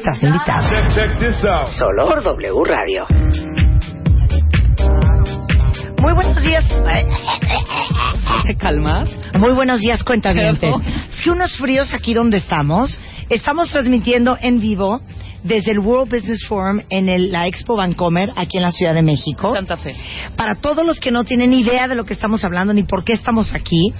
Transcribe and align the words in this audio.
Estás 0.00 0.22
invitado. 0.22 1.66
Solo 1.76 2.06
por 2.06 2.22
W 2.22 2.64
Radio. 2.64 3.06
Muy 6.00 6.14
buenos 6.14 6.42
días. 6.42 6.64
¿Te 8.46 8.56
calmas? 8.56 9.10
Muy 9.34 9.52
buenos 9.54 9.80
días, 9.80 10.02
cuentavientes. 10.02 10.74
Es 11.12 11.20
que 11.20 11.30
unos 11.30 11.54
fríos 11.58 11.92
aquí 11.92 12.14
donde 12.14 12.38
estamos. 12.38 12.98
Estamos 13.28 13.70
transmitiendo 13.70 14.38
en 14.40 14.58
vivo 14.58 15.02
desde 15.44 15.72
el 15.72 15.78
World 15.78 16.12
Business 16.12 16.44
Forum 16.46 16.80
en 16.90 17.08
el- 17.08 17.30
la 17.32 17.46
Expo 17.46 17.76
Vancomer, 17.76 18.30
aquí 18.36 18.58
en 18.58 18.62
la 18.62 18.70
Ciudad 18.70 18.94
de 18.94 19.02
México. 19.02 19.52
Santa 19.54 19.76
Fe. 19.76 19.94
Para 20.36 20.54
todos 20.56 20.84
los 20.84 21.00
que 21.00 21.10
no 21.10 21.24
tienen 21.24 21.52
idea 21.52 21.88
de 21.88 21.94
lo 21.94 22.04
que 22.04 22.14
estamos 22.14 22.44
hablando 22.44 22.72
ni 22.74 22.82
por 22.82 23.04
qué 23.04 23.12
estamos 23.12 23.52
aquí, 23.54 23.92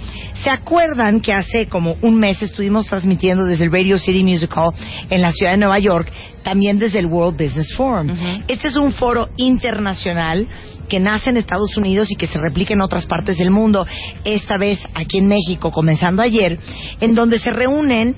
¿se 0.43 0.49
acuerdan 0.49 1.21
que 1.21 1.33
hace 1.33 1.67
como 1.67 1.95
un 2.01 2.19
mes 2.19 2.41
estuvimos 2.41 2.85
transmitiendo 2.87 3.45
desde 3.45 3.65
el 3.65 3.71
Radio 3.71 3.97
City 3.97 4.23
Music 4.23 4.51
Hall 4.55 4.73
en 5.09 5.21
la 5.21 5.31
ciudad 5.31 5.51
de 5.53 5.57
Nueva 5.57 5.79
York, 5.79 6.11
también 6.43 6.79
desde 6.79 6.99
el 6.99 7.07
World 7.07 7.41
Business 7.41 7.73
Forum? 7.75 8.11
Este 8.47 8.67
es 8.67 8.75
un 8.75 8.91
foro 8.91 9.29
internacional 9.37 10.47
que 10.87 10.99
nace 10.99 11.29
en 11.29 11.37
Estados 11.37 11.77
Unidos 11.77 12.11
y 12.11 12.15
que 12.15 12.27
se 12.27 12.37
replica 12.37 12.73
en 12.73 12.81
otras 12.81 13.05
partes 13.05 13.37
del 13.37 13.49
mundo, 13.49 13.85
esta 14.25 14.57
vez 14.57 14.79
aquí 14.93 15.19
en 15.19 15.27
México, 15.27 15.71
comenzando 15.71 16.21
ayer, 16.21 16.59
en 16.99 17.15
donde 17.15 17.39
se 17.39 17.51
reúnen 17.51 18.15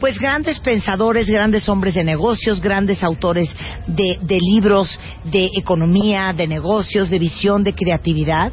pues 0.00 0.18
grandes 0.18 0.58
pensadores, 0.60 1.28
grandes 1.28 1.68
hombres 1.68 1.94
de 1.94 2.02
negocios, 2.02 2.60
grandes 2.60 3.04
autores 3.04 3.54
de, 3.86 4.18
de 4.22 4.38
libros 4.40 4.98
de 5.24 5.50
economía, 5.54 6.32
de 6.32 6.48
negocios, 6.48 7.10
de 7.10 7.18
visión, 7.18 7.62
de 7.62 7.74
creatividad. 7.74 8.50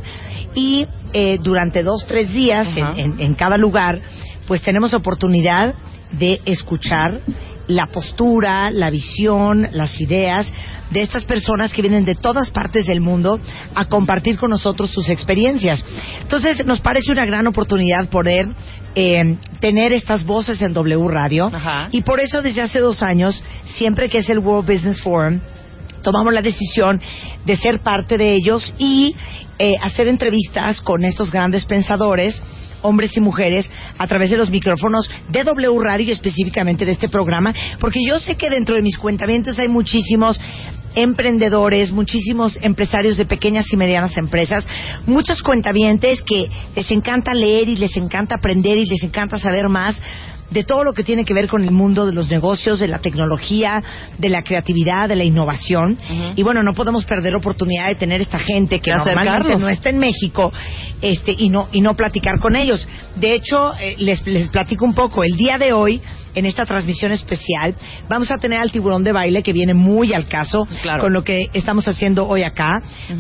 Y 0.54 0.86
eh, 1.14 1.40
durante 1.42 1.82
dos, 1.84 2.06
tres 2.06 2.32
días 2.34 2.68
en, 2.76 2.84
Ajá. 2.86 3.00
en- 3.00 3.20
en 3.22 3.34
cada 3.36 3.58
lugar, 3.58 4.00
pues 4.48 4.62
tenemos 4.62 4.94
oportunidad 4.94 5.74
de 6.12 6.40
escuchar 6.46 7.22
la 7.68 7.88
postura, 7.88 8.72
la 8.72 8.90
visión, 8.90 9.68
las 9.72 10.00
ideas 10.00 10.52
de 10.90 11.02
estas 11.02 11.26
personas 11.26 11.74
que 11.74 11.82
vienen 11.82 12.06
de 12.06 12.16
todas 12.16 12.50
partes 12.50 12.88
del 12.88 13.02
mundo 13.02 13.40
a 13.76 13.86
compartir 13.86 14.38
con 14.38 14.50
nosotros 14.50 14.90
sus 14.90 15.10
experiencias. 15.10 15.86
Entonces, 16.22 16.66
nos 16.66 16.80
parece 16.80 17.12
una 17.12 17.26
gran 17.26 17.46
oportunidad 17.48 18.08
poder 18.10 18.48
eh, 18.96 19.38
tener 19.60 19.94
estas 19.94 20.24
voces 20.26 20.62
en 20.62 20.74
W 20.74 21.08
Radio 21.10 21.48
Ajá. 21.54 21.90
y 21.92 22.02
por 22.02 22.20
eso 22.20 22.42
desde 22.42 22.62
hace 22.62 22.80
dos 22.80 23.04
años, 23.04 23.44
siempre 23.76 24.10
que 24.10 24.20
es 24.20 24.30
el 24.30 24.40
World 24.40 24.72
Business 24.72 25.02
Forum, 25.02 25.40
tomamos 26.02 26.34
la 26.34 26.42
decisión 26.42 27.02
de 27.46 27.56
ser 27.58 27.82
parte 27.82 28.18
de 28.18 28.34
ellos 28.34 28.74
y 28.78 29.16
eh, 29.60 29.74
hacer 29.82 30.08
entrevistas 30.08 30.82
con 30.82 31.04
estos 31.04 31.32
grandes 31.32 31.66
pensadores, 31.66 32.42
hombres 32.82 33.16
y 33.18 33.22
mujeres, 33.22 33.70
a 33.98 34.08
través 34.08 34.30
de 34.30 34.38
los 34.38 34.50
micrófonos 34.50 35.10
de 35.30 35.44
W 35.44 35.80
Radio 35.80 36.08
y 36.08 36.12
específicamente 36.12 36.86
de 36.86 36.92
este 36.92 37.10
programa, 37.10 37.54
porque 37.80 38.00
yo 38.06 38.20
sé 38.20 38.36
que 38.36 38.50
dentro 38.50 38.76
de 38.76 38.82
mis 38.82 38.98
cuentamientos 38.98 39.60
hay 39.60 39.68
muchísimos 39.68 40.40
emprendedores, 40.96 41.92
muchísimos 41.92 42.58
empresarios 42.62 43.18
de 43.18 43.26
pequeñas 43.26 43.72
y 43.72 43.78
medianas 43.78 44.18
empresas, 44.18 44.66
muchos 45.06 45.44
cuentavientes 45.44 46.22
que 46.24 46.46
les 46.76 46.90
encanta 46.90 47.34
leer 47.34 47.70
y 47.70 47.78
les 47.78 47.96
encanta 47.98 48.36
aprender 48.36 48.78
y 48.78 48.86
les 48.86 49.04
encanta 49.04 49.38
saber 49.38 49.70
más 49.70 50.02
de 50.50 50.64
todo 50.64 50.84
lo 50.84 50.94
que 50.94 51.04
tiene 51.04 51.26
que 51.26 51.34
ver 51.34 51.48
con 51.48 51.64
el 51.64 51.72
mundo 51.72 52.06
de 52.06 52.14
los 52.14 52.30
negocios, 52.30 52.80
de 52.80 52.88
la 52.88 53.00
tecnología, 53.00 53.84
de 54.18 54.30
la 54.30 54.44
creatividad, 54.44 55.10
de 55.10 55.16
la 55.16 55.24
innovación. 55.24 55.98
Y 56.36 56.44
bueno, 56.44 56.64
no 56.64 56.74
podemos 56.74 57.06
perder 57.06 57.36
oportunidad 57.36 57.88
de 57.88 57.96
tener 57.96 58.22
esta 58.22 58.40
gente 58.40 58.80
que 58.80 58.92
normalmente 58.92 59.30
acercarlos. 59.30 59.62
no 59.62 59.70
está 59.70 59.90
en 59.90 59.98
México 59.98 60.52
este, 61.02 61.36
y, 61.38 61.50
no, 61.50 61.68
y 61.72 61.82
no 61.82 61.96
platicar 61.96 62.40
con 62.40 62.56
ellos. 62.56 62.88
De 63.16 63.34
hecho, 63.34 63.74
eh, 63.80 63.96
les, 63.98 64.26
les 64.26 64.50
platico 64.50 64.86
un 64.86 64.94
poco. 64.94 65.24
El 65.24 65.36
día 65.36 65.58
de 65.58 65.74
hoy, 65.74 66.02
en 66.38 66.46
esta 66.46 66.66
transmisión 66.66 67.12
especial, 67.12 67.74
vamos 68.10 68.32
a 68.32 68.38
tener 68.38 68.60
al 68.60 68.72
tiburón 68.72 69.04
de 69.04 69.12
baile 69.12 69.44
que 69.44 69.54
viene 69.54 69.74
muy 69.74 70.14
al 70.14 70.28
caso 70.28 70.68
Claro. 70.82 71.02
con 71.04 71.14
lo 71.14 71.24
que 71.24 71.48
estamos 71.54 71.88
haciendo 71.88 72.28
hoy 72.28 72.44
acá. 72.44 72.70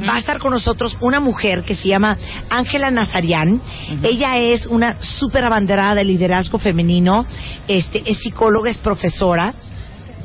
Va 0.07 0.15
a 0.15 0.19
estar 0.19 0.39
con 0.39 0.51
nosotros 0.51 0.97
una 1.01 1.19
mujer 1.19 1.63
que 1.63 1.75
se 1.75 1.87
llama 1.87 2.17
Ángela 2.49 2.91
Nazarian. 2.91 3.61
Ella 4.03 4.37
es 4.37 4.65
una 4.67 4.97
súper 5.01 5.43
abanderada 5.43 5.95
de 5.95 6.03
liderazgo 6.05 6.57
femenino, 6.57 7.25
este, 7.67 8.03
es 8.05 8.19
psicóloga, 8.19 8.69
es 8.69 8.77
profesora 8.77 9.53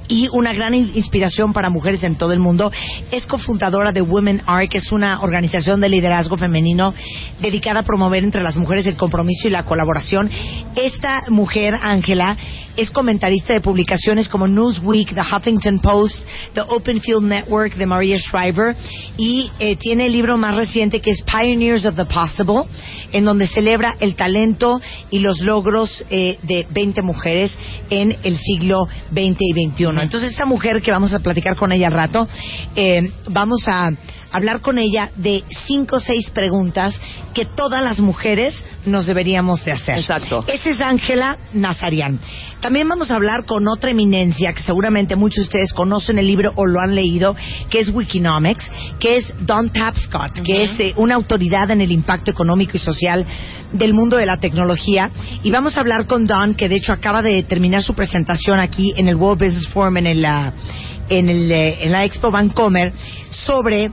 y 0.08 0.28
una 0.32 0.52
gran 0.52 0.74
in- 0.74 0.92
inspiración 0.94 1.52
para 1.52 1.70
mujeres 1.70 2.02
en 2.02 2.16
todo 2.16 2.32
el 2.32 2.40
mundo. 2.40 2.70
Es 3.10 3.24
cofundadora 3.26 3.92
de 3.92 4.02
Women 4.02 4.42
Are, 4.46 4.68
que 4.68 4.78
es 4.78 4.92
una 4.92 5.22
organización 5.22 5.80
de 5.80 5.88
liderazgo 5.88 6.36
femenino 6.36 6.92
dedicada 7.40 7.80
a 7.80 7.84
promover 7.84 8.22
entre 8.24 8.42
las 8.42 8.56
mujeres 8.56 8.84
el 8.86 8.96
compromiso 8.96 9.48
y 9.48 9.50
la 9.52 9.64
colaboración. 9.64 10.28
Esta 10.74 11.20
mujer, 11.30 11.78
Ángela, 11.80 12.36
es 12.76 12.90
comentarista 12.90 13.54
de 13.54 13.60
publicaciones 13.60 14.28
como 14.28 14.46
Newsweek, 14.46 15.14
The 15.14 15.20
Huffington 15.20 15.78
Post, 15.80 16.16
The 16.54 16.62
Open 16.62 17.00
Field 17.00 17.24
Network 17.24 17.74
de 17.74 17.86
Maria 17.86 18.18
Shriver 18.18 18.76
y 19.16 19.50
eh, 19.58 19.76
tiene 19.76 20.06
el 20.06 20.12
libro 20.12 20.36
más 20.36 20.56
reciente 20.56 21.00
que 21.00 21.10
es 21.10 21.22
Pioneers 21.22 21.84
of 21.84 21.96
the 21.96 22.04
Possible, 22.04 22.64
en 23.12 23.24
donde 23.24 23.46
celebra 23.46 23.96
el 24.00 24.14
talento 24.14 24.80
y 25.10 25.18
los 25.18 25.40
logros 25.40 26.04
eh, 26.10 26.38
de 26.42 26.66
20 26.70 27.02
mujeres 27.02 27.56
en 27.90 28.16
el 28.22 28.38
siglo 28.38 28.86
XX 29.10 29.36
y 29.40 29.68
XXI. 29.68 29.84
Entonces, 30.02 30.30
esta 30.30 30.46
mujer 30.46 30.82
que 30.82 30.90
vamos 30.90 31.12
a 31.12 31.20
platicar 31.20 31.56
con 31.56 31.72
ella 31.72 31.88
al 31.88 31.92
rato, 31.92 32.28
eh, 32.74 33.02
vamos 33.28 33.66
a 33.66 33.90
hablar 34.32 34.60
con 34.60 34.78
ella 34.78 35.10
de 35.16 35.44
cinco 35.66 35.96
o 35.96 36.00
seis 36.00 36.30
preguntas 36.30 36.98
que 37.34 37.44
todas 37.44 37.82
las 37.82 38.00
mujeres 38.00 38.64
nos 38.86 39.06
deberíamos 39.06 39.64
de 39.64 39.72
hacer. 39.72 39.98
Exacto. 39.98 40.44
Esa 40.48 40.70
es 40.70 40.80
Ángela 40.80 41.38
Nazarian. 41.52 42.18
También 42.62 42.88
vamos 42.88 43.10
a 43.10 43.16
hablar 43.16 43.44
con 43.44 43.66
otra 43.66 43.90
eminencia 43.90 44.52
que 44.52 44.62
seguramente 44.62 45.16
muchos 45.16 45.38
de 45.38 45.42
ustedes 45.42 45.72
conocen 45.72 46.20
el 46.20 46.28
libro 46.28 46.52
o 46.54 46.64
lo 46.64 46.78
han 46.78 46.94
leído, 46.94 47.34
que 47.68 47.80
es 47.80 47.88
Wikinomics, 47.88 48.70
que 49.00 49.16
es 49.16 49.34
Don 49.40 49.70
Tapscott, 49.70 50.42
que 50.44 50.62
es 50.62 50.78
eh, 50.78 50.94
una 50.96 51.16
autoridad 51.16 51.72
en 51.72 51.80
el 51.80 51.90
impacto 51.90 52.30
económico 52.30 52.76
y 52.76 52.78
social 52.78 53.26
del 53.72 53.92
mundo 53.94 54.16
de 54.16 54.26
la 54.26 54.36
tecnología. 54.36 55.10
Y 55.42 55.50
vamos 55.50 55.76
a 55.76 55.80
hablar 55.80 56.06
con 56.06 56.24
Don, 56.24 56.54
que 56.54 56.68
de 56.68 56.76
hecho 56.76 56.92
acaba 56.92 57.20
de 57.20 57.42
terminar 57.42 57.82
su 57.82 57.94
presentación 57.94 58.60
aquí 58.60 58.94
en 58.96 59.08
el 59.08 59.16
World 59.16 59.44
Business 59.44 59.68
Forum 59.70 59.96
en, 59.96 60.06
el, 60.06 60.24
en, 60.24 61.28
el, 61.28 61.50
eh, 61.50 61.78
en 61.84 61.90
la 61.90 62.04
Expo 62.04 62.30
Vancomer, 62.30 62.92
sobre 63.30 63.90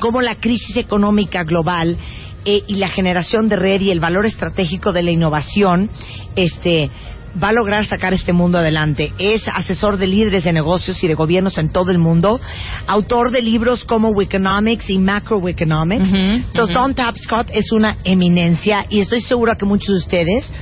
cómo 0.00 0.20
la 0.20 0.34
crisis 0.34 0.76
económica 0.76 1.44
global 1.44 1.96
eh, 2.44 2.60
y 2.66 2.74
la 2.74 2.88
generación 2.88 3.48
de 3.48 3.54
red 3.54 3.80
y 3.82 3.92
el 3.92 4.00
valor 4.00 4.26
estratégico 4.26 4.92
de 4.92 5.04
la 5.04 5.12
innovación 5.12 5.88
este 6.36 6.90
va 7.42 7.48
a 7.48 7.52
lograr 7.52 7.86
sacar 7.86 8.14
este 8.14 8.32
mundo 8.32 8.58
adelante. 8.58 9.12
Es 9.18 9.46
asesor 9.48 9.96
de 9.96 10.06
líderes 10.06 10.44
de 10.44 10.52
negocios 10.52 11.02
y 11.02 11.08
de 11.08 11.14
gobiernos 11.14 11.58
en 11.58 11.70
todo 11.70 11.90
el 11.90 11.98
mundo, 11.98 12.40
autor 12.86 13.30
de 13.30 13.42
libros 13.42 13.84
como 13.84 14.10
Wiconomics 14.10 14.88
y 14.90 14.98
Macroeconomics. 14.98 16.08
Ujú, 16.08 16.16
Entonces, 16.16 16.76
ujú. 16.76 16.84
Don 16.84 16.94
Tapscott 16.94 17.50
es 17.52 17.72
una 17.72 17.96
eminencia 18.04 18.86
y 18.88 19.00
estoy 19.00 19.20
segura 19.20 19.56
que 19.56 19.64
muchos 19.64 19.88
de 19.88 19.96
ustedes 19.96 20.52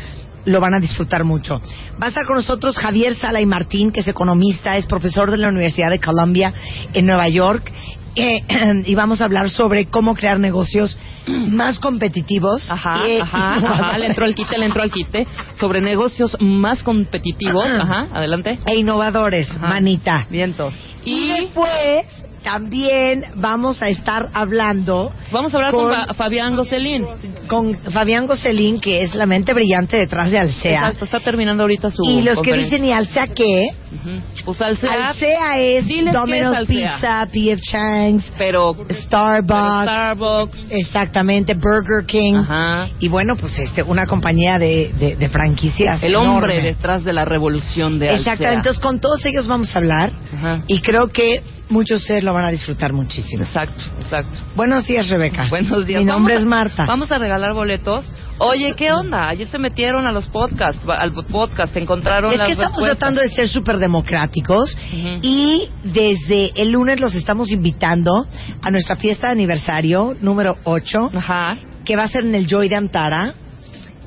lo 0.44 0.60
van 0.60 0.74
a 0.74 0.80
disfrutar 0.80 1.24
mucho. 1.24 1.60
Va 2.02 2.06
a 2.06 2.08
estar 2.08 2.26
con 2.26 2.36
nosotros 2.36 2.76
Javier 2.76 3.14
Sala 3.14 3.40
y 3.40 3.46
Martín, 3.46 3.92
que 3.92 4.00
es 4.00 4.08
economista, 4.08 4.76
es 4.76 4.86
profesor 4.86 5.30
de 5.30 5.36
la 5.36 5.48
Universidad 5.48 5.90
de 5.90 6.00
Columbia 6.00 6.52
en 6.92 7.06
Nueva 7.06 7.28
York. 7.28 7.70
Eh, 8.16 8.40
y 8.86 8.94
vamos 8.94 9.20
a 9.20 9.24
hablar 9.24 9.50
sobre 9.50 9.86
cómo 9.86 10.14
crear 10.14 10.38
negocios 10.38 10.98
más 11.26 11.78
competitivos. 11.78 12.70
Ajá, 12.70 13.06
eh, 13.06 13.20
ajá, 13.20 13.54
ajá, 13.56 13.98
le 13.98 14.06
entró 14.06 14.24
al 14.24 14.34
quite, 14.34 14.58
le 14.58 14.66
entró 14.66 14.82
al 14.82 14.90
quite. 14.90 15.26
Sobre 15.58 15.80
negocios 15.80 16.36
más 16.40 16.82
competitivos, 16.82 17.66
ajá, 17.82 18.08
adelante. 18.12 18.58
e 18.66 18.76
innovadores, 18.76 19.50
Ajá. 19.50 19.66
manita. 19.68 20.26
Vientos. 20.30 20.74
Y 21.04 21.12
Y 21.14 21.28
después 21.28 22.06
también 22.44 23.24
vamos 23.36 23.80
a 23.82 23.88
estar 23.88 24.28
hablando 24.34 25.12
vamos 25.30 25.54
a 25.54 25.56
hablar 25.58 25.70
con, 25.72 25.88
con- 25.88 26.06
Fa- 26.06 26.14
Fabián 26.14 26.56
Gocelín. 26.56 27.04
con 27.46 27.76
Fabián 27.92 28.26
Gocelín, 28.26 28.80
que 28.80 29.02
es 29.02 29.14
la 29.14 29.26
mente 29.26 29.54
brillante 29.54 29.96
detrás 29.96 30.30
de 30.30 30.38
Alsea. 30.38 30.80
Exacto, 30.80 31.04
está 31.04 31.20
terminando 31.20 31.62
ahorita 31.62 31.90
su 31.92 32.02
Y 32.04 32.22
los 32.22 32.42
que 32.42 32.52
dicen, 32.54 32.84
¿y 32.84 32.92
Alsea 32.92 33.28
qué? 33.28 33.68
Ujú. 33.94 34.20
Pues 34.44 34.60
Alsea, 34.62 35.08
Alsea 35.10 35.58
es 35.60 35.86
Domino's 36.12 36.56
Alsea. 36.56 36.94
Pizza, 36.96 37.28
P.F. 37.32 37.62
Chang's, 37.62 38.32
pero 38.38 38.74
Starbucks, 38.90 39.82
Starbucks. 39.82 40.58
exactamente, 40.70 41.54
Burger 41.54 42.04
King. 42.06 42.36
Ajá. 42.36 42.88
Y 43.00 43.08
bueno, 43.08 43.34
pues 43.36 43.58
este, 43.58 43.82
una 43.82 44.06
compañía 44.06 44.58
de, 44.58 44.92
de, 44.98 45.16
de 45.16 45.28
franquicias. 45.28 46.02
El 46.02 46.16
hombre 46.16 46.54
enorme. 46.54 46.68
detrás 46.70 47.04
de 47.04 47.12
la 47.12 47.24
revolución 47.24 47.98
de 47.98 48.08
Alsea. 48.10 48.18
Exactamente. 48.32 48.56
Entonces, 48.58 48.80
con 48.82 49.00
todos 49.00 49.24
ellos 49.26 49.46
vamos 49.46 49.74
a 49.74 49.78
hablar. 49.78 50.12
Ajá. 50.34 50.60
Y 50.66 50.80
creo 50.80 51.08
que 51.08 51.42
muchos 51.68 52.00
de 52.00 52.02
ustedes 52.02 52.24
lo 52.24 52.32
van 52.34 52.46
a 52.46 52.50
disfrutar 52.50 52.92
muchísimo. 52.92 53.42
Exacto, 53.44 53.82
exacto. 54.00 54.40
Buenos 54.56 54.86
días, 54.86 55.08
Rebeca. 55.08 55.48
Buenos 55.48 55.86
días. 55.86 56.00
Mi 56.00 56.06
Vamos 56.06 56.20
nombre 56.20 56.34
a- 56.34 56.38
es 56.38 56.44
Marta. 56.44 56.86
Vamos 56.86 57.10
a 57.12 57.18
regalar 57.18 57.52
boletos. 57.54 58.10
Oye, 58.38 58.74
¿qué 58.74 58.90
onda? 58.92 59.28
Ayer 59.28 59.46
se 59.46 59.58
metieron 59.58 60.06
a 60.06 60.12
los 60.12 60.26
podcasts, 60.28 60.82
al 60.88 61.12
podcast, 61.12 61.76
encontraron 61.76 62.32
Es 62.32 62.38
las 62.38 62.46
que 62.46 62.52
estamos 62.54 62.72
respuestas. 62.72 62.98
tratando 62.98 63.20
de 63.20 63.28
ser 63.30 63.48
súper 63.48 63.78
democráticos 63.78 64.76
y 65.22 65.68
desde 65.84 66.50
el 66.60 66.70
lunes 66.70 66.98
los 66.98 67.14
estamos 67.14 67.52
invitando 67.52 68.26
a 68.60 68.70
nuestra 68.70 68.96
fiesta 68.96 69.28
de 69.28 69.32
aniversario 69.34 70.16
número 70.20 70.56
8, 70.64 71.10
Ajá. 71.14 71.56
que 71.84 71.94
va 71.94 72.04
a 72.04 72.08
ser 72.08 72.24
en 72.24 72.34
el 72.34 72.46
Joy 72.48 72.68
de 72.68 72.76
Antara. 72.76 73.34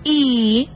Y 0.03 0.69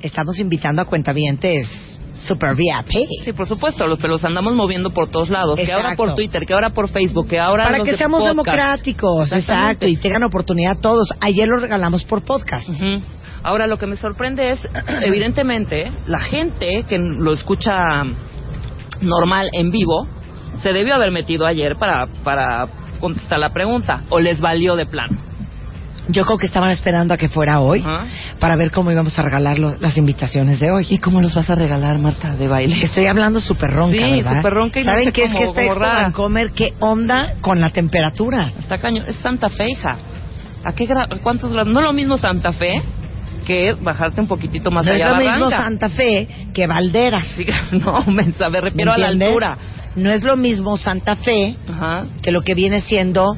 estamos 0.00 0.38
invitando 0.40 0.82
a 0.82 0.86
cuentavientes 0.86 1.95
super 2.16 2.54
VIP. 2.54 3.08
Sí, 3.24 3.32
por 3.32 3.46
supuesto, 3.46 3.86
los, 3.86 3.98
pero 3.98 4.14
los 4.14 4.24
andamos 4.24 4.54
moviendo 4.54 4.90
por 4.90 5.08
todos 5.08 5.30
lados. 5.30 5.58
Que 5.58 5.72
ahora 5.72 5.94
por 5.96 6.14
Twitter, 6.14 6.44
que 6.46 6.54
ahora 6.54 6.70
por 6.70 6.88
Facebook, 6.88 7.28
que 7.28 7.38
ahora 7.38 7.64
Para 7.64 7.78
los 7.78 7.84
que 7.84 7.92
de 7.92 7.98
seamos 7.98 8.20
podcast. 8.20 8.36
democráticos, 8.36 9.32
exacto, 9.32 9.86
y 9.86 9.96
tengan 9.96 10.24
oportunidad 10.24 10.78
todos. 10.80 11.08
Ayer 11.20 11.46
lo 11.46 11.58
regalamos 11.60 12.04
por 12.04 12.24
podcast. 12.24 12.68
Ahora 13.42 13.66
lo 13.66 13.78
que 13.78 13.86
me 13.86 13.96
sorprende 13.96 14.50
es, 14.50 14.68
evidentemente, 15.02 15.88
la 16.06 16.20
gente 16.20 16.84
que 16.88 16.98
lo 16.98 17.32
escucha 17.32 17.74
normal 19.00 19.50
en 19.52 19.70
vivo 19.70 20.08
se 20.62 20.72
debió 20.72 20.94
haber 20.94 21.10
metido 21.12 21.46
ayer 21.46 21.76
para, 21.76 22.06
para 22.24 22.66
contestar 22.98 23.38
la 23.38 23.52
pregunta 23.52 24.04
o 24.08 24.18
les 24.20 24.40
valió 24.40 24.74
de 24.74 24.86
plano. 24.86 25.25
Yo 26.08 26.24
creo 26.24 26.38
que 26.38 26.46
estaban 26.46 26.70
esperando 26.70 27.14
a 27.14 27.16
que 27.16 27.28
fuera 27.28 27.60
hoy 27.60 27.84
para 28.38 28.56
ver 28.56 28.70
cómo 28.70 28.92
íbamos 28.92 29.18
a 29.18 29.22
regalar 29.22 29.58
los- 29.58 29.80
las 29.80 29.96
invitaciones 29.96 30.60
de 30.60 30.70
hoy. 30.70 30.86
¿Y 30.88 30.98
cómo 30.98 31.20
los 31.20 31.34
vas 31.34 31.50
a 31.50 31.54
regalar, 31.54 31.98
Marta, 31.98 32.36
de 32.36 32.46
baile? 32.46 32.76
Estoy 32.82 33.06
hablando 33.06 33.40
súper 33.40 33.70
ronca, 33.72 33.96
Sí, 33.96 34.16
¿verdad? 34.22 34.36
súper 34.36 34.54
ronca 34.54 34.80
y 34.80 34.84
no 34.84 34.90
¿Saben 34.92 35.04
sé 35.06 35.12
qué 35.12 35.24
es 35.24 35.32
que 35.34 35.44
como 35.46 35.58
Expo. 35.60 35.80
Vancomer, 35.80 36.50
qué 36.52 36.74
onda 36.80 37.34
con 37.40 37.60
la 37.60 37.70
temperatura? 37.70 38.46
Está 38.58 38.78
caño, 38.78 39.02
es 39.06 39.16
Santa 39.16 39.48
Fe, 39.48 39.68
hija. 39.70 39.96
¿A 40.64 40.72
qué 40.72 40.86
gra- 40.88 41.20
cuántos 41.22 41.52
grados? 41.52 41.72
No 41.72 41.80
es 41.80 41.86
lo 41.86 41.92
mismo 41.92 42.16
Santa 42.18 42.52
Fe 42.52 42.82
que 43.44 43.74
bajarte 43.80 44.20
un 44.20 44.26
poquitito 44.28 44.70
más 44.70 44.84
No 44.84 44.92
es 44.92 45.00
allá 45.00 45.10
lo 45.10 45.14
a 45.16 45.18
mismo 45.18 45.44
Barranca. 45.46 45.62
Santa 45.64 45.88
Fe 45.90 46.28
que 46.52 46.66
Valderas. 46.66 47.24
Sí, 47.36 47.46
no, 47.72 48.04
me 48.06 48.24
¿me 48.50 48.60
refiero 48.60 48.92
a 48.92 48.98
la 48.98 49.08
altura. 49.08 49.58
No 49.96 50.10
es 50.10 50.22
lo 50.22 50.36
mismo 50.36 50.76
Santa 50.76 51.16
Fe 51.16 51.56
Ajá. 51.68 52.04
que 52.22 52.30
lo 52.30 52.42
que 52.42 52.54
viene 52.54 52.80
siendo 52.82 53.34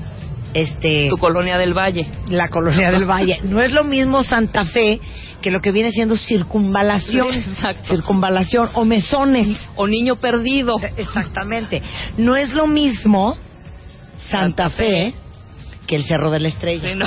este 0.54 1.08
Tu 1.08 1.18
colonia 1.18 1.58
del 1.58 1.74
Valle. 1.76 2.08
la 2.28 2.48
colonia 2.48 2.90
del 2.90 3.04
Valle. 3.04 3.40
No 3.44 3.62
es 3.62 3.72
lo 3.72 3.84
mismo 3.84 4.22
Santa 4.22 4.64
Fe 4.64 5.00
que 5.40 5.50
lo 5.50 5.60
que 5.60 5.70
viene 5.70 5.92
siendo 5.92 6.16
circunvalación. 6.16 7.28
Exacto. 7.32 7.94
Circunvalación 7.94 8.70
o 8.74 8.84
mesones. 8.84 9.56
O 9.76 9.86
niño 9.86 10.16
perdido. 10.16 10.80
Exactamente. 10.96 11.80
No 12.16 12.36
es 12.36 12.52
lo 12.52 12.66
mismo 12.66 13.36
Santa 14.16 14.64
Santa 14.64 14.70
Fe 14.70 15.14
que 15.86 15.96
el 15.96 16.04
Cerro 16.04 16.30
de 16.30 16.40
la 16.40 16.48
Estrella. 16.48 16.88
Sí, 16.90 16.94
no. 16.96 17.06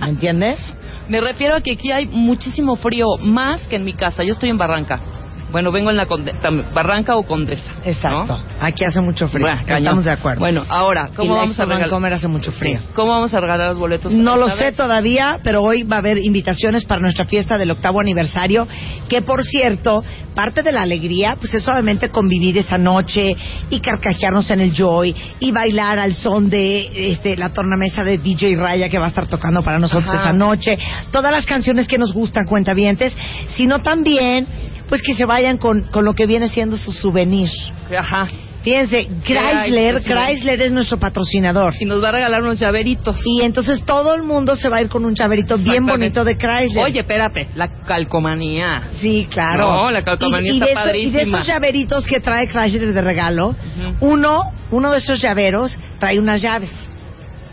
¿Me 0.00 0.08
entiendes? 0.08 0.58
Me 1.08 1.20
refiero 1.20 1.56
a 1.56 1.60
que 1.60 1.72
aquí 1.72 1.90
hay 1.90 2.06
muchísimo 2.06 2.76
frío, 2.76 3.06
más 3.20 3.60
que 3.62 3.76
en 3.76 3.84
mi 3.84 3.94
casa. 3.94 4.22
Yo 4.22 4.32
estoy 4.32 4.48
en 4.48 4.58
Barranca. 4.58 5.02
Bueno, 5.50 5.72
vengo 5.72 5.90
en 5.90 5.96
la 5.96 6.06
Conde- 6.06 6.34
Barranca 6.72 7.16
o 7.16 7.24
Condesa. 7.24 7.74
Exacto. 7.84 8.36
¿no? 8.36 8.44
Aquí 8.60 8.84
hace 8.84 9.00
mucho 9.00 9.28
frío. 9.28 9.46
Bueno. 9.46 9.76
Estamos 9.76 10.04
de 10.04 10.10
acuerdo. 10.10 10.40
Bueno, 10.40 10.64
ahora, 10.68 11.08
y 11.12 11.16
¿cómo 11.16 11.34
la 11.34 11.40
vamos 11.42 11.58
a 11.58 11.64
regalar? 11.64 11.82
Vancomer 11.82 12.12
hace 12.12 12.28
mucho 12.28 12.52
frío. 12.52 12.80
Sí. 12.80 12.86
¿Cómo 12.94 13.12
vamos 13.12 13.34
a 13.34 13.40
regalar 13.40 13.68
los 13.70 13.78
boletos? 13.78 14.12
No 14.12 14.36
lo 14.36 14.48
sé 14.50 14.72
todavía, 14.72 15.40
pero 15.42 15.62
hoy 15.62 15.82
va 15.82 15.96
a 15.96 15.98
haber 15.98 16.18
invitaciones 16.18 16.84
para 16.84 17.00
nuestra 17.00 17.24
fiesta 17.26 17.58
del 17.58 17.70
octavo 17.70 18.00
aniversario, 18.00 18.66
que 19.08 19.22
por 19.22 19.42
cierto, 19.44 20.04
parte 20.34 20.62
de 20.62 20.72
la 20.72 20.82
alegría, 20.82 21.36
pues 21.38 21.54
es 21.54 21.66
obviamente 21.68 22.10
convivir 22.10 22.58
esa 22.58 22.78
noche 22.78 23.36
y 23.70 23.80
carcajearnos 23.80 24.50
en 24.50 24.60
el 24.60 24.72
Joy 24.72 25.14
y 25.40 25.50
bailar 25.52 25.98
al 25.98 26.14
son 26.14 26.48
de 26.50 27.10
este, 27.12 27.36
la 27.36 27.50
tornamesa 27.50 28.04
de 28.04 28.18
DJ 28.18 28.56
Raya 28.56 28.88
que 28.88 28.98
va 28.98 29.06
a 29.06 29.08
estar 29.08 29.26
tocando 29.26 29.62
para 29.62 29.78
nosotros 29.78 30.12
Ajá. 30.12 30.22
esa 30.22 30.32
noche, 30.32 30.78
todas 31.12 31.32
las 31.32 31.46
canciones 31.46 31.86
que 31.88 31.98
nos 31.98 32.12
gustan, 32.12 32.46
cuentavientes, 32.46 33.16
sino 33.56 33.80
también, 33.80 34.46
pues 34.88 35.02
que 35.02 35.14
se 35.14 35.24
vayan 35.24 35.58
con, 35.58 35.84
con 35.84 36.04
lo 36.04 36.14
que 36.14 36.26
viene 36.26 36.48
siendo 36.48 36.76
su 36.76 36.92
souvenir. 36.92 37.48
Ajá. 37.96 38.28
Fíjense, 38.62 39.08
¿Qué 39.24 39.38
hay, 39.38 39.70
Chrysler? 39.70 40.00
Chrysler 40.02 40.60
es 40.62 40.70
nuestro 40.72 40.98
patrocinador. 40.98 41.72
Y 41.80 41.86
nos 41.86 42.02
va 42.02 42.08
a 42.10 42.12
regalar 42.12 42.42
unos 42.42 42.58
llaveritos. 42.60 43.16
Y 43.24 43.40
entonces 43.42 43.82
todo 43.84 44.14
el 44.14 44.22
mundo 44.22 44.54
se 44.56 44.68
va 44.68 44.76
a 44.78 44.82
ir 44.82 44.88
con 44.90 45.04
un 45.06 45.14
chaverito 45.14 45.56
bien 45.56 45.86
bonito 45.86 46.24
de 46.24 46.36
Chrysler. 46.36 46.84
Oye, 46.84 47.00
espérate, 47.00 47.48
la 47.54 47.68
calcomanía. 47.68 48.82
Sí, 49.00 49.26
claro. 49.30 49.66
No, 49.66 49.90
la 49.90 50.02
calcomanía 50.02 50.52
y, 50.52 50.58
y 50.58 50.62
está 50.62 50.84
de 50.84 50.90
eso- 50.90 50.98
y 50.98 51.10
de 51.10 51.12
padrísima. 51.12 51.38
esos 51.38 51.46
llaveritos 51.48 52.06
que 52.06 52.20
trae 52.20 52.48
Chrysler 52.48 52.92
de 52.92 53.00
regalo, 53.00 53.54
uno, 54.00 54.42
uno 54.70 54.90
de 54.92 54.98
esos 54.98 55.20
llaveros 55.22 55.78
trae 55.98 56.18
unas 56.18 56.42
llaves. 56.42 56.70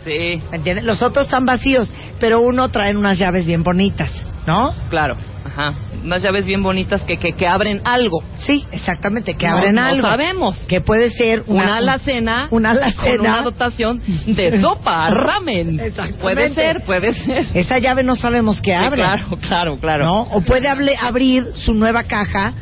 Sí, 0.04 0.40
¿Me 0.50 0.56
entiendes? 0.58 0.84
Los 0.84 1.02
otros 1.02 1.26
están 1.26 1.44
vacíos, 1.44 1.90
pero 2.20 2.40
uno 2.40 2.68
trae 2.70 2.96
unas 2.96 3.18
llaves 3.18 3.46
bien 3.46 3.62
bonitas, 3.62 4.10
¿no? 4.46 4.72
claro. 4.90 5.16
Ajá. 5.44 5.72
Unas 6.04 6.22
llaves 6.22 6.46
bien 6.46 6.62
bonitas 6.62 7.02
que, 7.02 7.16
que, 7.18 7.32
que 7.32 7.46
abren 7.46 7.80
algo. 7.84 8.22
Sí, 8.38 8.64
exactamente, 8.72 9.34
que 9.34 9.46
No, 9.46 9.56
abren 9.58 9.74
no 9.74 9.82
algo. 9.82 10.02
sabemos. 10.08 10.56
Que 10.68 10.80
puede 10.80 11.10
ser 11.10 11.42
una, 11.46 11.64
Una, 11.64 11.76
alacena. 11.78 12.48
una 12.52 12.70
alacena. 12.70 13.02
Con 13.16 13.20
una 13.20 13.42
dotación 13.42 14.00
de 14.26 14.60
sopa, 14.60 15.10
ramen. 15.10 15.80
Exactamente. 15.80 16.22
Puede 16.22 16.54
ser, 16.54 16.84
puede 16.84 17.12
ser. 17.14 17.46
Esa 17.54 17.78
llave 17.78 18.02
no 18.02 18.16
sabemos 18.16 18.60
qué 18.60 18.72
Sí, 18.72 18.76
abre. 18.84 18.96
claro, 19.02 19.26
claro, 19.40 19.76
claro. 19.78 20.04
¿no? 20.06 20.22
O 20.22 20.40
puede 20.42 20.68
hable- 20.68 20.96
abrir 21.00 21.52
su 21.54 21.74
nueva 21.74 22.04
caja 22.04 22.52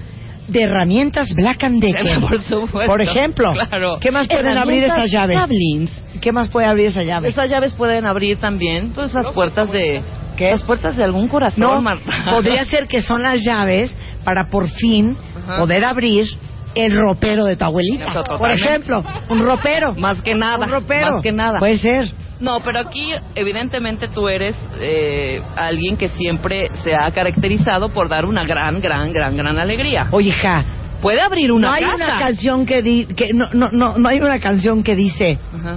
de 0.49 0.63
herramientas 0.63 1.29
Black 1.35 1.65
and 1.65 1.81
Decker. 1.83 2.21
Por 2.29 2.41
supuesto. 2.43 2.87
Por 2.91 3.01
ejemplo, 3.03 3.53
Claro. 3.53 3.97
¿qué 4.01 4.11
más 4.13 4.29
pueden 4.29 4.57
abrir 4.57 4.85
esas 4.85 5.11
llaves? 5.11 5.37
Tablins. 5.37 5.91
¿Qué 6.21 6.33
más 6.33 6.49
puede 6.49 6.67
abrir 6.69 6.87
esa 6.87 7.03
llave? 7.03 7.29
Esas 7.29 7.51
llaves 7.51 7.75
pueden 7.75 8.07
abrir 8.07 8.39
también, 8.39 8.93
pues 8.95 9.13
las 9.13 9.27
puertas 9.31 9.71
de. 9.71 10.03
¿Qué? 10.37 10.51
Las 10.51 10.63
puertas 10.63 10.97
de 10.97 11.05
algún 11.05 11.29
corazón, 11.29 11.61
No, 11.61 11.81
Marta. 11.83 12.25
podría 12.31 12.65
ser 12.67 12.87
que 12.87 13.03
son 13.03 13.23
las 13.23 13.43
llaves 13.43 13.95
para 14.25 14.49
por 14.49 14.69
fin 14.69 15.17
Ajá. 15.45 15.57
poder 15.59 15.85
abrir 15.85 16.27
el 16.75 16.97
ropero 16.97 17.47
de 17.47 17.57
tu 17.57 17.65
abuelita. 17.65 18.07
Eso, 18.11 18.23
Por 18.39 18.51
ejemplo, 18.53 19.03
un 19.31 19.41
ropero. 19.41 19.95
Más 19.95 20.21
que 20.21 20.35
nada. 20.35 20.67
Un 20.67 20.71
ropero. 20.73 21.13
Más 21.15 21.23
que 21.23 21.33
nada. 21.33 21.59
Puede 21.59 21.79
ser. 21.79 22.13
No, 22.39 22.61
pero 22.61 22.81
aquí 22.81 23.13
evidentemente 23.35 24.09
tú 24.09 24.29
eres 24.29 24.55
eh, 24.79 25.41
alguien 25.57 25.97
que 25.97 26.11
siempre 26.11 26.71
se 26.85 26.95
ha 26.95 27.11
caracterizado 27.13 27.89
por 27.89 28.11
dar 28.11 28.27
una 28.27 28.45
gran, 28.45 28.79
gran, 28.83 29.11
gran, 29.13 29.35
gran 29.39 29.59
alegría. 29.59 30.07
Oye, 30.11 30.29
hija, 30.29 30.65
Puede 31.01 31.21
abrir 31.21 31.53
una 31.53 31.69
no 31.69 31.75
hay 31.75 31.85
casa. 31.85 31.95
una 31.95 32.19
canción 32.19 32.67
que 32.67 32.83
di 32.83 33.05
que 33.07 33.29
no, 33.35 33.47
no 33.53 33.71
no 33.71 33.99
no 33.99 34.09
hay 34.09 34.19
una 34.19 34.41
canción 34.41 34.83
que 34.83 34.97
dice 34.97 35.39
Ajá. 35.55 35.77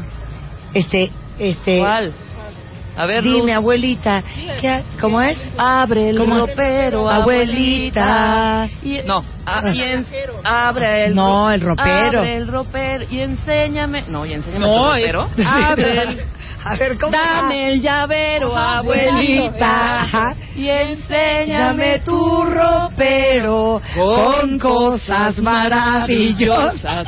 este 0.73 1.11
este 1.37 1.79
¿Cuál? 1.79 2.13
A 2.99 3.05
ver, 3.05 3.23
dime 3.23 3.39
Luz. 3.43 3.51
abuelita, 3.51 4.23
¿qué- 4.59 4.83
¿cómo 4.99 5.21
es? 5.21 5.37
Abre 5.57 6.09
el 6.09 6.17
¿Cómo? 6.17 6.37
ropero, 6.37 7.09
Abuelita. 7.09 8.65
abuelita. 8.65 8.69
Y- 8.83 9.01
no, 9.07 9.23
a- 9.45 9.71
y 9.73 9.81
en- 9.81 10.05
abre 10.43 11.05
el 11.05 11.15
No, 11.15 11.49
el 11.49 11.61
ropero. 11.61 12.19
Abre 12.19 12.35
el 12.35 12.47
ropero 12.47 13.05
y 13.09 13.21
enséñame. 13.21 14.03
No, 14.09 14.25
y 14.25 14.33
enséñame 14.33 14.65
No, 14.65 14.89
tu 14.89 14.95
es- 14.95 15.13
ropero. 15.13 15.29
Sí. 15.35 15.43
Abre 15.47 16.01
el- 16.03 16.25
A 16.65 16.75
ver, 16.75 16.97
¿cómo 16.99 17.13
va? 17.13 17.19
Dame 17.43 17.69
el 17.69 17.81
llavero, 17.81 18.57
abuelita. 18.57 20.01
Ajá. 20.01 20.35
Y 20.55 20.67
enséñame 20.69 21.99
tu 21.99 22.43
ropero 22.43 23.81
con 23.95 24.59
cosas 24.59 25.37
maravillosas 25.39 27.07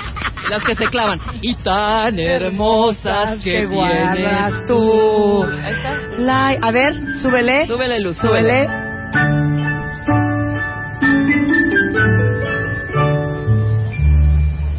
Las 0.49 0.63
que 0.65 0.75
se 0.75 0.85
clavan. 0.87 1.19
Y 1.41 1.55
tan 1.55 2.17
hermosas 2.19 3.43
que, 3.43 3.51
que 3.59 3.65
guardas 3.65 4.65
tú. 4.65 5.43
Ahí 5.43 5.71
está. 5.71 5.97
La- 6.17 6.57
a 6.61 6.71
ver, 6.71 6.93
súbele. 7.21 7.67
Súbele, 7.67 7.99
Luz, 8.01 8.17
Súbele. 8.17 8.67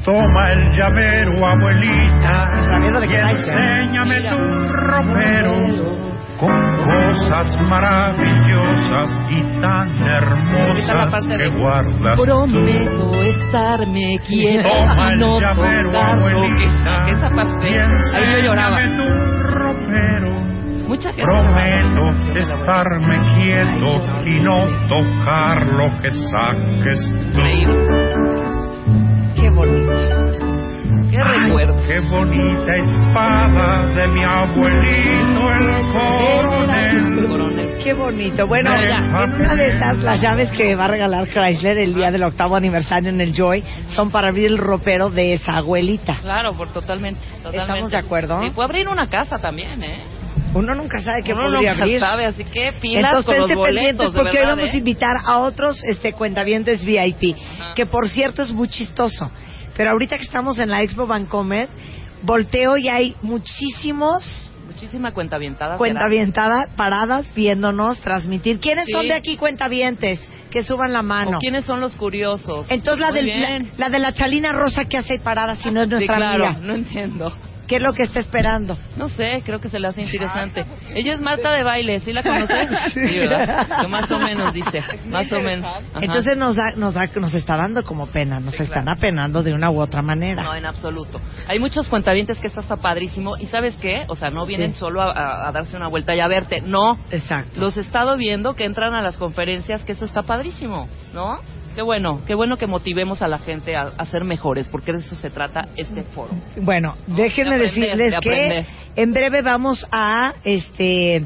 Toma 0.04 0.52
el 0.52 0.70
llavero, 0.72 1.46
abuelita, 1.46 2.48
El 2.58 2.66
llavero 2.70 3.00
de 3.00 3.06
y 3.06 3.10
Chrysler. 3.10 3.58
enséñame 3.58 4.16
Mira. 4.16 4.36
tu 4.36 4.72
ropero 4.72 6.11
con 6.42 6.50
cosas 6.84 7.56
maravillosas 7.68 9.16
y 9.30 9.60
tan 9.60 9.88
hermosas 10.08 11.26
que 11.28 11.48
guardas. 11.50 12.20
Prometo 12.20 13.22
estarme 13.22 14.18
quieta 14.26 14.68
Toma 14.68 15.08
y 15.08 15.12
el 15.12 15.18
no 15.20 15.38
tocarlo. 15.38 16.42
esa 17.06 17.30
parte, 17.30 17.80
ahí 17.80 18.34
yo 18.34 18.40
lloraba. 18.42 18.78
Prometo 21.22 22.04
estarme 22.34 23.16
quieto 23.36 23.90
y 24.26 24.40
no 24.40 24.66
tocar 24.88 25.64
lo 25.64 26.00
que 26.00 26.10
saques 26.10 27.14
tú. 27.32 27.40
Increíble. 27.40 28.62
bonito. 29.54 30.21
Qué 31.12 31.22
recuerdo. 31.22 31.76
Qué 31.86 32.00
bonita 32.10 32.72
espada 32.74 33.86
de 33.94 34.08
mi 34.08 34.24
abuelito 34.24 35.50
el 35.52 35.92
coronel. 35.92 37.28
Coronel. 37.28 37.78
Qué 37.84 37.92
bonito. 37.92 38.46
Bueno, 38.46 38.70
No, 38.70 38.82
ya. 38.82 38.96
en 39.24 39.32
una 39.34 39.54
de 39.54 39.66
estas, 39.66 39.98
las 39.98 40.22
llaves 40.22 40.50
que 40.52 40.74
va 40.74 40.86
a 40.86 40.88
regalar 40.88 41.28
Chrysler 41.28 41.76
el 41.80 41.92
día 41.94 42.10
del 42.10 42.22
octavo 42.24 42.56
aniversario 42.56 43.10
en 43.10 43.20
el 43.20 43.34
Joy 43.34 43.62
son 43.94 44.10
para 44.10 44.28
abrir 44.28 44.46
el 44.46 44.56
ropero 44.56 45.10
de 45.10 45.34
esa 45.34 45.58
abuelita. 45.58 46.16
Claro, 46.22 46.56
por 46.56 46.72
totalmente, 46.72 47.20
totalmente. 47.42 47.58
¿Estamos 47.58 47.90
de 47.90 47.96
acuerdo? 47.98 48.42
Y 48.42 48.50
puede 48.50 48.66
abrir 48.70 48.88
una 48.88 49.06
casa 49.06 49.38
también, 49.38 49.82
¿eh? 49.84 49.98
Uno 50.54 50.74
nunca 50.74 51.02
sabe 51.02 51.22
qué 51.22 51.34
Uno 51.34 51.42
podría 51.44 51.72
nunca 51.72 51.84
abrir. 51.84 52.00
sabe, 52.00 52.24
así 52.24 52.44
que 52.44 52.72
pilas 52.80 53.04
Entonces 53.04 53.24
con 53.26 53.36
los 53.38 53.48
pendientes 53.48 53.96
boletos, 53.96 54.12
de 54.14 54.18
porque 54.18 54.30
hoy 54.30 54.36
verdad, 54.44 54.56
vamos 54.56 54.70
a 54.70 54.74
¿eh? 54.74 54.78
invitar 54.78 55.16
a 55.26 55.38
otros 55.40 55.82
este 55.84 56.14
cuentavientes 56.14 56.84
VIP, 56.86 57.36
Ajá. 57.36 57.74
que 57.74 57.84
por 57.84 58.08
cierto 58.08 58.40
es 58.42 58.50
muy 58.50 58.68
chistoso. 58.68 59.30
Pero 59.76 59.90
ahorita 59.90 60.16
que 60.18 60.24
estamos 60.24 60.58
en 60.58 60.70
la 60.70 60.82
Expo 60.82 61.06
Bancomer, 61.06 61.68
volteo 62.22 62.76
y 62.76 62.88
hay 62.88 63.16
muchísimos 63.22 64.52
Muchísima 64.66 65.12
cuenta 65.12 65.36
avientada. 65.36 65.76
cuentavientadas 65.76 66.68
paradas 66.76 67.32
viéndonos 67.34 67.98
transmitir. 68.00 68.58
¿Quiénes 68.58 68.86
Sí. 68.86 68.92
son 68.92 69.06
de 69.08 69.14
aquí 69.14 69.36
cuentavientes? 69.36 70.20
Que 70.50 70.62
suban 70.62 70.92
la 70.92 71.02
mano. 71.02 71.36
¿O 71.36 71.40
quiénes 71.40 71.64
son 71.64 71.80
los 71.80 71.94
curiosos? 71.96 72.66
Entonces 72.70 73.00
la, 73.00 73.12
del- 73.12 73.68
la, 73.76 73.88
de 73.88 73.98
la 73.98 74.12
chalina 74.12 74.52
rosa 74.52 74.84
que 74.86 74.98
hace 74.98 75.14
ahí 75.14 75.18
parada 75.20 75.56
si 75.56 75.70
no 75.70 75.82
es 75.82 75.88
Sí, 75.88 75.94
nuestra 75.94 76.16
claro, 76.16 76.46
amiga. 76.46 76.60
no 76.66 76.74
entiendo. 76.74 77.36
¿Qué 77.72 77.76
es 77.76 77.82
lo 77.82 77.94
que 77.94 78.02
está 78.02 78.20
esperando? 78.20 78.76
No 78.98 79.08
sé, 79.08 79.42
creo 79.46 79.58
que 79.58 79.70
se 79.70 79.78
le 79.78 79.88
hace 79.88 80.02
interesante. 80.02 80.62
Ella 80.94 81.14
es 81.14 81.20
Marta 81.22 81.52
de 81.52 81.62
baile, 81.62 82.00
¿sí 82.00 82.12
la 82.12 82.22
conoces? 82.22 82.68
Sí, 82.92 83.18
¿verdad? 83.18 83.80
Que 83.80 83.88
más 83.88 84.10
o 84.10 84.18
menos 84.18 84.52
dice, 84.52 84.82
más 85.08 85.32
o 85.32 85.40
menos. 85.40 85.64
Ajá. 85.64 85.80
Entonces 86.02 86.36
nos 86.36 86.54
da, 86.54 86.72
nos 86.76 86.92
da, 86.92 87.08
nos 87.16 87.32
está 87.32 87.56
dando 87.56 87.82
como 87.82 88.06
pena, 88.08 88.40
nos 88.40 88.54
Sí, 88.56 88.64
están 88.64 88.84
claro. 88.84 88.98
apenando 88.98 89.42
de 89.42 89.54
una 89.54 89.70
u 89.70 89.80
otra 89.80 90.02
manera. 90.02 90.42
No, 90.42 90.54
en 90.54 90.66
absoluto. 90.66 91.18
Hay 91.48 91.58
muchos 91.58 91.88
cuentavientes 91.88 92.38
que 92.38 92.48
esto 92.48 92.60
está 92.60 92.76
padrísimo. 92.76 93.38
¿Y 93.38 93.46
sabes 93.46 93.74
qué? 93.76 94.04
O 94.08 94.16
sea, 94.16 94.28
no 94.28 94.44
vienen 94.44 94.74
Sí. 94.74 94.78
solo 94.80 95.00
a, 95.00 95.10
a- 95.12 95.48
a 95.48 95.52
darse 95.52 95.74
una 95.74 95.88
vuelta 95.88 96.14
y 96.14 96.20
a 96.20 96.28
verte. 96.28 96.60
No. 96.60 96.98
Exacto. 97.10 97.58
Los 97.58 97.78
he 97.78 97.80
estado 97.80 98.18
viendo 98.18 98.52
que 98.54 98.64
entran 98.66 98.92
a 98.92 99.00
las 99.00 99.16
conferencias, 99.16 99.82
que 99.84 99.92
eso 99.92 100.04
está 100.04 100.22
padrísimo, 100.24 100.88
¿no? 101.14 101.38
Qué 101.74 101.82
bueno, 101.82 102.20
qué 102.26 102.34
bueno 102.34 102.56
que 102.58 102.66
motivemos 102.66 103.22
a 103.22 103.28
la 103.28 103.38
gente 103.38 103.76
a, 103.76 103.92
a 103.96 104.06
ser 104.06 104.24
mejores, 104.24 104.68
porque 104.68 104.92
de 104.92 104.98
eso 104.98 105.14
se 105.14 105.30
trata 105.30 105.68
este 105.76 106.02
foro. 106.02 106.30
Bueno, 106.56 106.96
déjenme 107.06 107.58
de 107.58 107.68
aprender, 107.68 107.96
decirles 107.96 108.12
de 108.12 108.18
que 108.20 108.66
en 108.96 109.12
breve 109.12 109.42
vamos 109.42 109.86
a, 109.90 110.34
este, 110.44 111.24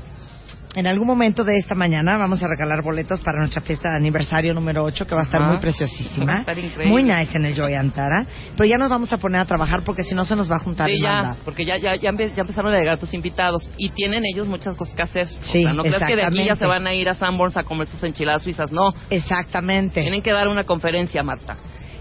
en 0.76 0.87
algún 0.87 1.06
momento 1.06 1.42
de 1.42 1.56
esta 1.56 1.75
mañana 1.75 2.18
vamos 2.18 2.42
a 2.42 2.47
regalar 2.49 2.83
boletos 2.83 3.21
para 3.23 3.38
nuestra 3.38 3.62
fiesta 3.62 3.88
de 3.90 3.97
aniversario 3.97 4.52
número 4.54 4.85
8 4.85 5.06
que 5.06 5.14
va 5.14 5.23
a 5.23 5.25
estar 5.25 5.40
muy 5.40 5.56
preciosísima, 5.59 6.40
estar 6.40 6.56
muy 6.87 7.02
nice 7.02 7.37
en 7.37 7.47
el 7.47 7.54
Joy 7.54 7.73
Antara, 7.75 8.26
pero 8.56 8.68
ya 8.68 8.76
nos 8.76 8.90
vamos 8.90 9.11
a 9.12 9.16
poner 9.18 9.40
a 9.40 9.45
trabajar 9.47 9.83
porque 9.85 10.04
si 10.04 10.14
no 10.14 10.25
se 10.26 10.37
nos 10.37 10.50
va 10.50 10.56
a 10.56 10.59
juntar 10.61 10.88
Sí, 10.90 11.00
ya, 11.00 11.35
porque 11.45 11.64
ya, 11.64 11.78
ya, 11.78 11.97
ya, 11.97 12.11
empe- 12.11 12.33
ya 12.35 12.42
empezaron 12.42 12.75
a 12.75 12.78
llegar 12.78 12.99
tus 12.99 13.14
invitados 13.14 13.68
y 13.78 13.88
tienen 13.88 14.23
ellos 14.26 14.47
muchas 14.47 14.76
cosas 14.76 14.95
que 14.95 15.02
hacer. 15.02 15.26
Sí, 15.40 15.61
o 15.61 15.62
sea, 15.62 15.73
no 15.73 15.83
creas 15.83 16.02
que 16.06 16.16
de 16.16 16.25
aquí 16.25 16.45
ya 16.45 16.54
se 16.56 16.66
van 16.66 16.87
a 16.87 16.92
ir 16.95 17.09
a 17.09 17.14
Sanborns 17.14 17.56
a 17.56 17.62
comer 17.62 17.87
sus 17.87 18.02
enchiladas 18.04 18.42
suizas, 18.42 18.71
no. 18.71 18.92
Exactamente. 19.09 20.02
Tienen 20.02 20.21
que 20.21 20.33
dar 20.33 20.47
una 20.47 20.64
conferencia, 20.64 21.23
Marta. 21.23 21.56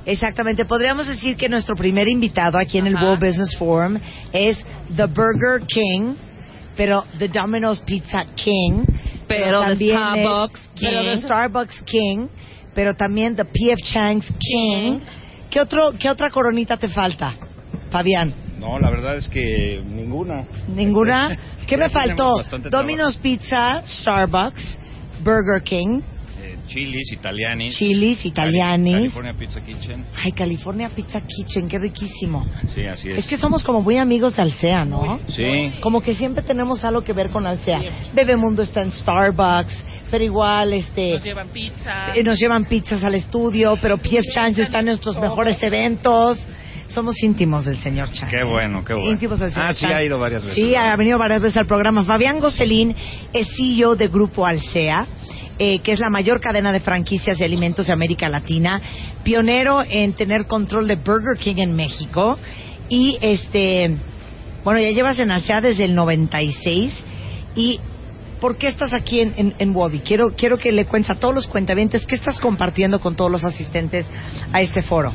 Exactamente. 0.05 0.65
Podríamos 0.65 1.07
decir 1.07 1.35
que 1.37 1.49
nuestro 1.49 1.75
primer 1.75 2.07
invitado 2.07 2.57
aquí 2.57 2.77
en 2.77 2.87
el. 2.87 2.95
World 2.95 3.25
Business 3.25 3.55
Forum 3.57 3.97
es 4.33 4.57
The 4.95 5.05
Burger 5.05 5.65
King, 5.65 6.15
pero 6.75 7.03
The 7.17 7.27
Domino's 7.29 7.81
Pizza 7.81 8.23
King. 8.35 8.83
Pero 9.27 9.59
The 9.61 9.65
también 9.67 9.97
es- 9.97 10.01
Starbucks 10.21 10.69
Pero 10.79 11.01
King. 11.01 11.09
The 11.11 11.17
Starbucks 11.25 11.83
King, 11.83 12.27
pero 12.73 12.93
también 12.95 13.35
The 13.35 13.45
P.F. 13.45 13.81
Chang's 13.83 14.27
King. 14.39 14.99
¿Qué, 15.49 15.59
otro, 15.59 15.93
¿Qué 15.97 16.09
otra 16.09 16.29
coronita 16.29 16.77
te 16.77 16.89
falta, 16.89 17.33
Fabián? 17.89 18.33
No, 18.59 18.77
la 18.79 18.89
verdad 18.89 19.17
es 19.17 19.29
que 19.29 19.81
ninguna. 19.85 20.45
¿Ninguna? 20.67 21.37
¿Qué 21.67 21.77
me 21.77 21.89
faltó? 21.89 22.35
Domino's 22.69 23.17
Pizza, 23.17 23.81
Starbucks, 23.85 24.79
Burger 25.23 25.61
King, 25.63 26.01
chilis, 26.67 27.11
italianis. 27.13 27.75
Chili's, 27.77 28.17
Cali- 28.19 28.29
Italianis. 28.29 28.93
California 28.95 29.33
Pizza 29.33 29.61
Kitchen. 29.61 30.05
Ay, 30.23 30.31
California 30.31 30.89
Pizza 30.89 31.21
Kitchen, 31.21 31.67
qué 31.67 31.77
riquísimo. 31.79 32.45
Sí, 32.73 32.85
así 32.85 33.09
es. 33.09 33.19
Es 33.19 33.27
que 33.27 33.37
somos 33.37 33.63
como 33.63 33.81
muy 33.81 33.97
amigos 33.97 34.35
de 34.35 34.41
Alsea, 34.43 34.85
¿no? 34.85 35.19
Sí. 35.27 35.73
Como 35.81 36.01
que 36.01 36.13
siempre 36.15 36.43
tenemos 36.43 36.83
algo 36.83 37.01
que 37.03 37.13
ver 37.13 37.29
con 37.29 37.45
Alsea. 37.45 37.81
Bebemundo 38.13 38.61
está 38.63 38.81
en 38.81 38.91
Starbucks, 38.91 39.73
pero 40.11 40.23
igual 40.23 40.73
este 40.73 41.19
llevan 41.19 41.49
pizza. 41.49 42.15
eh, 42.15 42.23
nos 42.23 42.39
llevan 42.39 42.65
pizzas 42.65 43.03
al 43.03 43.15
estudio, 43.15 43.77
pero 43.81 43.97
P.F. 43.97 44.27
Chang's 44.33 44.57
está 44.59 44.79
en 44.79 44.85
nuestros 44.85 45.17
mejores 45.19 45.61
eventos. 45.63 46.37
Somos 46.87 47.15
íntimos 47.23 47.65
del 47.65 47.77
señor 47.77 48.11
Chang. 48.11 48.29
Qué 48.29 48.43
bueno, 48.47 48.83
qué 48.85 48.93
bueno. 48.93 49.11
Íntimos 49.13 49.39
del 49.39 49.51
señor 49.51 49.69
Ah, 49.69 49.73
sí, 49.73 49.87
ha 49.87 50.03
ido 50.03 50.19
varias 50.19 50.43
veces. 50.45 50.55
Sí, 50.63 50.75
ha 50.75 50.95
venido 50.95 51.17
varias 51.17 51.41
veces 51.41 51.57
al 51.57 51.65
programa. 51.65 52.03
Fabián 52.03 52.39
Goselín 52.39 52.95
es 53.33 53.47
CEO 53.57 53.95
de 53.95 54.07
Grupo 54.07 54.45
Alsea. 54.45 55.07
Eh, 55.57 55.79
que 55.79 55.93
es 55.93 55.99
la 55.99 56.09
mayor 56.09 56.41
cadena 56.41 56.71
de 56.71 56.79
franquicias 56.79 57.37
de 57.37 57.45
alimentos 57.45 57.87
de 57.87 57.93
América 57.93 58.27
Latina, 58.27 58.81
pionero 59.23 59.83
en 59.87 60.13
tener 60.13 60.47
control 60.47 60.87
de 60.87 60.95
Burger 60.95 61.37
King 61.37 61.55
en 61.57 61.75
México 61.75 62.37
y 62.89 63.17
este, 63.21 63.95
bueno, 64.63 64.79
ya 64.79 64.91
llevas 64.91 65.17
en 65.19 65.31
Alsea 65.31 65.61
desde 65.61 65.85
el 65.85 65.95
96 65.95 67.03
y 67.55 67.79
¿por 68.41 68.57
qué 68.57 68.67
estás 68.67 68.93
aquí 68.93 69.21
en, 69.21 69.53
en? 69.57 69.73
Quiero, 70.03 70.31
quiero 70.35 70.57
que 70.57 70.71
le 70.71 70.85
cuentes 70.85 71.09
a 71.11 71.15
todos 71.15 71.33
los 71.33 71.47
cuentavientes 71.47 72.05
qué 72.05 72.15
estás 72.15 72.39
compartiendo 72.39 72.99
con 72.99 73.15
todos 73.15 73.31
los 73.31 73.43
asistentes 73.43 74.05
a 74.51 74.61
este 74.61 74.81
foro. 74.81 75.13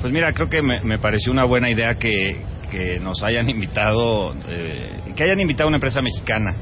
Pues 0.00 0.12
mira, 0.12 0.32
creo 0.32 0.48
que 0.48 0.62
me, 0.62 0.80
me 0.82 0.98
pareció 0.98 1.32
una 1.32 1.44
buena 1.44 1.70
idea 1.70 1.96
que, 1.96 2.40
que 2.70 2.98
nos 3.00 3.22
hayan 3.22 3.50
invitado, 3.50 4.34
eh, 4.48 5.00
que 5.14 5.24
hayan 5.24 5.40
invitado 5.40 5.66
a 5.66 5.68
una 5.68 5.76
empresa 5.76 6.00
mexicana 6.00 6.54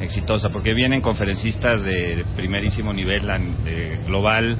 exitosa, 0.00 0.50
porque 0.50 0.74
vienen 0.74 1.00
conferencistas 1.00 1.82
de, 1.82 2.16
de 2.16 2.24
primerísimo 2.36 2.92
nivel 2.92 3.26
de 3.64 3.98
global, 4.06 4.58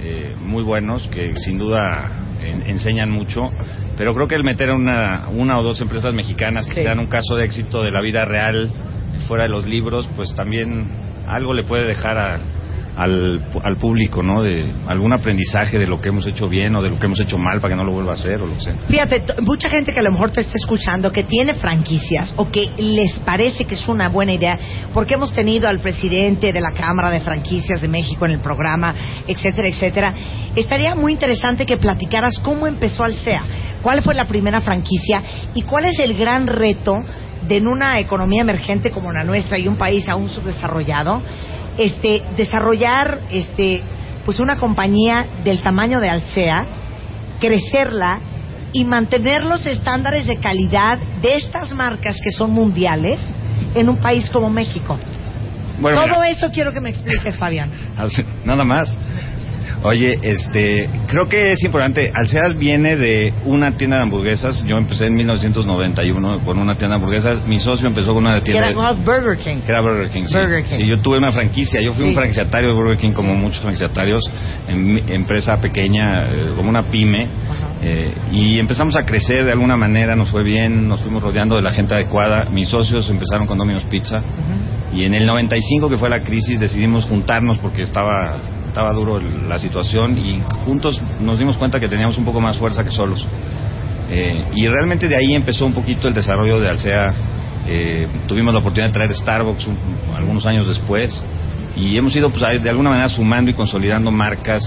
eh, 0.00 0.34
muy 0.40 0.62
buenos, 0.62 1.06
que 1.08 1.34
sin 1.36 1.56
duda 1.58 2.10
en- 2.40 2.62
enseñan 2.68 3.10
mucho, 3.10 3.50
pero 3.96 4.14
creo 4.14 4.28
que 4.28 4.34
el 4.34 4.44
meter 4.44 4.70
a 4.70 4.74
una, 4.74 5.28
una 5.30 5.58
o 5.58 5.62
dos 5.62 5.80
empresas 5.80 6.12
mexicanas 6.14 6.66
que 6.66 6.74
Sí. 6.74 6.82
sean 6.82 6.98
un 6.98 7.06
caso 7.06 7.34
de 7.36 7.44
éxito 7.44 7.82
de 7.82 7.90
la 7.90 8.00
vida 8.02 8.24
real, 8.24 8.70
fuera 9.26 9.44
de 9.44 9.48
los 9.48 9.66
libros, 9.66 10.08
pues 10.14 10.34
también 10.34 10.86
algo 11.26 11.54
le 11.54 11.64
puede 11.64 11.86
dejar 11.86 12.18
a, 12.18 12.38
al, 12.96 13.44
al 13.62 13.76
público, 13.76 14.22
¿no? 14.22 14.42
De 14.42 14.72
algún 14.86 15.12
aprendizaje 15.12 15.78
de 15.78 15.86
lo 15.86 16.00
que 16.00 16.08
hemos 16.08 16.26
hecho 16.26 16.48
bien 16.48 16.74
o 16.76 16.82
de 16.82 16.90
lo 16.90 16.98
que 16.98 17.06
hemos 17.06 17.20
hecho 17.20 17.36
mal 17.36 17.60
para 17.60 17.74
que 17.74 17.76
no 17.76 17.84
lo 17.84 17.92
vuelva 17.92 18.12
a 18.12 18.14
hacer 18.14 18.40
o 18.40 18.46
lo 18.46 18.54
que 18.54 18.62
sea. 18.62 18.74
Fíjate, 18.88 19.24
mucha 19.42 19.68
gente 19.68 19.92
que 19.92 20.00
a 20.00 20.02
lo 20.02 20.12
mejor 20.12 20.30
te 20.30 20.40
está 20.40 20.54
escuchando 20.56 21.12
que 21.12 21.24
tiene 21.24 21.54
franquicias 21.54 22.32
o 22.36 22.50
que 22.50 22.70
les 22.78 23.18
parece 23.20 23.64
que 23.64 23.74
es 23.74 23.88
una 23.88 24.08
buena 24.08 24.32
idea, 24.32 24.58
porque 24.94 25.14
hemos 25.14 25.32
tenido 25.32 25.68
al 25.68 25.80
presidente 25.80 26.52
de 26.52 26.60
la 26.60 26.72
Cámara 26.72 27.10
de 27.10 27.20
Franquicias 27.20 27.80
de 27.80 27.88
México 27.88 28.24
en 28.24 28.32
el 28.32 28.40
programa, 28.40 28.94
etcétera, 29.26 29.68
etcétera. 29.68 30.14
Estaría 30.54 30.94
muy 30.94 31.12
interesante 31.12 31.66
que 31.66 31.76
platicaras 31.76 32.38
cómo 32.38 32.66
empezó 32.66 33.04
Alsea, 33.04 33.42
cuál 33.82 34.02
fue 34.02 34.14
la 34.14 34.24
primera 34.24 34.60
franquicia 34.60 35.22
y 35.54 35.62
cuál 35.62 35.84
es 35.84 35.98
el 35.98 36.16
gran 36.16 36.46
reto 36.46 37.04
de 37.46 37.56
en 37.56 37.66
una 37.66 37.98
economía 37.98 38.42
emergente 38.42 38.90
como 38.90 39.12
la 39.12 39.24
nuestra 39.24 39.58
y 39.58 39.68
un 39.68 39.76
país 39.76 40.08
aún 40.08 40.28
subdesarrollado, 40.28 41.22
este, 41.78 42.22
desarrollar 42.36 43.20
este, 43.30 43.82
pues 44.24 44.40
una 44.40 44.56
compañía 44.56 45.26
del 45.44 45.60
tamaño 45.60 46.00
de 46.00 46.08
Alsea, 46.08 46.66
crecerla 47.40 48.20
y 48.72 48.84
mantener 48.84 49.44
los 49.44 49.64
estándares 49.66 50.26
de 50.26 50.38
calidad 50.38 50.98
de 51.22 51.36
estas 51.36 51.72
marcas 51.72 52.20
que 52.22 52.30
son 52.30 52.50
mundiales 52.50 53.20
en 53.74 53.88
un 53.88 53.96
país 53.98 54.28
como 54.30 54.50
México. 54.50 54.98
Bueno, 55.80 55.98
Todo 55.98 56.20
mira, 56.20 56.30
eso 56.30 56.50
quiero 56.50 56.72
que 56.72 56.80
me 56.80 56.90
expliques, 56.90 57.36
Fabián. 57.36 57.70
nada 58.44 58.64
más. 58.64 58.94
Oye, 59.82 60.18
este, 60.22 60.88
creo 61.06 61.26
que 61.28 61.52
es 61.52 61.62
importante. 61.64 62.10
Alseas 62.14 62.56
viene 62.56 62.96
de 62.96 63.32
una 63.44 63.76
tienda 63.76 63.96
de 63.96 64.02
hamburguesas. 64.04 64.64
Yo 64.66 64.76
empecé 64.76 65.06
en 65.06 65.14
1991 65.14 66.40
con 66.44 66.58
una 66.58 66.74
tienda 66.76 66.96
de 66.96 67.02
hamburguesas. 67.02 67.46
Mi 67.46 67.58
socio 67.58 67.86
empezó 67.88 68.12
con 68.14 68.24
una 68.26 68.36
Que 68.36 68.52
tienda 68.52 68.70
era 68.70 68.92
de, 68.94 69.02
Burger 69.02 69.36
King. 69.38 69.60
que 69.64 69.72
era 69.72 69.80
Burger 69.80 70.10
King. 70.10 70.24
sí. 70.26 70.36
Burger 70.38 70.64
King. 70.64 70.76
Sí, 70.76 70.86
yo 70.86 71.00
tuve 71.00 71.18
una 71.18 71.32
franquicia. 71.32 71.80
Yo 71.80 71.92
fui 71.92 72.02
Sí. 72.02 72.08
un 72.08 72.14
franquiciatario 72.14 72.68
de 72.70 72.74
Burger 72.74 72.96
King, 72.98 73.12
como 73.12 73.34
muchos 73.34 73.60
franquiciatarios, 73.60 74.22
en 74.68 75.08
empresa 75.10 75.56
pequeña, 75.58 76.24
eh, 76.24 76.52
como 76.56 76.68
una 76.70 76.82
pyme. 76.84 77.26
Eh, 77.82 78.12
y 78.32 78.58
empezamos 78.58 78.96
a 78.96 79.04
crecer 79.04 79.44
de 79.44 79.52
alguna 79.52 79.76
manera, 79.76 80.16
nos 80.16 80.30
fue 80.30 80.42
bien, 80.42 80.88
nos 80.88 81.02
fuimos 81.02 81.22
rodeando 81.22 81.56
de 81.56 81.62
la 81.62 81.72
gente 81.72 81.94
adecuada. 81.94 82.46
Mis 82.50 82.68
socios 82.68 83.08
empezaron 83.10 83.46
con 83.46 83.58
Domino's 83.58 83.84
Pizza. 83.84 84.22
Y 84.92 85.04
en 85.04 85.12
el 85.14 85.26
95, 85.26 85.88
que 85.90 85.96
fue 85.98 86.08
la 86.08 86.22
crisis, 86.22 86.58
decidimos 86.58 87.04
juntarnos 87.04 87.58
porque 87.58 87.82
estaba, 87.82 88.36
estaba 88.76 88.92
duro 88.92 89.18
la 89.48 89.58
situación 89.58 90.18
y 90.18 90.42
juntos 90.66 91.00
nos 91.20 91.38
dimos 91.38 91.56
cuenta 91.56 91.80
que 91.80 91.88
teníamos 91.88 92.18
un 92.18 92.26
poco 92.26 92.42
más 92.42 92.58
fuerza 92.58 92.84
que 92.84 92.90
solos. 92.90 93.26
Eh, 94.10 94.44
y 94.54 94.66
realmente 94.68 95.08
de 95.08 95.16
ahí 95.16 95.34
empezó 95.34 95.64
un 95.64 95.72
poquito 95.72 96.08
el 96.08 96.12
desarrollo 96.12 96.60
de 96.60 96.68
Alsea. 96.68 97.06
Eh, 97.66 98.06
tuvimos 98.26 98.52
la 98.52 98.60
oportunidad 98.60 98.88
de 98.88 98.92
traer 98.92 99.14
Starbucks 99.14 99.66
un- 99.66 99.78
algunos 100.14 100.44
años 100.44 100.66
después 100.66 101.24
y 101.74 101.96
hemos 101.96 102.14
ido 102.16 102.28
pues, 102.28 102.42
de 102.62 102.68
alguna 102.68 102.90
manera 102.90 103.08
sumando 103.08 103.50
y 103.50 103.54
consolidando 103.54 104.10
marcas 104.10 104.62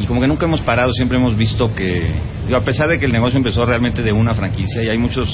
y 0.00 0.06
como 0.06 0.20
que 0.20 0.26
nunca 0.26 0.44
hemos 0.46 0.60
parado, 0.62 0.90
siempre 0.92 1.16
hemos 1.16 1.36
visto 1.36 1.72
que, 1.76 2.12
digo, 2.44 2.56
a 2.56 2.64
pesar 2.64 2.88
de 2.88 2.98
que 2.98 3.06
el 3.06 3.12
negocio 3.12 3.36
empezó 3.36 3.64
realmente 3.64 4.02
de 4.02 4.10
una 4.10 4.34
franquicia 4.34 4.82
y 4.82 4.88
hay 4.88 4.98
muchos 4.98 5.28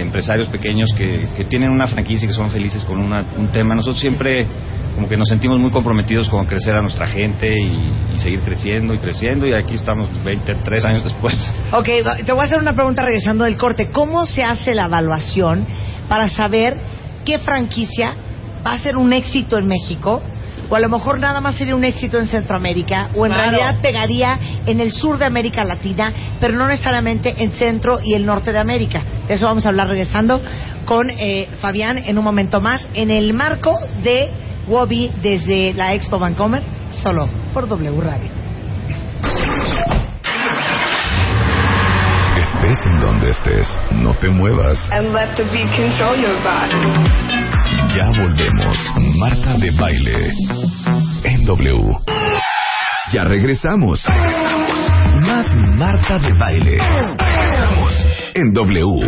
empresarios 0.00 0.48
pequeños 0.48 0.90
que, 0.96 1.28
que 1.36 1.44
tienen 1.44 1.70
una 1.70 1.86
franquicia 1.86 2.26
y 2.26 2.28
que 2.28 2.34
son 2.34 2.50
felices 2.50 2.84
con 2.84 2.98
una- 2.98 3.24
un 3.36 3.48
tema, 3.48 3.74
nosotros 3.74 4.00
siempre 4.00 4.46
como 4.94 5.08
que 5.08 5.16
nos 5.16 5.28
sentimos 5.28 5.60
muy 5.60 5.70
comprometidos 5.70 6.28
con 6.28 6.44
crecer 6.46 6.74
a 6.74 6.82
nuestra 6.82 7.06
gente 7.06 7.54
y, 7.56 8.14
y 8.14 8.18
seguir 8.18 8.40
creciendo 8.40 8.94
y 8.94 8.98
creciendo 8.98 9.46
y 9.46 9.52
aquí 9.54 9.74
estamos 9.74 10.10
23 10.24 10.84
años 10.86 11.04
después. 11.04 11.34
Ok, 11.72 11.88
te 12.26 12.32
voy 12.32 12.40
a 12.42 12.44
hacer 12.44 12.58
una 12.58 12.72
pregunta 12.72 13.04
regresando 13.04 13.44
del 13.44 13.56
corte. 13.56 13.90
¿Cómo 13.92 14.26
se 14.26 14.42
hace 14.42 14.74
la 14.74 14.86
evaluación 14.86 15.64
para 16.08 16.28
saber 16.28 16.76
qué 17.24 17.38
franquicia 17.38 18.14
va 18.66 18.72
a 18.72 18.78
ser 18.80 18.96
un 18.96 19.12
éxito 19.12 19.56
en 19.56 19.66
México? 19.68 20.20
O 20.70 20.74
a 20.76 20.80
lo 20.80 20.88
mejor 20.88 21.18
nada 21.18 21.40
más 21.40 21.54
sería 21.56 21.74
un 21.74 21.84
éxito 21.84 22.18
en 22.18 22.26
Centroamérica, 22.26 23.10
o 23.16 23.24
en 23.26 23.32
Claro. 23.32 23.50
realidad 23.50 23.80
pegaría 23.80 24.38
en 24.66 24.80
el 24.80 24.92
sur 24.92 25.16
de 25.18 25.24
América 25.24 25.64
Latina, 25.64 26.12
pero 26.40 26.54
no 26.56 26.66
necesariamente 26.68 27.34
en 27.38 27.52
Centro 27.52 28.00
y 28.04 28.14
el 28.14 28.26
norte 28.26 28.52
de 28.52 28.58
América. 28.58 29.02
De 29.26 29.34
eso 29.34 29.46
vamos 29.46 29.64
a 29.64 29.70
hablar 29.70 29.88
regresando 29.88 30.40
con 30.84 31.08
eh, 31.10 31.48
Fabián 31.60 31.98
en 31.98 32.18
un 32.18 32.24
momento 32.24 32.60
más, 32.60 32.86
en 32.94 33.10
el 33.10 33.32
marco 33.34 33.78
de 34.02 34.28
Wobby 34.66 35.10
desde 35.22 35.72
la 35.72 35.94
Expo 35.94 36.18
Vancomer, 36.18 36.62
solo 37.02 37.26
por 37.54 37.66
W 37.68 38.00
Radio. 38.00 38.28
Estés 42.36 42.86
en 42.86 42.98
donde 43.00 43.30
estés, 43.30 43.78
no 43.92 44.14
te 44.14 44.28
muevas. 44.28 44.78
and 44.92 45.12
let 45.12 45.34
the 45.36 45.44
beat 45.44 45.70
control 45.76 46.16
your 46.16 46.36
body. 46.42 47.77
Ya 47.98 48.10
volvemos. 48.10 48.76
Marta 49.16 49.56
de 49.58 49.72
baile. 49.72 50.32
En 51.24 51.44
W. 51.44 51.96
Ya 53.12 53.24
regresamos. 53.24 54.04
Más 55.26 55.52
Marta 55.54 56.16
de 56.18 56.32
baile. 56.32 56.78
Regresamos. 56.78 58.06
En 58.34 58.52
W. 58.52 59.06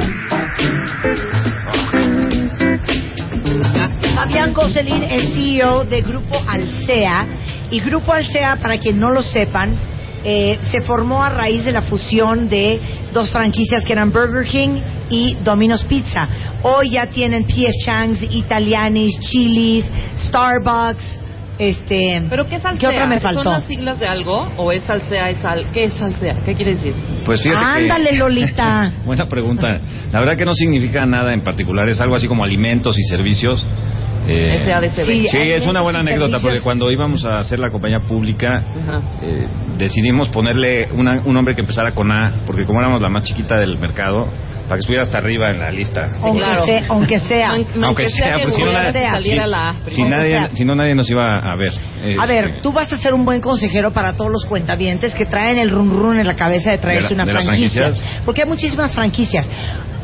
Fabián 4.17 4.53
Coselín 4.53 5.05
es 5.05 5.35
CEO 5.35 5.85
de 5.85 6.03
Grupo 6.03 6.43
Alsea. 6.49 7.27
Y 7.71 7.79
Grupo 7.79 8.13
Alsea, 8.13 8.57
para 8.57 8.77
quien 8.79 8.99
no 8.99 9.11
lo 9.11 9.23
sepan, 9.23 9.79
eh, 10.25 10.59
se 10.63 10.83
formó 10.83 11.23
a 11.23 11.29
raíz 11.31 11.65
de 11.65 11.73
la 11.73 11.83
fusión 11.83 12.49
de 12.49 12.81
dos 13.13 13.31
franquicias 13.31 13.85
que 13.85 13.93
eran 13.93 14.13
Burger 14.13 14.47
King 14.47 14.81
y 15.11 15.35
Domino's 15.43 15.83
Pizza. 15.85 16.29
Hoy 16.63 16.91
ya 16.91 17.07
tienen 17.07 17.45
P.F. 17.45 17.73
Chang's, 17.85 18.23
Italianis, 18.23 19.19
Chili's, 19.21 19.91
Starbucks. 20.29 21.19
Este, 21.59 22.23
¿Pero 22.31 22.47
qué 22.47 22.57
es 22.57 22.65
Alsea? 22.65 22.81
¿Qué 22.81 22.87
otra 22.97 23.07
me 23.07 23.21
¿Son 23.21 23.45
las 23.45 23.65
siglas 23.67 23.99
de 23.99 24.07
algo? 24.07 24.49
¿O 24.57 24.73
es 24.73 24.89
Alsea? 24.89 25.29
Es 25.29 25.45
al... 25.45 25.71
¿Qué 25.73 25.85
es 25.85 26.01
Alsea? 26.01 26.41
¿Qué 26.43 26.55
quiere 26.55 26.75
decir? 26.75 26.95
Pues 27.27 27.43
fíjate 27.43 27.61
que- 27.61 27.91
Ándale, 27.93 28.17
Lolita. 28.17 28.93
Buena 29.05 29.27
pregunta. 29.27 29.79
La 30.11 30.21
verdad 30.21 30.39
que 30.39 30.47
no 30.47 30.55
significa 30.55 31.05
nada 31.05 31.35
en 31.35 31.45
particular, 31.45 31.87
es 31.91 32.01
algo 32.01 32.17
así 32.17 32.27
como 32.27 32.45
alimentos 32.45 32.99
y 32.99 33.03
servicios. 33.03 33.67
Eh. 34.29 34.83
Sí, 35.05 35.29
Sí, 35.29 35.39
es 35.39 35.67
una 35.67 35.81
buena 35.83 36.01
anécdota 36.01 36.39
porque 36.41 36.61
cuando 36.61 36.91
íbamos 36.91 37.25
a 37.25 37.39
hacer 37.39 37.59
la 37.59 37.71
compañía 37.71 38.01
pública 38.07 38.63
eh, 39.23 39.47
decidimos 39.79 40.29
ponerle 40.29 40.89
una- 40.93 41.23
un 41.25 41.33
nombre 41.35 41.55
que 41.55 41.63
empezara 41.63 41.93
con 41.93 42.11
A 42.13 42.33
porque 42.47 42.65
como 42.65 42.81
éramos 42.81 43.01
la 43.01 43.09
más 43.09 43.25
chiquita 43.25 43.57
del 43.57 43.79
mercado 43.79 44.27
para 44.65 44.77
que 44.77 44.81
estuviera 44.81 45.03
hasta 45.03 45.19
arriba 45.19 45.51
en 45.51 45.59
la 45.59 45.71
lista. 45.73 46.11
Aunque, 46.23 46.39
Claro. 46.43 46.65
sea, 46.65 46.85
aunque 46.91 47.19
sea. 47.19 47.51
Aunque, 47.83 48.09
sea, 48.09 48.39
pues 48.41 48.55
si 48.55 48.63
la 48.63 48.89
A. 48.89 48.93
si 48.93 50.01
Aunque 50.03 50.17
nadie, 50.17 50.49
si 50.53 50.65
no 50.65 50.77
nadie 50.77 50.95
nos 50.95 51.11
iba 51.11 51.39
a 51.39 51.57
ver. 51.57 51.73
A 52.21 52.27
ver, 52.27 52.45
Este, 52.45 52.61
tú 52.61 52.73
vas 52.73 52.93
a 52.93 52.99
ser 52.99 53.13
un 53.15 53.25
buen 53.25 53.41
consejero 53.41 53.91
para 53.91 54.15
todos 54.15 54.31
los 54.31 54.45
cuentavientes 54.45 55.13
que 55.15 55.27
traen 55.27 55.59
el 55.59 55.71
run 55.71 55.91
run 55.99 56.21
en 56.21 56.27
la 56.27 56.35
cabeza 56.37 56.71
de 56.71 56.79
traerse 56.79 57.09
¿De 57.09 57.17
la- 57.17 57.25
una 57.25 57.33
de 57.41 57.45
franquicia. 57.47 57.91
Porque 58.25 58.43
hay 58.43 58.49
muchísimas 58.49 58.93
franquicias. 58.95 59.49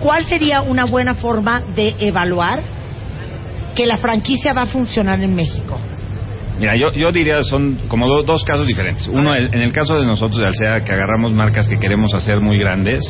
¿Cuál 0.00 0.24
sería 0.24 0.62
una 0.62 0.85
buena 0.85 1.14
forma 1.14 1.62
de 1.74 1.94
evaluar 2.00 2.61
que 3.77 3.87
la 3.87 3.99
franquicia 3.99 4.53
va 4.53 4.62
a 4.62 4.67
funcionar 4.67 5.23
en 5.23 5.35
México? 5.35 5.79
Mira, 6.59 6.75
yo, 6.75 6.91
yo 6.93 7.12
diría 7.12 7.43
son 7.43 7.79
como 7.89 8.07
do- 8.09 8.23
dos 8.23 8.43
casos 8.43 8.67
diferentes. 8.67 9.07
Uno, 9.09 9.37
en 9.37 9.61
el 9.61 9.73
caso 9.73 9.95
de 9.97 10.07
nosotros 10.07 10.41
de 10.41 10.47
Alsea, 10.47 10.83
que 10.85 10.93
agarramos 10.93 11.33
marcas 11.33 11.69
que 11.69 11.77
queremos 11.79 12.15
hacer 12.15 12.41
muy 12.41 12.59
grandes, 12.59 13.03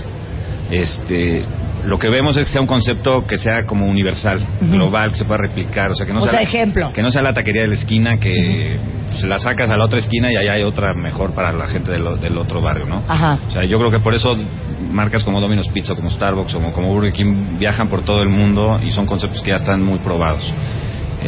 este, 0.70 1.44
lo 1.86 1.98
que 1.98 2.08
vemos 2.10 2.36
es 2.36 2.44
que 2.44 2.50
sea 2.50 2.60
un 2.60 2.66
concepto 2.66 3.24
que 3.26 3.36
sea 3.38 3.64
como 3.66 3.86
universal, 3.86 4.40
global, 4.60 5.10
que 5.10 5.16
se 5.16 5.24
pueda 5.24 5.38
replicar. 5.42 5.90
O 5.90 5.94
sea, 5.94 6.06
que 6.06 6.12
no 6.12 6.18
O 6.18 6.22
sea, 6.22 6.32
sea, 6.32 6.40
la- 6.42 6.48
ejemplo. 6.48 6.90
Que 6.92 7.02
no 7.02 7.10
sea 7.10 7.22
la 7.22 7.32
taquería 7.32 7.62
de 7.62 7.68
la 7.68 7.74
esquina, 7.74 8.18
que 8.18 8.78
se 9.18 9.26
la 9.26 9.38
sacas 9.38 9.70
a 9.70 9.76
la 9.76 9.84
otra 9.84 9.98
esquina 9.98 10.30
y 10.32 10.36
allá 10.36 10.52
hay 10.54 10.62
otra 10.62 10.92
mejor 10.94 11.32
para 11.32 11.52
la 11.52 11.66
gente 11.68 11.92
del 11.92 12.38
otro 12.38 12.60
barrio, 12.60 12.86
¿no? 12.86 13.02
Ajá. 13.08 13.38
O 13.48 13.50
sea, 13.52 13.64
yo 13.64 13.78
creo 13.78 13.90
que 13.90 14.00
por 14.00 14.14
eso 14.14 14.34
marcas 14.90 15.22
como 15.24 15.40
Domino's 15.40 15.68
Pizza, 15.68 15.94
como 15.94 16.10
Starbucks, 16.10 16.52
como, 16.54 16.72
como 16.72 16.88
Burger 16.92 17.12
King 17.12 17.58
viajan 17.58 17.88
por 17.88 18.02
todo 18.02 18.20
el 18.22 18.28
mundo 18.28 18.78
y 18.82 18.90
son 18.90 19.06
conceptos 19.06 19.40
que 19.42 19.50
ya 19.50 19.56
están 19.56 19.82
muy 19.82 19.98
probados. 20.00 20.52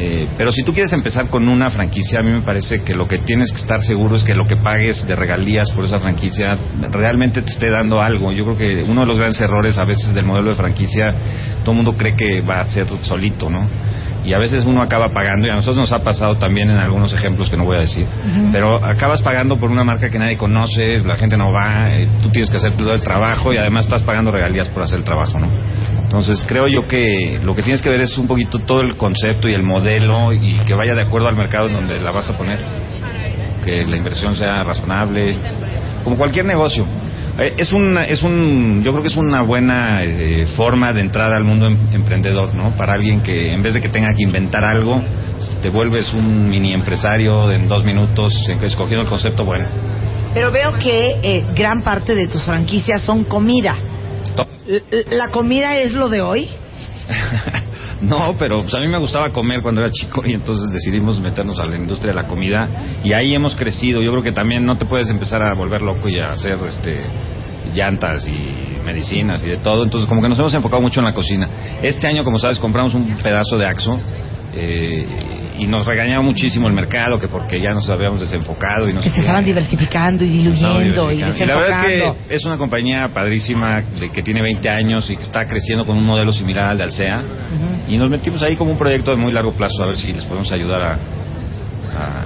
Eh, 0.00 0.28
pero 0.36 0.52
si 0.52 0.62
tú 0.62 0.72
quieres 0.72 0.92
empezar 0.92 1.28
con 1.28 1.48
una 1.48 1.70
franquicia, 1.70 2.20
a 2.20 2.22
mí 2.22 2.30
me 2.30 2.42
parece 2.42 2.84
que 2.84 2.94
lo 2.94 3.08
que 3.08 3.18
tienes 3.18 3.50
que 3.50 3.58
estar 3.58 3.80
seguro 3.80 4.14
es 4.14 4.22
que 4.22 4.32
lo 4.32 4.46
que 4.46 4.56
pagues 4.56 5.04
de 5.08 5.16
regalías 5.16 5.72
por 5.72 5.84
esa 5.84 5.98
franquicia 5.98 6.54
realmente 6.92 7.42
te 7.42 7.50
esté 7.50 7.68
dando 7.68 8.00
algo. 8.00 8.30
Yo 8.30 8.44
creo 8.44 8.56
que 8.56 8.90
uno 8.90 9.00
de 9.00 9.06
los 9.08 9.18
grandes 9.18 9.40
errores 9.40 9.76
a 9.76 9.84
veces 9.84 10.14
del 10.14 10.24
modelo 10.24 10.50
de 10.50 10.56
franquicia, 10.56 11.12
todo 11.64 11.72
el 11.72 11.82
mundo 11.82 11.98
cree 11.98 12.14
que 12.14 12.42
va 12.42 12.60
a 12.60 12.64
ser 12.66 12.86
solito, 13.02 13.50
¿no? 13.50 13.66
Y 14.28 14.34
a 14.34 14.38
veces 14.38 14.66
uno 14.66 14.82
acaba 14.82 15.10
pagando, 15.10 15.46
y 15.46 15.50
a 15.50 15.54
nosotros 15.54 15.78
nos 15.78 15.92
ha 15.92 16.04
pasado 16.04 16.36
también 16.36 16.68
en 16.68 16.76
algunos 16.76 17.14
ejemplos 17.14 17.48
que 17.48 17.56
no 17.56 17.64
voy 17.64 17.78
a 17.78 17.80
decir, 17.80 18.06
pero 18.52 18.84
acabas 18.84 19.22
pagando 19.22 19.56
por 19.56 19.70
una 19.70 19.84
marca 19.84 20.10
que 20.10 20.18
nadie 20.18 20.36
conoce, 20.36 20.98
la 20.98 21.16
gente 21.16 21.38
no 21.38 21.50
va, 21.50 21.94
eh, 21.94 22.06
tú 22.22 22.28
tienes 22.28 22.50
que 22.50 22.58
hacer 22.58 22.76
todo 22.76 22.92
el 22.92 23.00
trabajo 23.00 23.54
y 23.54 23.56
además 23.56 23.86
estás 23.86 24.02
pagando 24.02 24.30
regalías 24.30 24.68
por 24.68 24.82
hacer 24.82 24.98
el 24.98 25.04
trabajo, 25.04 25.38
¿no? 25.38 25.48
Entonces 26.02 26.44
creo 26.46 26.68
yo 26.68 26.86
que 26.86 27.40
lo 27.42 27.54
que 27.54 27.62
tienes 27.62 27.80
que 27.80 27.88
ver 27.88 28.02
es 28.02 28.18
un 28.18 28.26
poquito 28.26 28.58
todo 28.58 28.82
el 28.82 28.98
concepto 28.98 29.48
y 29.48 29.54
el 29.54 29.62
modelo 29.62 30.34
y 30.34 30.58
que 30.66 30.74
vaya 30.74 30.94
de 30.94 31.04
acuerdo 31.04 31.28
al 31.28 31.36
mercado 31.36 31.68
en 31.68 31.72
donde 31.72 31.98
la 31.98 32.10
vas 32.10 32.28
a 32.28 32.36
poner, 32.36 32.58
que 33.64 33.86
la 33.86 33.96
inversión 33.96 34.36
sea 34.36 34.62
razonable, 34.62 35.38
como 36.04 36.18
cualquier 36.18 36.44
negocio. 36.44 36.84
Eh, 37.38 37.54
Es 37.56 37.72
una, 37.72 38.04
es 38.04 38.22
un, 38.22 38.82
yo 38.84 38.90
creo 38.92 39.02
que 39.02 39.08
es 39.08 39.16
una 39.16 39.42
buena 39.42 40.02
eh, 40.04 40.46
forma 40.56 40.92
de 40.92 41.00
entrar 41.02 41.32
al 41.32 41.44
mundo 41.44 41.66
em- 41.66 41.78
emprendedor, 41.92 42.54
¿no? 42.54 42.70
Para 42.76 42.94
alguien 42.94 43.20
que 43.22 43.52
en 43.52 43.62
vez 43.62 43.74
de 43.74 43.80
que 43.80 43.88
tenga 43.88 44.08
que 44.16 44.22
inventar 44.24 44.64
algo, 44.64 45.00
te 45.62 45.70
vuelves 45.70 46.12
un 46.12 46.48
mini 46.48 46.72
empresario 46.74 47.50
en 47.52 47.68
dos 47.68 47.84
minutos, 47.84 48.34
en- 48.48 48.62
escogiendo 48.64 49.02
el 49.04 49.08
concepto 49.08 49.44
bueno. 49.44 49.68
Pero 50.34 50.50
veo 50.50 50.72
que 50.74 51.16
eh, 51.22 51.44
gran 51.54 51.82
parte 51.82 52.14
de 52.14 52.26
tus 52.28 52.42
franquicias 52.42 53.02
son 53.02 53.24
comida. 53.24 53.76
¿La 55.10 55.28
comida 55.30 55.78
es 55.78 55.92
lo 55.92 56.08
de 56.10 56.20
hoy? 56.20 56.48
No, 58.00 58.34
pero 58.38 58.58
pues 58.58 58.74
a 58.74 58.80
mí 58.80 58.88
me 58.88 58.98
gustaba 58.98 59.30
comer 59.30 59.60
cuando 59.60 59.80
era 59.80 59.90
chico 59.90 60.22
y 60.24 60.32
entonces 60.32 60.70
decidimos 60.70 61.20
meternos 61.20 61.58
a 61.58 61.64
la 61.64 61.76
industria 61.76 62.12
de 62.12 62.22
la 62.22 62.26
comida 62.26 62.68
y 63.02 63.12
ahí 63.12 63.34
hemos 63.34 63.56
crecido. 63.56 64.00
Yo 64.02 64.10
creo 64.12 64.22
que 64.22 64.32
también 64.32 64.64
no 64.64 64.78
te 64.78 64.86
puedes 64.86 65.10
empezar 65.10 65.42
a 65.42 65.54
volver 65.54 65.82
loco 65.82 66.08
y 66.08 66.18
a 66.18 66.30
hacer 66.30 66.58
este 66.66 67.04
llantas 67.74 68.26
y 68.28 68.84
medicinas 68.84 69.42
y 69.44 69.48
de 69.48 69.56
todo. 69.58 69.84
Entonces 69.84 70.08
como 70.08 70.22
que 70.22 70.28
nos 70.28 70.38
hemos 70.38 70.54
enfocado 70.54 70.80
mucho 70.80 71.00
en 71.00 71.06
la 71.06 71.12
cocina. 71.12 71.48
Este 71.82 72.06
año, 72.06 72.24
como 72.24 72.38
sabes, 72.38 72.58
compramos 72.58 72.94
un 72.94 73.16
pedazo 73.16 73.56
de 73.58 73.66
Axo 73.66 73.98
eh, 74.54 75.06
y 75.58 75.66
nos 75.66 75.84
regañaba 75.86 76.22
muchísimo 76.22 76.68
el 76.68 76.72
mercado 76.74 77.18
que 77.18 77.28
porque 77.28 77.60
ya 77.60 77.72
nos 77.74 77.88
habíamos 77.90 78.20
desenfocado 78.20 78.88
y 78.88 78.92
nos 78.94 79.02
Que 79.02 79.10
se 79.10 79.20
estaban 79.20 79.44
diversificando 79.44 80.24
y 80.24 80.28
diluyendo 80.28 80.80
y 81.12 81.16
diversificando. 81.16 81.44
Y 81.44 81.46
la 81.46 81.54
verdad 81.56 81.80
es 81.84 81.90
desenfocando. 81.90 82.28
que 82.28 82.34
es 82.34 82.44
una 82.44 82.56
compañía 82.58 83.08
padrísima 83.12 83.80
de 83.98 84.10
que 84.10 84.22
tiene 84.22 84.40
20 84.42 84.68
años 84.70 85.10
y 85.10 85.16
que 85.16 85.22
está 85.22 85.46
creciendo 85.46 85.84
con 85.84 85.96
un 85.96 86.04
modelo 86.06 86.32
similar 86.32 86.66
al 86.66 86.78
de 86.78 86.84
Alsea. 86.84 87.18
Ujú. 87.18 87.92
Y 87.92 87.96
nos 87.98 88.08
metimos 88.10 88.42
ahí 88.42 88.56
como 88.56 88.70
un 88.72 88.78
proyecto 88.78 89.10
de 89.10 89.16
muy 89.16 89.32
largo 89.32 89.52
plazo 89.52 89.82
a 89.82 89.86
ver 89.86 89.96
si 89.96 90.12
les 90.12 90.24
podemos 90.24 90.50
ayudar 90.52 90.82
a, 90.82 90.92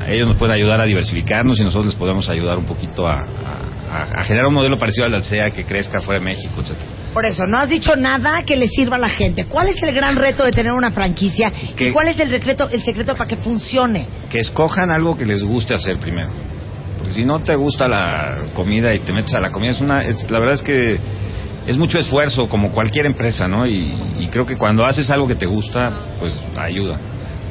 a- 0.06 0.10
ellos 0.12 0.26
nos 0.28 0.36
pueden 0.36 0.54
ayudar 0.54 0.80
a 0.80 0.84
diversificarnos 0.84 1.58
y 1.60 1.64
nosotros 1.64 1.86
les 1.86 1.94
podemos 1.94 2.28
ayudar 2.28 2.58
un 2.58 2.64
poquito 2.66 3.06
a, 3.06 3.14
a- 3.20 3.26
a 4.00 4.24
generar 4.24 4.46
un 4.46 4.54
modelo 4.54 4.78
parecido 4.78 5.06
al 5.06 5.14
Alsea 5.14 5.50
que 5.50 5.64
crezca 5.64 6.00
fuera 6.00 6.18
de 6.20 6.24
México, 6.26 6.60
etcétera. 6.60 6.86
Por 7.12 7.26
eso, 7.26 7.44
no 7.46 7.58
has 7.58 7.68
dicho 7.68 7.94
nada 7.96 8.42
que 8.44 8.56
le 8.56 8.68
sirva 8.68 8.96
a 8.96 8.98
la 8.98 9.08
gente. 9.10 9.44
¿Cuál 9.44 9.68
es 9.68 9.82
el 9.82 9.94
gran 9.94 10.16
reto 10.16 10.44
de 10.44 10.50
tener 10.50 10.72
una 10.72 10.90
franquicia? 10.92 11.52
¿Y 11.62 11.74
Que- 11.74 11.92
cuál 11.92 12.08
es 12.08 12.18
el 12.18 12.30
secreto, 12.30 12.68
el 12.70 12.82
secreto 12.82 13.14
para 13.14 13.28
que 13.28 13.36
funcione? 13.36 14.06
Que 14.30 14.38
escojan 14.40 14.90
algo 14.90 15.16
que 15.16 15.26
les 15.26 15.42
guste 15.42 15.74
hacer 15.74 15.98
primero. 15.98 16.32
Porque 16.98 17.12
si 17.14 17.24
no 17.24 17.40
te 17.40 17.54
gusta 17.54 17.86
la 17.88 18.38
comida 18.54 18.94
y 18.94 19.00
te 19.00 19.12
metes 19.12 19.34
a 19.34 19.40
la 19.40 19.50
comida, 19.50 19.72
es 19.72 19.80
una, 19.80 20.04
es, 20.06 20.30
la 20.30 20.38
verdad 20.38 20.54
es 20.54 20.62
que 20.62 20.98
es 21.66 21.76
mucho 21.76 21.98
esfuerzo, 21.98 22.48
como 22.48 22.70
cualquier 22.72 23.06
empresa, 23.06 23.46
¿no? 23.46 23.66
Y, 23.66 23.94
y 24.20 24.28
creo 24.28 24.46
que 24.46 24.56
cuando 24.56 24.84
haces 24.86 25.10
algo 25.10 25.28
que 25.28 25.34
te 25.34 25.46
gusta, 25.46 25.90
pues 26.18 26.40
ayuda. 26.56 26.98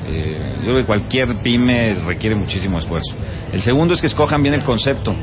Eh, 0.08 0.56
yo 0.58 0.64
creo 0.64 0.76
que 0.78 0.86
cualquier 0.86 1.42
pyme 1.44 1.96
requiere 2.06 2.36
muchísimo 2.36 2.80
esfuerzo. 2.80 3.14
El 3.54 3.62
segundo 3.62 3.94
es 3.94 4.02
que 4.02 4.08
escojan 4.08 4.42
bien 4.42 4.56
el 4.56 4.64
concepto. 4.64 5.16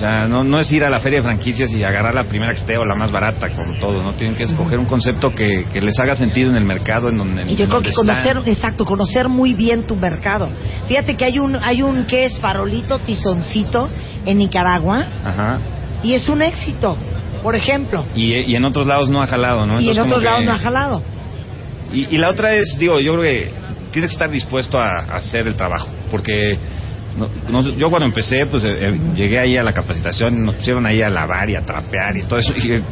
O 0.00 0.02
sea, 0.02 0.26
no, 0.26 0.42
no 0.44 0.58
es 0.58 0.72
ir 0.72 0.82
a 0.82 0.88
la 0.88 0.98
feria 0.98 1.18
de 1.18 1.24
franquicias 1.24 1.70
y 1.74 1.84
agarrar 1.84 2.14
la 2.14 2.24
primera 2.24 2.54
que 2.54 2.60
esté 2.60 2.78
o 2.78 2.86
la 2.86 2.94
más 2.96 3.12
barata, 3.12 3.50
como 3.54 3.78
todo, 3.78 4.02
¿no? 4.02 4.14
Tienen 4.14 4.34
que 4.34 4.44
escoger 4.44 4.78
un 4.78 4.86
concepto 4.86 5.34
que, 5.34 5.66
que 5.70 5.78
les 5.82 5.98
haga 6.00 6.14
sentido 6.16 6.48
en 6.48 6.56
el 6.56 6.64
mercado, 6.64 7.10
en 7.10 7.18
donde. 7.18 7.42
Y 7.52 7.54
yo 7.54 7.68
creo 7.68 7.82
que 7.82 7.92
conocer, 7.92 8.38
están. 8.38 8.48
exacto, 8.50 8.86
conocer 8.86 9.28
muy 9.28 9.52
bien 9.52 9.86
tu 9.86 9.96
mercado. 9.96 10.48
Fíjate 10.86 11.16
que 11.18 11.26
hay 11.26 11.38
un, 11.38 11.54
hay 11.54 11.82
un 11.82 12.06
que 12.06 12.24
es 12.24 12.38
farolito 12.38 12.98
tizoncito 13.00 13.90
en 14.24 14.38
Nicaragua 14.38 15.04
Ajá. 15.22 15.58
y 16.02 16.14
es 16.14 16.26
un 16.30 16.40
éxito, 16.40 16.96
por 17.42 17.54
ejemplo. 17.54 18.06
Y, 18.14 18.32
y 18.50 18.56
en 18.56 18.64
otros 18.64 18.86
lados 18.86 19.10
no 19.10 19.20
ha 19.20 19.26
jalado, 19.26 19.66
¿no? 19.66 19.82
y 19.82 19.90
en 19.90 19.98
otros 20.00 20.22
lados 20.22 20.40
que- 20.40 20.46
no 20.46 20.52
ha 20.54 20.58
jalado. 20.60 21.02
Y, 21.92 22.14
y 22.14 22.16
la 22.16 22.30
otra 22.30 22.54
es, 22.54 22.74
digo, 22.78 22.98
yo 23.00 23.12
creo 23.18 23.22
que 23.22 23.52
tienes 23.92 24.12
que 24.12 24.14
estar 24.14 24.30
dispuesto 24.30 24.78
a, 24.78 24.88
a 25.00 25.16
hacer 25.16 25.46
el 25.46 25.56
trabajo, 25.56 25.88
porque 26.10 26.58
no- 27.16 27.28
no- 27.50 27.68
yo 27.70 27.88
cuando 27.90 28.06
empecé, 28.06 28.46
pues 28.50 28.62
eh, 28.64 28.68
eh, 28.68 29.00
llegué 29.14 29.38
ahí 29.38 29.56
a 29.56 29.62
la 29.62 29.72
capacitación, 29.72 30.42
nos 30.42 30.54
pusieron 30.56 30.86
ahí 30.86 31.02
a 31.02 31.10
lavar 31.10 31.48
y 31.50 31.56
a 31.56 31.62
trapear 31.62 32.16
y 32.18 32.24
todo 32.24 32.38
eso, 32.38 32.52
y 32.56 32.72
eh, 32.72 32.82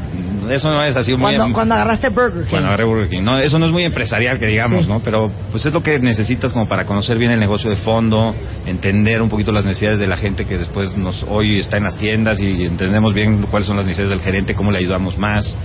eso 0.50 0.70
no 0.70 0.82
es 0.82 0.96
así 0.96 1.12
muy... 1.16 1.34
Cuando, 1.36 1.54
cuando 1.54 1.74
agarraste 1.74 2.08
Burger 2.08 2.44
King. 2.44 2.50
Cuando 2.50 2.68
agarré 2.68 2.84
Burger 2.84 3.08
King. 3.08 3.22
No, 3.22 3.38
eso 3.38 3.58
no 3.58 3.66
es 3.66 3.72
muy 3.72 3.84
empresarial 3.84 4.38
que 4.38 4.46
digamos, 4.46 4.84
Sí. 4.84 4.90
¿no? 4.90 5.00
Pero 5.00 5.30
pues 5.50 5.64
es 5.66 5.72
lo 5.74 5.82
que 5.82 5.98
necesitas 5.98 6.52
como 6.52 6.66
para 6.66 6.84
conocer 6.84 7.18
bien 7.18 7.32
el 7.32 7.40
negocio 7.40 7.68
de 7.70 7.76
fondo, 7.76 8.34
entender 8.66 9.20
un 9.20 9.28
poquito 9.28 9.52
las 9.52 9.64
necesidades 9.64 9.98
de 9.98 10.06
la 10.06 10.16
gente 10.16 10.44
que 10.46 10.56
después 10.58 10.96
nos 10.96 11.24
hoy 11.28 11.58
está 11.58 11.76
en 11.76 11.84
las 11.84 11.96
tiendas 11.98 12.40
y 12.40 12.64
entendemos 12.64 13.12
bien 13.14 13.42
cuáles 13.50 13.66
son 13.66 13.76
las 13.76 13.84
necesidades 13.86 14.10
del 14.10 14.20
gerente, 14.20 14.54
cómo 14.54 14.70
le 14.70 14.78
ayudamos 14.78 15.18
más. 15.18 15.56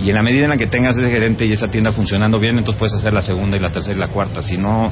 Y 0.00 0.08
en 0.10 0.14
la 0.14 0.22
medida 0.22 0.44
en 0.44 0.50
la 0.50 0.56
que 0.58 0.66
tengas 0.66 0.96
ese 0.96 1.08
gerente 1.10 1.46
y 1.46 1.52
esa 1.52 1.68
tienda 1.68 1.90
funcionando 1.90 2.38
bien, 2.38 2.58
entonces 2.58 2.78
puedes 2.78 2.94
hacer 2.94 3.12
la 3.14 3.22
segunda 3.22 3.56
y 3.56 3.60
la 3.60 3.70
tercera 3.70 3.96
y 3.96 4.00
la 4.00 4.08
cuarta. 4.08 4.42
Si 4.42 4.56
no, 4.56 4.90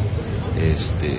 este, 0.57 1.19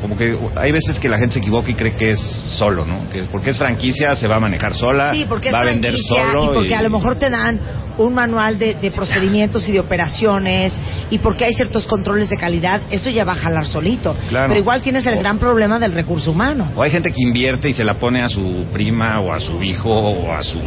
como 0.00 0.16
que 0.16 0.36
hay 0.56 0.72
veces 0.72 0.98
que 0.98 1.08
la 1.08 1.18
gente 1.18 1.34
se 1.34 1.38
equivoca 1.40 1.70
y 1.70 1.74
cree 1.74 1.94
que 1.94 2.10
es 2.10 2.20
solo, 2.58 2.84
¿no? 2.84 3.08
Que 3.10 3.18
es 3.20 3.26
porque 3.28 3.50
es 3.50 3.58
franquicia 3.58 4.14
se 4.14 4.28
va 4.28 4.36
a 4.36 4.40
manejar 4.40 4.74
sola, 4.74 5.12
Sí, 5.14 5.24
porque 5.28 5.50
va 5.50 5.60
a 5.60 5.64
vender 5.64 5.94
solo 5.96 6.44
y 6.52 6.54
porque 6.54 6.74
a 6.74 6.82
lo 6.82 6.90
mejor 6.90 7.16
te 7.16 7.30
dan 7.30 7.58
un 7.98 8.12
manual 8.12 8.58
de, 8.58 8.74
de 8.74 8.90
procedimientos 8.90 9.66
y 9.68 9.72
de 9.72 9.80
operaciones 9.80 10.72
y 11.10 11.18
porque 11.18 11.46
hay 11.46 11.54
ciertos 11.54 11.86
controles 11.86 12.28
de 12.28 12.36
calidad, 12.36 12.82
eso 12.90 13.08
ya 13.10 13.24
va 13.24 13.32
a 13.32 13.36
jalar 13.36 13.64
solito. 13.66 14.14
Claro. 14.28 14.48
Pero 14.48 14.60
igual 14.60 14.82
tienes 14.82 15.06
el 15.06 15.14
O- 15.14 15.18
gran 15.20 15.38
problema 15.38 15.78
del 15.78 15.92
recurso 15.92 16.30
humano. 16.32 16.70
O 16.76 16.82
hay 16.82 16.90
gente 16.90 17.10
que 17.10 17.22
invierte 17.22 17.68
y 17.70 17.72
se 17.72 17.84
la 17.84 17.94
pone 17.98 18.22
a 18.22 18.28
su 18.28 18.66
prima 18.72 19.20
o 19.20 19.32
a 19.32 19.40
su 19.40 19.62
hijo 19.62 19.90
o 19.90 20.32
a 20.32 20.42
su 20.42 20.60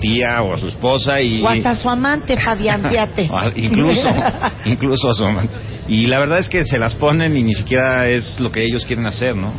tía 0.00 0.40
o 0.42 0.54
a 0.54 0.58
su 0.58 0.68
esposa 0.68 1.20
y 1.20 1.42
O 1.42 1.48
hasta 1.48 1.74
su 1.74 1.88
amante, 1.90 2.36
Fabián, 2.38 2.82
fíjate. 2.88 3.28
A- 3.32 3.50
incluso 3.54 4.08
incluso 4.64 5.10
a 5.10 5.14
su 5.14 5.24
amante. 5.26 5.54
Y 5.90 6.06
la 6.06 6.18
verdad 6.18 6.38
es 6.38 6.48
que 6.48 6.64
se 6.64 6.78
las 6.78 6.94
ponen 6.94 7.36
y 7.36 7.42
ni 7.42 7.52
siquiera 7.52 8.08
es 8.08 8.40
lo 8.40 8.50
que 8.50 8.62
ellos 8.62 8.86
quieren 8.86 9.06
hacer 9.06 9.36
no 9.36 9.52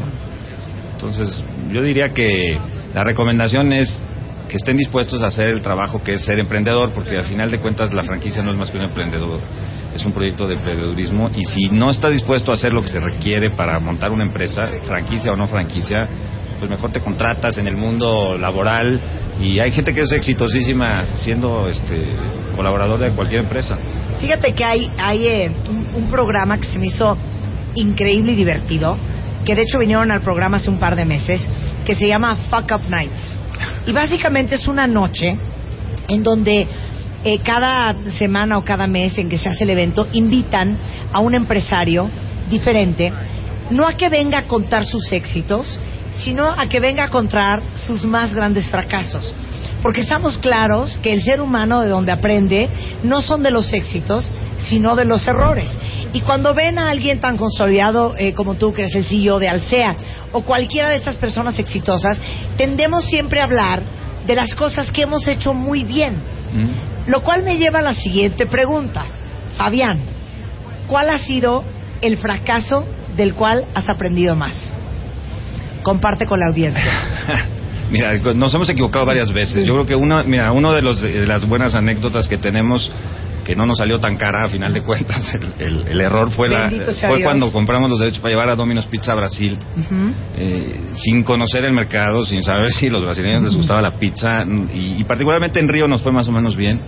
entonces 0.94 1.44
yo 1.72 1.84
diría 1.84 2.10
que 2.10 2.58
la 2.96 3.04
recomendación 3.04 3.72
es 3.74 3.96
que 4.50 4.56
estén 4.56 4.78
dispuestos 4.78 5.22
a 5.22 5.28
hacer 5.28 5.50
el 5.50 5.62
trabajo 5.62 6.02
que 6.04 6.14
es 6.14 6.26
ser 6.26 6.40
emprendedor 6.40 6.92
porque 6.94 7.18
al 7.18 7.26
final 7.26 7.52
de 7.52 7.60
cuentas 7.60 7.94
la 7.94 8.04
franquicia 8.04 8.42
no 8.42 8.52
es 8.52 8.58
más 8.58 8.72
que 8.72 8.78
un 8.78 8.86
emprendedor 8.86 9.40
es 9.96 10.06
un 10.06 10.14
proyecto 10.14 10.48
de 10.48 10.56
emprendedurismo. 10.56 11.30
Y 11.36 11.44
si 11.46 11.68
no 11.70 11.92
estás 11.92 12.12
dispuesto 12.12 12.52
a 12.52 12.56
hacer 12.56 12.74
lo 12.74 12.82
que 12.82 12.90
se 12.90 13.00
requiere 13.00 13.52
para 13.52 13.80
montar 13.80 14.12
una 14.12 14.26
empresa 14.26 14.64
franquicia 14.86 15.32
o 15.32 15.36
no 15.36 15.48
franquicia 15.48 16.08
pues 16.62 16.70
mejor 16.70 16.92
te 16.92 17.00
contratas 17.00 17.58
en 17.58 17.66
el 17.66 17.76
mundo 17.76 18.38
laboral 18.38 19.02
y 19.42 19.58
hay 19.58 19.72
gente 19.72 19.96
que 19.96 20.02
es 20.02 20.12
exitosísima 20.12 21.06
siendo 21.16 21.68
este 21.68 22.06
colaborador 22.56 23.00
de 23.00 23.10
cualquier 23.14 23.42
empresa. 23.42 23.80
Fíjate 24.20 24.54
que 24.54 24.64
hay, 24.64 24.92
hay 24.96 25.28
eh, 25.28 25.52
un, 25.96 26.08
programa 26.12 26.60
que 26.60 26.68
se 26.68 26.78
me 26.78 26.86
hizo 26.86 27.18
increíble 27.74 28.34
y 28.34 28.36
divertido, 28.36 28.96
que 29.44 29.56
de 29.56 29.64
hecho 29.64 29.80
vinieron 29.80 30.12
al 30.12 30.22
programa 30.22 30.58
hace 30.58 30.70
un 30.70 30.78
par 30.78 30.96
de 30.96 31.04
meses, 31.04 31.50
que 31.84 31.96
se 31.96 32.08
llama 32.08 32.38
Fuck 32.52 32.72
Up 32.76 32.88
Nights. 32.88 33.40
Y 33.88 33.92
básicamente 33.92 34.54
es 34.54 34.68
una 34.68 34.86
noche 34.86 35.36
en 36.08 36.22
donde 36.22 36.68
eh, 37.24 37.40
cada 37.40 37.96
semana 38.20 38.60
o 38.60 38.64
cada 38.64 38.86
mes 38.86 39.18
en 39.18 39.30
que 39.30 39.40
se 39.40 39.50
hace 39.50 39.64
el 39.64 39.72
evento 39.72 40.08
invitan 40.14 40.78
a 41.12 41.22
un 41.22 41.34
empresario 41.34 42.08
diferente, 42.52 43.12
no 43.72 43.88
a 43.88 43.94
que 43.94 44.10
venga 44.10 44.38
a 44.38 44.46
contar 44.46 44.86
sus 44.86 45.12
éxitos, 45.12 45.80
sino 46.24 46.50
a 46.50 46.68
que 46.68 46.80
venga 46.80 47.06
a 47.06 47.10
contar 47.10 47.62
sus 47.76 48.06
más 48.06 48.34
grandes 48.34 48.68
fracasos. 48.68 49.34
Porque 49.82 50.02
estamos 50.02 50.38
claros 50.38 51.00
que 51.02 51.12
el 51.12 51.24
ser 51.24 51.42
humano 51.42 51.82
de 51.82 51.90
donde 51.90 52.12
aprende 52.12 52.70
no 53.04 53.22
son 53.22 53.42
de 53.42 53.50
los 53.50 53.74
éxitos, 53.74 54.32
sino 54.60 54.96
de 54.96 55.06
los 55.06 55.28
errores. 55.28 55.68
Y 56.14 56.22
cuando 56.22 56.54
ven 56.54 56.78
a 56.78 56.92
alguien 56.92 57.20
tan 57.20 57.36
consolidado 57.36 58.14
eh, 58.18 58.34
como 58.34 58.56
tú, 58.56 58.74
que 58.74 58.84
eres 58.84 58.96
el 58.96 59.06
CEO 59.06 59.40
de 59.40 59.50
Alsea, 59.50 59.96
o 60.34 60.42
cualquiera 60.42 60.90
de 60.90 60.98
estas 60.98 61.18
personas 61.18 61.58
exitosas, 61.58 62.18
tendemos 62.58 63.06
siempre 63.06 63.42
a 63.42 63.46
hablar 63.46 63.84
de 64.28 64.36
las 64.36 64.54
cosas 64.54 64.92
que 64.92 65.02
hemos 65.02 65.28
hecho 65.28 65.54
muy 65.54 65.84
bien. 65.84 66.16
¿Mm? 66.54 67.10
Lo 67.10 67.24
cual 67.24 67.44
me 67.44 67.58
lleva 67.58 67.80
a 67.80 67.84
la 67.84 67.96
siguiente 67.96 68.46
pregunta. 68.46 69.06
Fabián, 69.58 70.00
¿cuál 70.88 71.10
ha 71.10 71.18
sido 71.18 71.64
el 72.02 72.18
fracaso 72.18 72.86
del 73.16 73.34
cual 73.34 73.66
has 73.74 73.90
aprendido 73.90 74.36
más? 74.36 74.72
Comparte 75.84 76.26
con 76.26 76.40
la 76.40 76.48
audiencia. 76.48 76.92
Mira, 77.92 78.14
nos 78.34 78.54
hemos 78.54 78.70
equivocado 78.70 79.06
varias 79.06 79.34
veces. 79.34 79.66
Yo 79.66 79.74
creo 79.74 79.86
que 79.86 79.96
una, 79.96 80.24
mira, 80.24 80.54
uno 80.54 80.72
de, 80.72 80.82
los, 80.82 81.02
de 81.02 81.28
las 81.28 81.46
buenas 81.46 81.76
anécdotas 81.76 82.30
que 82.30 82.38
tenemos 82.38 82.90
que 83.44 83.56
no 83.56 83.66
nos 83.66 83.78
salió 83.78 84.00
tan 84.00 84.18
cara 84.18 84.46
a 84.46 84.48
final 84.50 84.74
de 84.74 84.82
cuentas, 84.84 85.34
el, 85.36 85.54
el- 85.66 85.88
el 85.88 86.02
error 86.02 86.30
fue, 86.32 86.48
la, 86.50 86.70
fue 87.08 87.18
Dios. 87.18 87.24
cuando 87.24 87.52
compramos 87.52 87.90
los 87.90 88.00
derechos 88.00 88.20
para 88.20 88.32
llevar 88.34 88.50
a 88.50 88.56
Domino's 88.56 88.86
Pizza 88.88 89.14
a 89.14 89.16
Brasil. 89.16 89.58
Eh, 90.38 90.90
sin 90.94 91.24
conocer 91.24 91.64
el 91.66 91.74
mercado, 91.74 92.24
sin 92.24 92.42
saber 92.44 92.70
si 92.72 92.90
los 92.90 93.04
brasileños 93.04 93.44
les 93.44 93.56
gustaba 93.56 93.82
la 93.82 93.92
pizza 93.92 94.44
y, 94.74 95.00
y 95.00 95.04
particularmente 95.04 95.60
en 95.60 95.68
Río 95.68 95.88
nos 95.88 96.02
fue 96.02 96.12
más 96.12 96.28
o 96.28 96.32
menos 96.32 96.56
bien, 96.56 96.80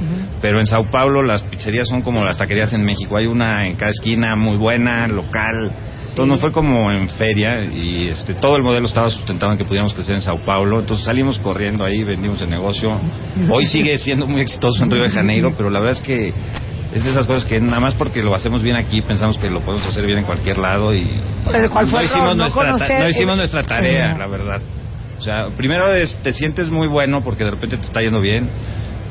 pero 0.42 0.60
en 0.60 0.66
Sao 0.66 0.90
Paulo 0.90 1.24
las 1.24 1.44
pizzerías 1.44 1.88
son 1.88 2.02
como 2.02 2.24
las 2.24 2.38
taquerías 2.38 2.72
en 2.74 2.84
México, 2.86 3.18
hay 3.18 3.26
una 3.28 3.66
en 3.68 3.76
cada 3.76 3.92
esquina 3.92 4.36
muy 4.36 4.58
buena, 4.58 5.08
local, 5.08 5.72
entonces 6.02 6.28
nos 6.28 6.42
fue 6.42 6.52
como 6.52 6.92
en 6.92 7.10
feria 7.10 7.64
y 7.64 8.08
este 8.10 8.34
todo 8.36 8.56
el 8.56 8.64
modelo 8.64 8.86
estaba 8.86 9.10
sustentado 9.10 9.52
en 9.52 9.58
que 9.58 9.66
pudiéramos 9.66 9.94
crecer 9.94 10.16
en 10.16 10.22
Sao 10.22 10.44
Paulo, 10.46 10.80
entonces 10.82 11.06
salimos 11.06 11.40
corriendo 11.40 11.84
ahí, 11.84 12.04
vendimos 12.04 12.42
el 12.42 12.50
negocio, 12.50 13.00
hoy 13.50 13.66
sigue 13.66 13.98
siendo 13.98 14.28
muy 14.28 14.42
exitoso 14.42 14.84
en 14.84 14.92
Río 14.92 15.04
de 15.04 15.10
Janeiro, 15.10 15.54
pero 15.58 15.70
la 15.70 15.80
verdad 15.80 15.98
es 16.00 16.02
que 16.06 16.34
es 16.94 17.04
de 17.04 17.10
esas 17.10 17.26
cosas 17.26 17.46
que 17.46 17.60
nada 17.60 17.80
más 17.80 17.96
porque 17.96 18.22
lo 18.22 18.36
hacemos 18.36 18.62
bien 18.62 18.76
aquí 18.76 19.02
pensamos 19.02 19.38
que 19.38 19.50
lo 19.50 19.62
podemos 19.62 19.86
hacer 19.88 20.06
bien 20.06 20.20
en 20.20 20.26
cualquier 20.26 20.58
lado 20.58 20.94
y 20.94 21.08
Pero 21.52 21.70
¿cuál 21.72 21.88
fue 21.88 22.00
no 22.00 22.06
hicimos? 22.06 22.36
No 22.36 22.44
nuestra 22.44 22.72
conocer 22.72 23.00
no 23.00 23.10
hicimos 23.10 23.38
nuestra 23.38 23.64
tarea 23.64 24.16
la 24.18 24.28
verdad. 24.28 24.62
O 25.18 25.22
sea 25.22 25.48
primero 25.56 25.92
es, 25.94 26.18
te 26.22 26.34
sientes 26.34 26.70
muy 26.70 26.88
bueno 26.88 27.24
porque 27.24 27.44
de 27.44 27.52
repente 27.52 27.78
te 27.78 27.86
está 27.86 28.02
yendo 28.02 28.22
bien 28.22 28.50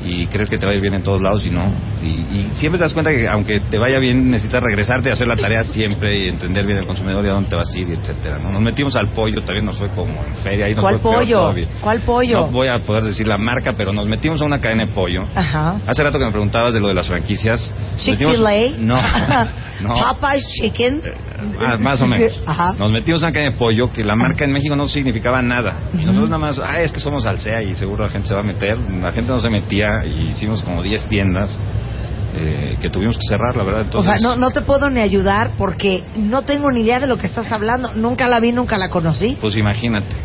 y 0.03 0.27
crees 0.27 0.49
que 0.49 0.57
te 0.57 0.65
va 0.65 0.73
a 0.73 0.75
ir 0.75 0.81
bien 0.81 0.93
en 0.93 1.03
todos 1.03 1.21
lados 1.21 1.45
y 1.45 1.49
no 1.49 1.71
y, 2.01 2.07
y 2.07 2.51
siempre 2.55 2.77
te 2.77 2.83
das 2.83 2.93
cuenta 2.93 3.11
que 3.11 3.27
aunque 3.27 3.61
te 3.61 3.77
vaya 3.77 3.99
bien 3.99 4.29
necesitas 4.29 4.61
regresarte 4.61 5.09
a 5.09 5.13
hacer 5.13 5.27
la 5.27 5.35
tarea 5.35 5.63
siempre 5.63 6.17
y 6.17 6.29
entender 6.29 6.65
bien 6.65 6.79
el 6.79 6.85
consumidor 6.85 7.25
y 7.25 7.29
a 7.29 7.33
dónde 7.33 7.49
te 7.49 7.55
vas 7.55 7.73
a 7.73 7.79
ir 7.79 7.89
y 7.89 7.93
etcétera 7.93 8.39
¿no? 8.39 8.51
nos 8.51 8.61
metimos 8.61 8.95
al 8.95 9.11
pollo 9.11 9.43
también 9.43 9.65
nos 9.65 9.77
fue 9.77 9.87
como 9.89 10.23
en 10.23 10.35
feria 10.43 10.65
ahí 10.65 10.75
nos 10.75 10.83
¿Cuál 10.83 10.99
fue 10.99 11.13
pollo? 11.13 11.53
¿Cuál 11.81 11.99
pollo? 12.01 12.39
no 12.41 12.47
voy 12.47 12.67
a 12.67 12.79
poder 12.79 13.03
decir 13.03 13.27
la 13.27 13.37
marca 13.37 13.73
pero 13.77 13.93
nos 13.93 14.07
metimos 14.07 14.41
a 14.41 14.45
una 14.45 14.59
cadena 14.59 14.85
de 14.85 14.91
pollo 14.91 15.23
Ajá. 15.35 15.77
hace 15.87 16.03
rato 16.03 16.19
que 16.19 16.25
me 16.25 16.31
preguntabas 16.31 16.73
de 16.73 16.79
lo 16.79 16.87
de 16.87 16.93
las 16.93 17.07
franquicias 17.07 17.73
Chick-fil-A. 17.97 18.79
no 18.79 18.97
no 19.81 19.95
Popeye's 19.95 20.47
Chicken. 20.47 21.01
Ah, 21.59 21.77
más 21.79 22.01
o 22.01 22.07
menos. 22.07 22.41
Ajá. 22.45 22.73
Nos 22.77 22.91
metimos 22.91 23.21
en 23.21 23.27
una 23.27 23.33
cadena 23.33 23.51
de 23.51 23.57
pollo 23.57 23.91
que 23.91 24.03
la 24.03 24.15
marca 24.15 24.45
en 24.45 24.51
México 24.51 24.75
no 24.75 24.87
significaba 24.87 25.41
nada. 25.41 25.75
Y 25.93 26.05
Nosotros 26.05 26.29
nada 26.29 26.39
más, 26.39 26.59
ah, 26.63 26.81
es 26.81 26.91
que 26.91 26.99
somos 26.99 27.25
Alsea 27.25 27.61
y 27.63 27.75
seguro 27.75 28.05
la 28.05 28.09
gente 28.09 28.27
se 28.27 28.33
va 28.33 28.41
a 28.41 28.43
meter. 28.43 28.77
La 28.77 29.11
gente 29.11 29.31
no 29.31 29.39
se 29.39 29.49
metía 29.49 29.92
y 30.05 30.29
hicimos 30.29 30.61
como 30.63 30.81
10 30.81 31.07
tiendas 31.07 31.57
eh, 32.35 32.77
que 32.81 32.89
tuvimos 32.89 33.15
que 33.17 33.27
cerrar, 33.27 33.55
la 33.55 33.63
verdad. 33.63 33.81
O 33.81 33.85
Entonces, 33.85 34.19
sea, 34.21 34.29
no, 34.29 34.35
no 34.35 34.49
te 34.51 34.61
puedo 34.61 34.89
ni 34.89 34.99
ayudar 35.01 35.51
porque 35.57 36.03
no 36.15 36.41
tengo 36.41 36.71
ni 36.71 36.81
idea 36.81 36.99
de 36.99 37.07
lo 37.07 37.17
que 37.17 37.27
estás 37.27 37.51
hablando. 37.51 37.93
Nunca 37.93 38.27
la 38.27 38.39
vi, 38.39 38.51
nunca 38.51 38.77
la 38.77 38.89
conocí. 38.89 39.37
Pues 39.39 39.55
imagínate. 39.55 40.15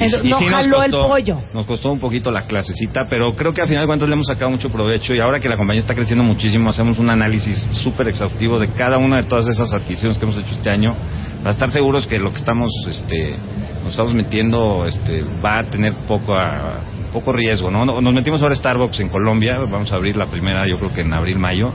Entonces, 0.00 0.22
no 0.30 0.38
nos 0.40 0.50
jaló 0.50 0.82
el 0.84 0.90
pollo. 0.92 1.38
Nos 1.52 1.66
costó 1.66 1.90
un 1.90 1.98
poquito 1.98 2.30
la 2.30 2.46
clasecita, 2.46 3.02
pero 3.10 3.32
creo 3.32 3.52
que 3.52 3.62
al 3.62 3.66
final 3.66 3.82
de 3.82 3.86
cuentas 3.88 4.08
le 4.08 4.14
hemos 4.14 4.26
sacado 4.28 4.48
mucho 4.50 4.68
provecho 4.68 5.12
y 5.12 5.18
ahora 5.18 5.40
que 5.40 5.48
la 5.48 5.56
compañía 5.56 5.80
está 5.80 5.94
creciendo 5.94 6.22
muchísimo, 6.22 6.70
hacemos 6.70 7.00
un 7.00 7.10
análisis 7.10 7.58
súper 7.82 8.08
exhaustivo 8.08 8.60
de 8.60 8.68
cada 8.74 8.98
una 8.98 9.16
de 9.16 9.22
todas 9.24 9.48
esas 9.48 9.72
adquisiciones 9.74 10.16
que 10.18 10.24
hemos 10.24 10.36
hecho 10.36 10.52
este 10.54 10.70
año 10.70 10.90
para 11.38 11.50
estar 11.50 11.70
seguros 11.70 12.06
que 12.06 12.18
lo 12.20 12.30
que 12.30 12.36
estamos, 12.36 12.70
este, 12.88 13.36
nos 13.82 13.90
estamos 13.90 14.14
metiendo, 14.14 14.86
este, 14.86 15.24
va 15.44 15.58
a 15.58 15.64
tener 15.64 15.94
poco, 16.06 16.32
a- 16.32 16.78
poco 17.12 17.32
riesgo, 17.32 17.70
¿no? 17.70 17.84
Nos 17.84 18.14
metimos 18.14 18.42
ahora 18.42 18.54
Starbucks 18.54 19.00
en 19.00 19.08
Colombia, 19.08 19.58
vamos 19.70 19.92
a 19.92 19.96
abrir 19.96 20.16
la 20.16 20.26
primera, 20.26 20.66
yo 20.68 20.78
creo 20.78 20.92
que 20.92 21.02
en 21.02 21.12
abril, 21.12 21.38
mayo. 21.38 21.72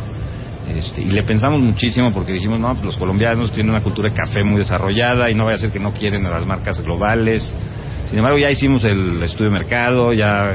Este, 0.68 1.02
y 1.02 1.10
le 1.10 1.24
pensamos 1.24 1.62
muchísimo 1.62 2.12
porque 2.12 2.32
dijimos, 2.32 2.60
no, 2.60 2.72
pues 2.74 2.86
los 2.86 2.98
colombianos 2.98 3.52
tienen 3.52 3.72
una 3.72 3.84
cultura 3.84 4.10
de 4.10 4.16
café 4.16 4.44
muy 4.44 4.58
desarrollada 4.58 5.30
y 5.30 5.36
no 5.36 5.46
vaya 5.46 5.56
a 5.56 5.60
ser 5.60 5.72
que 5.72 5.80
no 5.80 5.92
quieren 5.92 6.26
a 6.26 6.30
las 6.30 6.46
marcas 6.46 6.82
globales. 6.82 7.54
Sin 8.06 8.18
embargo, 8.18 8.38
ya 8.38 8.50
hicimos 8.50 8.84
el 8.86 9.22
estudio 9.24 9.52
de 9.52 9.58
mercado, 9.60 10.14
ya 10.14 10.54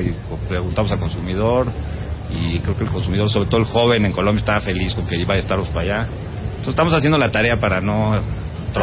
preguntamos 0.49 0.91
al 0.93 0.99
consumidor 0.99 1.67
y 2.31 2.59
creo 2.61 2.77
que 2.77 2.85
el 2.85 2.91
consumidor, 2.91 3.29
sobre 3.31 3.49
todo 3.49 3.61
el 3.61 3.67
joven 3.67 4.07
en 4.07 4.13
Colombia, 4.13 4.41
estaba 4.41 4.61
feliz 4.61 4.95
con 4.95 5.07
que 5.07 5.17
iba 5.17 5.35
a 5.35 5.41
Starbucks 5.41 5.71
para 5.71 5.83
allá. 5.83 6.09
Entonces 6.49 6.69
estamos 6.69 6.95
haciendo 6.95 7.19
la 7.19 7.31
tarea 7.31 7.57
para 7.61 7.81
no 7.81 8.17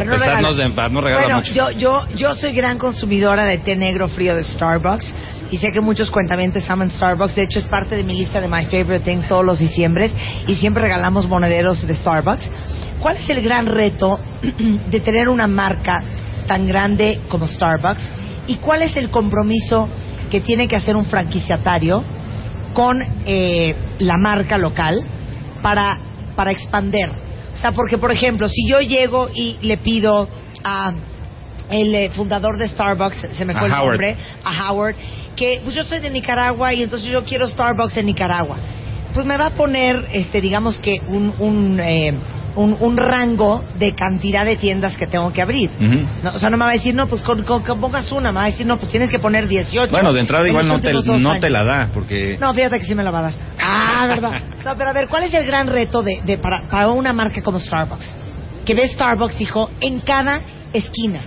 no 0.04 0.18
regala. 0.18 0.54
de 0.54 0.70
para 0.72 0.90
no 0.90 1.02
regalar 1.02 1.26
bueno, 1.26 1.38
mucho. 1.40 1.54
yo, 1.54 1.72
yo, 1.72 2.08
yo 2.16 2.34
soy 2.36 2.54
gran 2.54 2.78
consumidora 2.78 3.46
de 3.46 3.60
té 3.60 3.76
negro 3.76 4.08
frío 4.10 4.36
de 4.36 4.44
Starbucks 4.44 5.14
y 5.52 5.58
sé 5.58 5.72
que 5.72 5.82
muchos 5.82 6.10
cuentamientos 6.12 6.70
aman 6.70 6.90
Starbucks. 6.90 7.36
De 7.36 7.44
hecho, 7.44 7.60
es 7.60 7.66
parte 7.66 7.96
de 7.96 8.04
mi 8.04 8.18
lista 8.18 8.42
de 8.42 8.48
My 8.48 8.66
Favorite 8.66 9.00
Things 9.00 9.28
todos 9.28 9.46
los 9.46 9.60
diciembres 9.60 10.14
y 10.48 10.56
siempre 10.56 10.84
regalamos 10.84 11.28
monederos 11.28 11.86
de 11.86 11.96
Starbucks. 11.96 12.50
¿Cuál 13.00 13.18
es 13.18 13.30
el 13.30 13.42
gran 13.42 13.68
reto 13.68 14.20
de 14.90 15.00
tener 15.00 15.30
una 15.30 15.48
marca 15.48 16.04
tan 16.48 16.66
grande 16.66 17.22
como 17.30 17.48
Starbucks? 17.48 18.12
¿Y 18.48 18.56
cuál 18.58 18.82
es 18.82 18.98
el 18.98 19.10
compromiso 19.10 19.88
que 20.30 20.42
tiene 20.42 20.68
que 20.68 20.76
hacer 20.76 20.96
un 20.96 21.06
franquiciatario 21.06 22.04
con 22.74 22.98
eh, 23.26 23.76
la 24.00 24.18
marca 24.18 24.58
local 24.58 25.04
para, 25.62 25.98
para 26.36 26.52
expander? 26.52 27.25
O 27.56 27.58
sea, 27.58 27.72
porque, 27.72 27.98
por 27.98 28.12
ejemplo, 28.12 28.48
si 28.50 28.68
yo 28.70 28.82
llego 28.82 29.30
y 29.34 29.58
le 29.62 29.78
pido 29.78 30.28
a 30.64 30.92
el 31.70 31.96
eh, 31.96 32.10
fundador 32.12 32.58
de 32.58 32.68
Starbucks, 32.68 33.30
se 33.32 33.46
me 33.46 33.54
A 33.54 33.60
fue 33.60 33.68
el 33.70 33.74
Howard. 33.74 33.88
nombre, 33.88 34.18
a 34.44 34.70
Howard, 34.72 34.96
que 35.36 35.62
pues 35.64 35.74
yo 35.74 35.84
soy 35.84 36.00
de 36.00 36.10
Nicaragua 36.10 36.74
y 36.74 36.84
entonces 36.84 37.08
yo 37.10 37.24
quiero 37.24 37.48
Starbucks 37.48 37.98
en 37.98 38.06
Nicaragua. 38.06 38.58
Pues 39.16 39.26
me 39.26 39.38
va 39.38 39.48
a 39.48 39.52
poner, 39.52 40.10
este, 40.12 40.42
digamos 40.42 40.78
que 40.80 41.02
un, 41.08 41.34
un, 41.40 41.80
eh, 41.80 42.14
un, 42.56 42.76
un 42.80 42.98
rango 42.98 43.64
de 43.80 43.94
cantidad 43.94 44.46
de 44.46 44.58
tiendas 44.58 44.98
que 44.98 45.08
tengo 45.08 45.32
que 45.32 45.42
abrir. 45.42 45.70
No, 46.22 46.34
o 46.36 46.40
sea, 46.40 46.50
no 46.50 46.58
me 46.58 46.66
va 46.66 46.72
a 46.72 46.74
decir, 46.74 46.94
no, 46.94 47.08
pues 47.08 47.22
con, 47.22 47.44
con 47.44 47.64
que 47.64 47.74
pongas 47.76 48.12
una, 48.12 48.34
me 48.34 48.40
va 48.40 48.44
a 48.44 48.48
decir, 48.48 48.68
no, 48.68 48.78
pues 48.78 48.92
tienes 48.92 49.10
que 49.10 49.20
poner 49.20 49.48
18. 49.48 49.90
Bueno, 49.90 50.12
de 50.12 50.20
entrada 50.20 50.44
en 50.44 50.50
igual 50.50 50.68
no 50.68 50.82
te, 50.82 50.92
no 50.94 51.40
te 51.40 51.50
la 51.50 51.64
da, 51.64 51.90
porque... 51.94 52.38
No, 52.40 52.54
fíjate 52.54 52.78
que 52.78 52.86
sí 52.86 52.94
me 52.94 53.04
la 53.04 53.12
va 53.12 53.20
a 53.20 53.22
dar. 53.22 53.34
Ah, 53.60 54.06
verdad. 54.08 54.42
No, 54.66 54.76
pero 54.78 54.90
a 54.90 54.94
ver, 54.94 55.08
¿cuál 55.08 55.24
es 55.24 55.34
el 55.34 55.46
gran 55.46 55.68
reto 55.68 56.04
de, 56.04 56.22
de 56.26 56.38
para, 56.38 56.68
para 56.68 56.90
una 56.90 57.14
marca 57.14 57.42
como 57.42 57.58
Starbucks? 57.58 58.14
Que 58.66 58.76
ve 58.76 58.88
Starbucks, 58.90 59.40
hijo, 59.40 59.72
en 59.80 60.00
cada 60.02 60.42
esquina. 60.74 61.24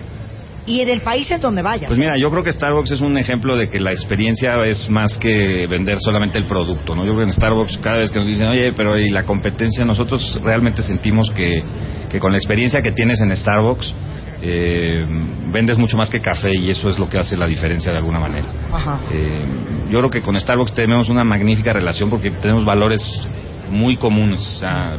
Y 0.69 0.81
en 0.81 0.89
el 0.89 1.01
país 1.01 1.29
en 1.31 1.41
donde 1.41 1.63
vayas. 1.63 1.87
Pues 1.87 1.97
mira, 1.97 2.13
yo 2.19 2.29
creo 2.29 2.43
que 2.43 2.53
Starbucks 2.53 2.91
es 2.91 3.01
un 3.01 3.17
ejemplo 3.17 3.57
de 3.57 3.67
que 3.67 3.79
la 3.79 3.91
experiencia 3.91 4.55
es 4.65 4.87
más 4.89 5.17
que 5.17 5.65
vender 5.67 5.97
solamente 5.99 6.37
el 6.37 6.45
producto, 6.45 6.95
¿no? 6.95 7.05
Yo 7.05 7.13
creo 7.13 7.25
que 7.25 7.31
en 7.31 7.33
Starbucks 7.33 7.79
cada 7.79 7.97
vez 7.97 8.11
que 8.11 8.19
nos 8.19 8.27
dicen, 8.27 8.47
oye, 8.47 8.71
pero 8.73 8.97
¿y 8.97 9.09
la 9.09 9.23
competencia? 9.23 9.83
Nosotros 9.83 10.39
realmente 10.43 10.83
sentimos 10.83 11.31
que, 11.31 11.63
que 12.09 12.19
con 12.19 12.31
la 12.31 12.37
experiencia 12.37 12.83
que 12.83 12.91
tienes 12.91 13.19
en 13.19 13.35
Starbucks 13.35 13.95
eh, 14.41 15.03
vendes 15.51 15.77
mucho 15.77 15.97
más 15.97 16.09
que 16.09 16.21
café 16.21 16.51
y 16.55 16.69
eso 16.69 16.87
es 16.87 16.97
lo 16.97 17.09
que 17.09 17.17
hace 17.17 17.35
la 17.35 17.47
diferencia 17.47 17.91
de 17.91 17.97
alguna 17.97 18.19
manera. 18.19 18.45
Ajá. 18.71 18.99
Eh, 19.11 19.43
yo 19.89 19.97
creo 19.97 20.09
que 20.09 20.21
con 20.21 20.39
Starbucks 20.39 20.73
tenemos 20.73 21.09
una 21.09 21.23
magnífica 21.23 21.73
relación 21.73 22.11
porque 22.11 22.31
tenemos 22.31 22.63
valores 22.63 23.01
muy 23.69 23.97
comunes. 23.97 24.39
O 24.55 24.59
sea, 24.59 24.97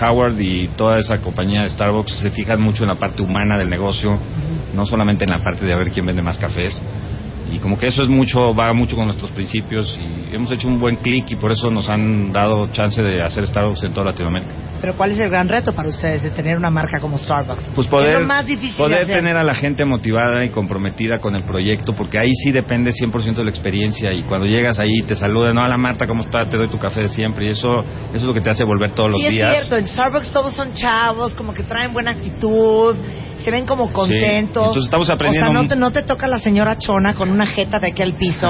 Howard 0.00 0.38
y 0.40 0.68
toda 0.76 0.98
esa 0.98 1.18
compañía 1.18 1.62
de 1.62 1.68
Starbucks 1.68 2.18
se 2.18 2.30
fijan 2.30 2.60
mucho 2.60 2.84
en 2.84 2.88
la 2.88 2.96
parte 2.96 3.22
humana 3.22 3.58
del 3.58 3.68
negocio, 3.68 4.18
no 4.74 4.84
solamente 4.84 5.24
en 5.24 5.30
la 5.30 5.38
parte 5.38 5.64
de 5.64 5.72
a 5.72 5.76
ver 5.76 5.90
quién 5.90 6.06
vende 6.06 6.22
más 6.22 6.38
cafés. 6.38 6.78
Y 7.52 7.58
como 7.58 7.78
que 7.78 7.86
eso 7.86 8.02
es 8.02 8.08
mucho, 8.08 8.54
va 8.54 8.72
mucho 8.72 8.96
con 8.96 9.06
nuestros 9.06 9.30
principios 9.30 9.98
y 10.00 10.34
hemos 10.34 10.50
hecho 10.50 10.66
un 10.66 10.80
buen 10.80 10.96
clic 10.96 11.30
y 11.30 11.36
por 11.36 11.52
eso 11.52 11.70
nos 11.70 11.88
han 11.88 12.32
dado 12.32 12.66
chance 12.72 13.00
de 13.00 13.22
hacer 13.22 13.46
Starbucks 13.46 13.84
en 13.84 13.92
toda 13.92 14.06
Latinoamérica. 14.06 14.52
Pero 14.80 14.94
¿cuál 14.96 15.12
es 15.12 15.18
el 15.18 15.30
gran 15.30 15.48
reto 15.48 15.72
para 15.72 15.88
ustedes 15.88 16.22
de 16.22 16.30
tener 16.30 16.56
una 16.56 16.70
marca 16.70 17.00
como 17.00 17.18
Starbucks? 17.18 17.70
Pues 17.74 17.86
¿Qué 17.86 17.90
poder, 17.90 18.24
más 18.26 18.46
difícil 18.46 18.76
de 18.76 18.82
poder 18.82 19.02
hacer? 19.02 19.16
tener 19.16 19.36
a 19.36 19.44
la 19.44 19.54
gente 19.54 19.84
motivada 19.84 20.44
y 20.44 20.50
comprometida 20.50 21.20
con 21.20 21.34
el 21.34 21.44
proyecto, 21.44 21.94
porque 21.94 22.18
ahí 22.18 22.34
sí 22.42 22.50
depende 22.50 22.90
100% 22.90 23.36
de 23.36 23.44
la 23.44 23.50
experiencia 23.50 24.12
y 24.12 24.22
cuando 24.24 24.46
llegas 24.46 24.78
ahí 24.78 25.02
te 25.06 25.14
saludan, 25.14 25.54
no, 25.54 25.66
la 25.66 25.76
Marta, 25.76 26.06
¿cómo 26.06 26.24
está? 26.24 26.48
Te 26.48 26.56
doy 26.56 26.68
tu 26.68 26.78
café 26.78 27.02
de 27.02 27.08
siempre 27.08 27.46
y 27.46 27.50
eso, 27.50 27.68
eso 27.80 28.16
es 28.16 28.22
lo 28.22 28.34
que 28.34 28.40
te 28.40 28.50
hace 28.50 28.64
volver 28.64 28.90
todos 28.90 29.12
los 29.12 29.20
sí, 29.20 29.28
días. 29.28 29.52
es 29.52 29.68
cierto. 29.68 29.76
En 29.76 29.86
Starbucks 29.86 30.30
todos 30.32 30.52
son 30.54 30.74
chavos, 30.74 31.34
como 31.34 31.52
que 31.54 31.62
traen 31.62 31.92
buena 31.92 32.10
actitud, 32.10 32.96
se 33.38 33.50
ven 33.50 33.66
como 33.66 33.92
contentos. 33.92 34.66
Entonces 34.66 34.84
estamos 34.84 35.10
aprendiendo 35.10 35.50
O 35.50 35.52
sea, 35.52 35.62
no 35.62 35.68
te, 35.68 35.76
no 35.76 35.90
te 35.92 36.02
toca 36.02 36.26
la 36.26 36.38
señora 36.38 36.78
chona 36.78 37.14
con 37.14 37.35
una 37.36 37.46
jeta 37.46 37.78
de 37.78 37.88
aquí 37.88 38.02
al 38.02 38.14
piso, 38.14 38.48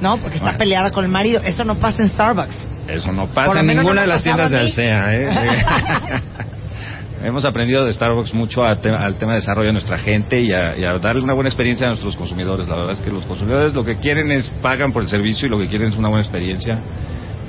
¿no? 0.00 0.16
Porque 0.18 0.36
está 0.36 0.46
Bueno. 0.46 0.58
peleada 0.58 0.90
con 0.90 1.04
el 1.04 1.10
marido. 1.10 1.40
Eso 1.44 1.64
no 1.64 1.76
pasa 1.76 2.02
en 2.02 2.08
Starbucks. 2.08 2.68
Eso 2.88 3.12
no 3.12 3.26
pasa 3.26 3.60
en 3.60 3.66
ninguna 3.66 3.94
no 3.94 4.00
de 4.02 4.06
las 4.06 4.22
tiendas 4.22 4.50
de. 4.50 4.58
Alsea. 4.58 5.04
¿eh? 5.14 5.28
Hemos 7.22 7.44
aprendido 7.44 7.84
de 7.84 7.92
Starbucks 7.92 8.32
mucho 8.32 8.64
a 8.64 8.76
te- 8.80 8.90
al 8.90 9.16
tema 9.16 9.32
de 9.32 9.40
desarrollo 9.40 9.66
de 9.66 9.72
nuestra 9.72 9.98
gente 9.98 10.40
y 10.40 10.52
a, 10.52 10.76
y 10.78 10.84
a 10.84 10.96
darle 10.98 11.20
una 11.22 11.34
buena 11.34 11.48
experiencia 11.48 11.86
a 11.86 11.90
nuestros 11.90 12.16
consumidores. 12.16 12.68
La 12.68 12.76
verdad 12.76 12.92
es 12.92 13.00
que 13.00 13.10
los 13.10 13.24
consumidores 13.24 13.74
lo 13.74 13.84
que 13.84 13.96
quieren 13.96 14.30
es 14.30 14.48
pagan 14.62 14.92
por 14.92 15.02
el 15.02 15.08
servicio 15.08 15.48
y 15.48 15.50
lo 15.50 15.58
que 15.58 15.66
quieren 15.66 15.88
es 15.88 15.96
una 15.96 16.08
buena 16.08 16.22
experiencia. 16.22 16.78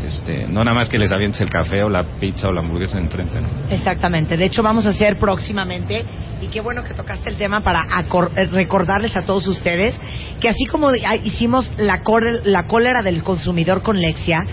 Este, 0.06 0.48
no 0.48 0.64
nada 0.64 0.76
más 0.76 0.90
que 0.90 0.98
les 0.98 1.12
avientes 1.12 1.42
el 1.42 1.50
café 1.50 1.84
o 1.84 1.90
la 1.90 2.04
pizza 2.04 2.48
o 2.48 2.52
la 2.52 2.62
hamburguesa 2.62 3.00
enfrente. 3.00 3.42
¿no? 3.42 3.48
Exactamente. 3.70 4.38
De 4.38 4.46
hecho, 4.46 4.64
vamos 4.64 4.86
a 4.86 4.90
hacer 4.90 5.18
próximamente, 5.18 6.04
y 6.42 6.48
qué 6.48 6.62
bueno 6.62 6.84
que 6.84 6.94
tocaste 6.94 7.30
el 7.30 7.36
tema 7.36 7.62
para 7.62 7.84
eh, 7.84 8.46
recordarles 8.46 9.16
a 9.16 9.26
todos 9.26 9.48
ustedes 9.48 10.00
que 10.40 10.50
así 10.50 10.66
como 10.66 10.90
ah, 10.90 11.16
hicimos 11.18 11.72
la, 11.78 12.02
la 12.46 12.64
cólera 12.64 13.02
del 13.02 13.24
consumidor 13.24 13.82
con 13.82 14.00
Lexia, 14.00 14.46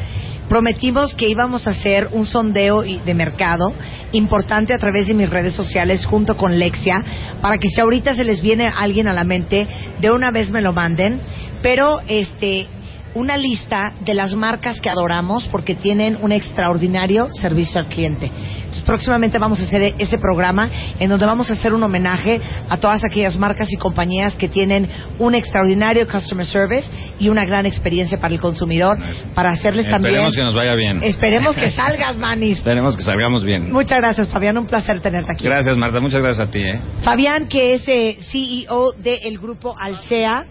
prometimos 0.49 1.15
que 1.15 1.29
íbamos 1.29 1.67
a 1.67 1.71
hacer 1.71 2.09
un 2.13 2.27
sondeo 2.27 2.83
de 2.83 3.15
mercado 3.15 3.73
importante 4.13 4.75
a 4.75 4.79
través 4.79 5.09
de 5.09 5.15
mis 5.15 5.29
redes 5.29 5.55
sociales 5.55 6.07
junto 6.07 6.37
con 6.37 6.59
Lexia 6.59 7.03
para 7.41 7.59
que 7.59 7.69
si 7.69 7.81
ahorita 7.81 8.15
se 8.15 8.25
les 8.25 8.41
viene 8.41 8.67
alguien 8.69 9.09
a 9.09 9.13
la 9.13 9.25
mente 9.25 9.67
de 10.01 10.11
una 10.11 10.31
vez 10.31 10.51
me 10.51 10.63
lo 10.63 10.73
manden 10.73 11.21
pero 11.63 12.01
este 12.07 12.69
una 13.17 13.39
lista 13.39 13.95
de 14.01 14.13
las 14.13 14.35
marcas 14.35 14.79
que 14.81 14.91
adoramos 14.91 15.49
porque 15.49 15.75
tienen 15.75 16.19
un 16.21 16.33
extraordinario 16.33 17.29
servicio 17.33 17.81
al 17.81 17.87
cliente. 17.87 18.27
Entonces, 18.27 18.83
próximamente 18.83 19.39
vamos 19.39 19.59
a 19.61 19.65
hacer 19.65 19.95
ese 19.99 20.19
programa 20.19 20.69
en 21.01 21.09
donde 21.09 21.25
vamos 21.25 21.49
a 21.49 21.55
hacer 21.55 21.73
un 21.73 21.83
homenaje 21.83 22.41
a 22.69 22.77
todas 22.77 23.05
aquellas 23.05 23.39
marcas 23.39 23.73
y 23.73 23.77
compañías 23.77 24.37
que 24.37 24.49
tienen 24.49 24.89
un 25.19 25.35
extraordinario 25.35 26.07
customer 26.07 26.45
service 26.45 26.91
y 27.19 27.31
una 27.31 27.47
gran 27.47 27.65
experiencia 27.65 28.19
para 28.21 28.35
el 28.35 28.41
consumidor, 28.41 28.99
para 29.35 29.51
hacerles 29.51 29.89
también... 29.89 30.15
Esperemos 30.15 30.37
que 30.37 30.43
nos 30.43 30.55
vaya 30.55 30.75
bien. 30.75 31.03
Esperemos 31.03 31.57
que 31.57 31.71
salgas, 31.73 32.19
Manis. 32.19 32.59
Esperemos 32.59 32.97
que 32.97 33.03
salgamos 33.03 33.45
bien. 33.45 33.73
Muchas 33.73 33.99
gracias, 33.99 34.29
Fabián. 34.29 34.59
Un 34.59 34.67
placer 34.67 35.01
tenerte 35.01 35.33
aquí. 35.33 35.45
Gracias, 35.45 35.75
Marta. 35.79 36.01
Muchas 36.01 36.21
gracias 36.21 36.49
a 36.49 36.51
ti. 36.51 36.61
¿eh? 36.61 36.81
Fabián, 37.03 37.49
que 37.49 37.75
es 37.75 37.89
eh, 37.89 38.19
CEO 38.21 38.93
del 38.93 39.39
grupo 39.39 39.75
Alsea. 39.79 40.45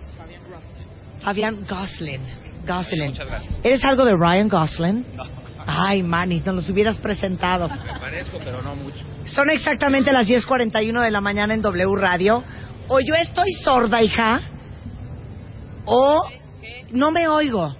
Fabián 1.21 1.59
Goslin. 1.69 2.44
Goslin. 2.65 3.07
Muchas 3.11 3.27
gracias. 3.27 3.59
¿Eres 3.63 3.83
algo 3.85 4.05
de 4.05 4.13
Ryan 4.17 4.47
Gosling? 4.49 5.05
Ay, 5.67 6.03
Manis, 6.03 6.45
nos 6.45 6.55
los 6.55 6.69
hubieras 6.69 6.97
presentado. 6.97 7.67
Me 7.67 7.99
parezco, 7.99 8.37
pero 8.43 8.61
no 8.61 8.75
mucho. 8.75 8.99
Son 9.25 9.49
exactamente 9.49 10.11
las 10.13 10.27
10.41 10.27 11.01
de 11.03 11.11
la 11.11 11.21
mañana 11.21 11.53
en 11.53 11.61
W 11.61 11.95
Radio. 11.95 12.43
O 12.87 12.99
yo 12.99 13.15
estoy 13.15 13.51
sorda, 13.63 14.03
hija, 14.03 14.41
o 15.85 16.23
no 16.91 17.11
me 17.11 17.27
oigo. 17.27 17.75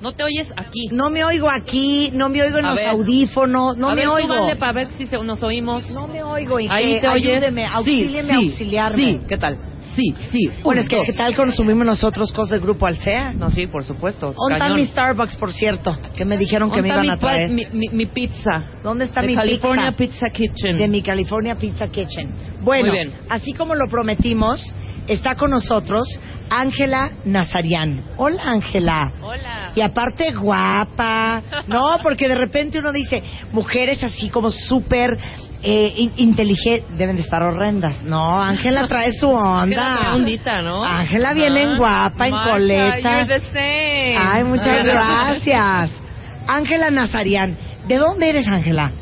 No 0.00 0.12
te 0.12 0.22
oyes 0.24 0.52
aquí. 0.56 0.88
No 0.92 1.08
me 1.10 1.24
oigo 1.24 1.50
aquí, 1.50 2.10
no 2.12 2.28
me 2.28 2.42
oigo 2.42 2.58
en 2.58 2.66
A 2.66 2.68
los 2.70 2.76
ver. 2.76 2.88
audífonos, 2.90 3.76
no 3.78 3.88
a 3.88 3.94
me 3.94 4.02
ver, 4.02 4.08
oigo. 4.08 4.28
súbanle 4.34 4.56
para 4.56 4.72
ver 4.72 4.88
si 4.98 5.06
se- 5.06 5.22
nos 5.22 5.42
oímos. 5.42 5.90
No 5.90 6.06
me 6.06 6.22
oigo, 6.22 6.60
hija. 6.60 6.74
Ahí 6.74 7.00
te 7.00 7.08
oyes. 7.08 7.32
Ayúdeme, 7.34 7.64
auxílieme, 7.66 8.32
sí, 8.34 8.38
sí, 8.40 8.46
auxiliarme. 8.50 8.96
Sí, 8.98 9.20
¿qué 9.26 9.38
tal? 9.38 9.58
Sí, 9.96 10.14
sí. 10.30 10.50
Bueno, 10.62 10.82
es 10.82 10.88
que. 10.88 11.02
¿qué 11.04 11.12
tal 11.14 11.34
consumimos 11.34 11.86
nosotros 11.86 12.30
cosas 12.32 12.50
del 12.50 12.60
grupo 12.60 12.86
Alsea? 12.86 13.32
No, 13.32 13.50
sí, 13.50 13.66
por 13.66 13.82
supuesto. 13.82 14.34
¿Dónde 14.36 14.56
está 14.56 14.68
mi 14.74 14.86
Starbucks, 14.86 15.36
por 15.36 15.52
cierto? 15.52 15.98
Que 16.14 16.24
me 16.26 16.36
dijeron 16.36 16.70
que 16.70 16.82
me 16.82 16.88
¿Dónde 16.88 17.06
iban 17.06 17.16
a 17.16 17.18
traer. 17.18 17.50
Mi, 17.50 17.64
mi, 17.72 17.88
mi 17.90 18.06
pizza. 18.06 18.62
¿Dónde 18.82 19.06
está 19.06 19.22
de 19.22 19.28
mi 19.28 19.34
California 19.34 19.92
pizza? 19.92 20.28
Pizza 20.28 20.30
Kitchen. 20.30 20.78
De 20.78 20.86
mi 20.88 21.02
California 21.02 21.54
Pizza 21.56 21.88
Kitchen. 21.88 22.30
Bueno, 22.60 22.88
Muy 22.88 22.98
bien. 22.98 23.14
así 23.30 23.52
como 23.54 23.74
lo 23.74 23.88
prometimos, 23.88 24.62
está 25.06 25.34
con 25.34 25.50
nosotros 25.50 26.06
Ángela 26.50 27.12
Nazarian. 27.24 28.04
Hola, 28.18 28.42
Ángela. 28.44 29.12
Hola. 29.22 29.72
Y 29.74 29.80
aparte 29.80 30.32
guapa, 30.32 31.42
¿no? 31.68 31.98
Porque 32.02 32.28
de 32.28 32.34
repente 32.34 32.78
uno 32.78 32.92
dice, 32.92 33.22
mujeres 33.52 34.02
así 34.02 34.28
como 34.28 34.50
súper 34.50 35.10
eh, 35.62 35.92
in- 35.96 36.12
inteligentes, 36.16 36.96
deben 36.98 37.16
de 37.16 37.22
estar 37.22 37.42
horrendas. 37.42 38.02
No, 38.02 38.40
Ángela 38.42 38.86
trae 38.86 39.12
su 39.12 39.28
Ángela 39.38 39.96
onda. 39.98 40.14
ondita, 40.14 40.62
¿no? 40.62 40.84
Ángela 40.84 41.32
viene 41.34 41.62
en 41.62 41.68
Ah, 41.72 41.76
guapa, 41.76 42.26
en 42.26 42.32
Marta, 42.34 42.52
coleta. 42.52 43.20
you're 43.26 43.40
the 43.40 43.46
same. 43.52 44.16
Ay, 44.18 44.44
muchas 44.44 44.84
gracias. 44.84 45.90
Ángela 46.46 46.90
Nazarian. 46.90 47.56
¿De 47.88 47.96
dónde 47.96 48.28
eres, 48.28 48.46
Ángela? 48.48 48.92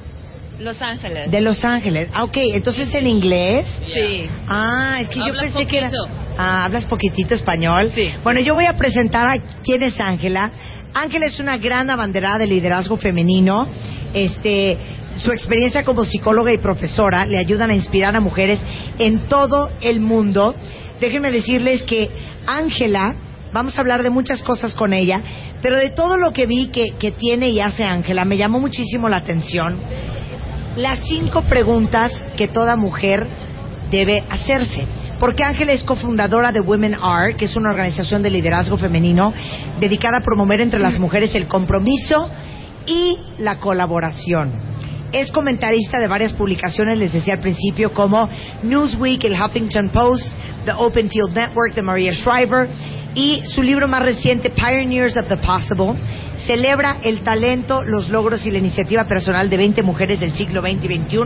Los 0.60 0.80
Ángeles. 0.80 1.30
De 1.30 1.40
Los 1.40 1.64
Ángeles. 1.64 2.08
Ah, 2.14 2.22
ok. 2.24 2.36
Entonces, 2.36 2.94
¿en 2.94 3.06
inglés? 3.08 3.66
Sí. 3.92 4.28
Ah, 4.48 4.98
es 5.00 5.08
que 5.08 5.18
yo 5.18 5.32
pensé 5.38 5.66
que 5.66 5.78
era... 5.78 5.88
poquito. 5.90 6.08
Ah, 6.38 6.64
¿hablas 6.64 6.84
poquitito 6.86 7.34
español? 7.34 7.90
Sí. 7.94 8.10
Bueno, 8.22 8.40
yo 8.40 8.54
voy 8.54 8.66
a 8.66 8.74
presentar 8.74 9.28
a 9.28 9.36
quién 9.62 9.82
es 9.82 9.98
Ángela. 10.00 10.50
Ángela 10.94 11.26
es 11.26 11.40
una 11.40 11.56
gran 11.58 11.90
abanderada 11.90 12.38
de 12.38 12.46
liderazgo 12.46 12.96
femenino. 12.96 13.68
Este, 14.14 14.78
su 15.16 15.32
experiencia 15.32 15.84
como 15.84 16.04
psicóloga 16.04 16.52
y 16.52 16.58
profesora 16.58 17.26
le 17.26 17.38
ayudan 17.38 17.70
a 17.70 17.74
inspirar 17.74 18.16
a 18.16 18.20
mujeres 18.20 18.60
en 18.98 19.26
todo 19.26 19.70
el 19.80 20.00
mundo. 20.00 20.54
Déjenme 21.00 21.30
decirles 21.30 21.82
que 21.82 22.08
Ángela, 22.46 23.14
vamos 23.52 23.76
a 23.76 23.80
hablar 23.80 24.02
de 24.02 24.10
muchas 24.10 24.42
cosas 24.42 24.74
con 24.74 24.92
ella, 24.92 25.22
pero 25.62 25.76
de 25.76 25.90
todo 25.90 26.16
lo 26.16 26.32
que 26.32 26.46
vi 26.46 26.68
que, 26.68 26.94
que 26.98 27.12
tiene 27.12 27.50
y 27.50 27.60
hace 27.60 27.84
Ángela, 27.84 28.24
me 28.24 28.36
llamó 28.36 28.60
muchísimo 28.60 29.08
la 29.08 29.18
atención 29.18 29.78
las 30.76 31.00
cinco 31.06 31.42
preguntas 31.42 32.12
que 32.36 32.48
toda 32.48 32.76
mujer 32.76 33.26
debe 33.90 34.24
hacerse. 34.28 34.86
Porque 35.20 35.44
Ángela 35.44 35.72
es 35.72 35.84
cofundadora 35.84 36.52
de 36.52 36.60
Women 36.60 36.96
Are, 37.00 37.34
que 37.34 37.44
es 37.44 37.56
una 37.56 37.70
organización 37.70 38.22
de 38.22 38.30
liderazgo 38.30 38.76
femenino 38.76 39.32
dedicada 39.78 40.18
a 40.18 40.22
promover 40.22 40.60
entre 40.60 40.80
las 40.80 40.98
mujeres 40.98 41.34
el 41.34 41.46
compromiso 41.46 42.28
y 42.86 43.16
la 43.38 43.60
colaboración. 43.60 44.73
Es 45.14 45.30
comentarista 45.30 46.00
de 46.00 46.08
varias 46.08 46.32
publicaciones, 46.32 46.98
les 46.98 47.12
decía 47.12 47.34
al 47.34 47.40
principio, 47.40 47.92
como 47.92 48.28
Newsweek, 48.64 49.22
el 49.24 49.40
Huffington 49.40 49.90
Post, 49.90 50.26
The 50.64 50.72
Open 50.76 51.08
Field 51.08 51.32
Network 51.32 51.72
de 51.74 51.82
Maria 51.82 52.12
Shriver 52.12 52.68
y 53.14 53.40
su 53.44 53.62
libro 53.62 53.86
más 53.86 54.02
reciente, 54.02 54.50
Pioneers 54.50 55.16
of 55.16 55.28
the 55.28 55.36
Possible, 55.36 55.94
celebra 56.48 56.96
el 57.04 57.22
talento, 57.22 57.84
los 57.84 58.08
logros 58.08 58.44
y 58.44 58.50
la 58.50 58.58
iniciativa 58.58 59.04
personal 59.04 59.48
de 59.48 59.56
20 59.56 59.82
mujeres 59.84 60.18
del 60.18 60.32
siglo 60.32 60.60
XX 60.62 60.84
y 60.84 61.00
XXI 61.00 61.18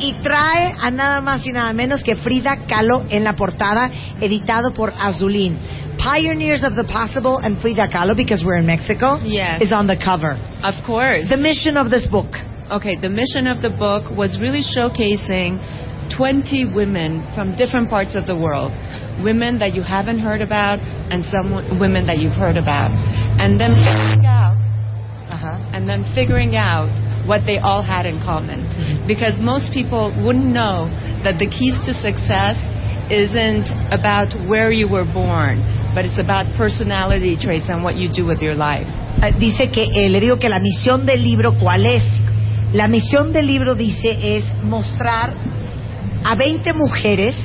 y 0.00 0.14
trae 0.14 0.74
a 0.80 0.90
nada 0.90 1.20
más 1.20 1.46
y 1.46 1.52
nada 1.52 1.72
menos 1.72 2.02
que 2.02 2.16
Frida 2.16 2.64
Kahlo 2.66 3.04
en 3.10 3.22
la 3.22 3.34
portada, 3.34 3.92
editado 4.20 4.74
por 4.74 4.92
Azulín. 4.98 5.56
Pioneers 5.98 6.64
of 6.64 6.74
the 6.74 6.82
Possible 6.82 7.38
and 7.40 7.60
Frida 7.60 7.88
Kahlo, 7.88 8.16
because 8.16 8.44
we're 8.44 8.58
in 8.58 8.66
Mexico, 8.66 9.20
Yes. 9.24 9.62
is 9.62 9.70
on 9.70 9.86
the 9.86 9.96
cover. 9.96 10.36
Of 10.64 10.82
course. 10.84 11.28
The 11.28 11.36
mission 11.36 11.76
of 11.76 11.90
this 11.90 12.08
book. 12.08 12.36
Okay, 12.72 12.96
the 12.96 13.10
mission 13.10 13.46
of 13.46 13.60
the 13.60 13.70
book 13.70 14.08
was 14.16 14.38
really 14.40 14.64
showcasing 14.64 15.60
20 16.16 16.72
women 16.74 17.26
from 17.34 17.56
different 17.56 17.90
parts 17.90 18.16
of 18.16 18.26
the 18.26 18.36
world. 18.36 18.72
Women 19.22 19.58
that 19.58 19.74
you 19.74 19.82
haven't 19.82 20.18
heard 20.18 20.40
about 20.40 20.80
and 20.80 21.24
some 21.28 21.78
women 21.78 22.06
that 22.06 22.18
you've 22.18 22.36
heard 22.36 22.56
about. 22.56 22.90
And 23.40 23.60
then 23.60 23.76
figuring 23.76 24.26
out 24.26 24.54
and 25.74 25.88
then 25.88 26.06
figuring 26.14 26.56
out 26.56 26.88
what 27.26 27.42
they 27.46 27.58
all 27.58 27.82
had 27.82 28.06
in 28.06 28.20
common. 28.20 28.62
Because 29.06 29.36
most 29.40 29.72
people 29.72 30.14
wouldn't 30.24 30.46
know 30.46 30.88
that 31.24 31.36
the 31.38 31.50
keys 31.50 31.76
to 31.84 31.92
success 31.92 32.56
isn't 33.10 33.68
about 33.92 34.32
where 34.48 34.72
you 34.72 34.88
were 34.88 35.04
born, 35.04 35.60
but 35.92 36.04
it's 36.04 36.20
about 36.20 36.48
personality 36.56 37.36
traits 37.36 37.66
and 37.68 37.82
what 37.82 37.96
you 37.96 38.08
do 38.08 38.24
with 38.24 38.40
your 38.40 38.54
life. 38.54 38.86
Eh, 39.20 39.32
dice 39.38 39.68
que 39.72 39.84
eh, 39.84 40.08
le 40.08 40.20
digo 40.20 40.38
que 40.38 40.48
la 40.48 40.60
misión 40.60 41.04
del 41.04 41.22
libro 41.22 41.52
cuál 41.58 41.84
es. 41.84 42.04
La 42.74 42.88
misión 42.88 43.32
del 43.32 43.46
libro 43.46 43.76
dice 43.76 44.36
es 44.36 44.44
mostrar 44.64 45.32
a 46.24 46.34
20 46.34 46.72
mujeres, 46.72 47.36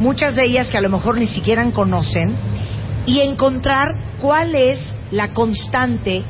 muchas 0.00 0.34
de 0.34 0.44
ellas 0.44 0.68
que 0.68 0.76
a 0.76 0.82
lo 0.82 0.90
mejor 0.90 1.16
ni 1.16 1.28
siquiera 1.28 1.64
conocen, 1.72 2.34
y 3.06 3.20
encontrar 3.20 3.94
cuál 4.20 4.54
es 4.54 4.78
la 5.12 5.32
constante 5.32 6.22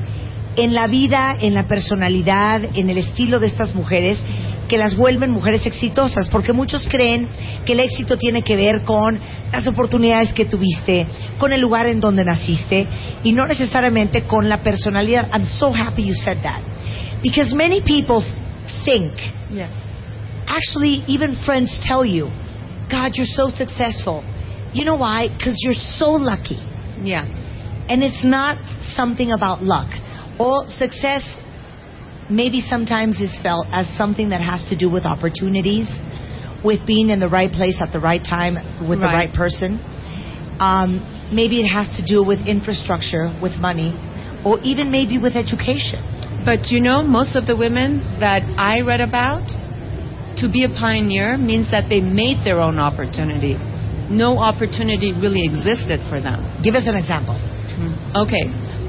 en 0.55 0.75
la 0.75 0.87
vida, 0.87 1.37
en 1.40 1.55
la 1.55 1.66
personalidad, 1.66 2.62
en 2.77 2.88
el 2.88 2.99
estilo 2.99 3.40
de 3.40 3.49
estas 3.49 3.75
mujeres 3.75 4.21
que 4.69 4.79
las 4.79 4.97
vuelven 4.97 5.33
mujeres 5.33 5.66
exitosas, 5.66 6.29
porque 6.29 6.53
muchos 6.53 6.87
creen 6.88 7.29
que 7.66 7.73
el 7.73 7.81
éxito 7.81 8.16
tiene 8.16 8.43
que 8.43 8.55
ver 8.55 8.83
con 8.83 9.19
las 9.51 9.66
oportunidades 9.66 10.33
que 10.33 10.45
tuviste, 10.45 11.05
con 11.38 11.53
el 11.53 11.61
lugar 11.61 11.88
en 11.88 11.99
donde 11.99 12.25
naciste 12.25 12.87
y 13.25 13.33
no 13.33 13.45
necesariamente 13.47 14.23
con 14.23 14.49
la 14.49 14.59
personalidad. 14.59 15.29
I'm 15.33 15.47
so 15.47 15.75
happy 15.75 16.05
you 16.05 16.14
said 16.14 16.38
that. 16.45 16.61
Because 17.22 17.52
many 17.54 17.80
people 17.83 18.24
think, 18.85 19.12
Yeah. 19.50 19.68
actually 20.46 21.04
even 21.06 21.37
friends 21.44 21.78
tell 21.83 22.04
you, 22.04 22.30
God, 22.88 23.12
you're 23.14 23.26
so 23.26 23.48
successful. 23.50 24.24
You 24.72 24.85
know 24.85 24.96
why? 24.96 25.28
Because 25.28 25.56
you're 25.62 25.74
so 25.98 26.11
lucky. 26.12 26.59
Yeah. 27.02 27.24
And 27.88 28.02
it's 28.02 28.22
not 28.24 28.59
something 28.94 29.33
about 29.33 29.62
luck. 29.62 29.88
Or 30.38 30.66
success 30.68 31.22
maybe 32.28 32.61
sometimes 32.61 33.20
is 33.20 33.37
felt 33.42 33.66
as 33.72 33.88
something 33.96 34.28
that 34.30 34.40
has 34.40 34.62
to 34.70 34.76
do 34.76 34.88
with 34.88 35.04
opportunities, 35.04 35.88
with 36.64 36.87
being 36.87 37.11
in 37.11 37.18
the 37.18 37.28
right 37.28 37.50
place 37.52 37.76
at 37.80 37.92
the 37.92 37.98
right 38.00 38.24
time 38.24 38.54
with 38.88 39.00
the 39.00 39.06
Right. 39.06 39.14
right 39.14 39.33
person. 39.35 39.80
Um, 40.61 41.00
maybe 41.33 41.61
it 41.61 41.68
has 41.68 41.88
to 41.96 42.02
do 42.02 42.22
with 42.22 42.40
infrastructure, 42.46 43.33
with 43.42 43.59
money, 43.59 43.94
or 44.44 44.61
even 44.62 44.90
maybe 44.90 45.18
with 45.18 45.35
education. 45.37 46.02
But 46.44 46.68
you 46.70 46.81
know, 46.81 47.03
most 47.03 47.37
of 47.37 47.46
the 47.46 47.57
women 47.57 48.18
that 48.20 48.42
I 48.57 48.81
read 48.81 49.00
about, 49.00 49.44
to 50.38 50.48
be 50.48 50.64
a 50.64 50.68
pioneer 50.68 51.37
means 51.37 51.70
that 51.70 51.88
they 51.88 52.00
made 52.00 52.44
their 52.44 52.61
own 52.61 52.79
opportunity. 52.79 53.57
No 54.09 54.38
opportunity 54.38 55.12
really 55.12 55.44
existed 55.44 56.00
for 56.09 56.20
them. 56.20 56.40
Give 56.64 56.74
us 56.74 56.88
an 56.88 56.96
example. 56.96 57.37
Hmm. 57.37 58.16
Okay, 58.16 58.44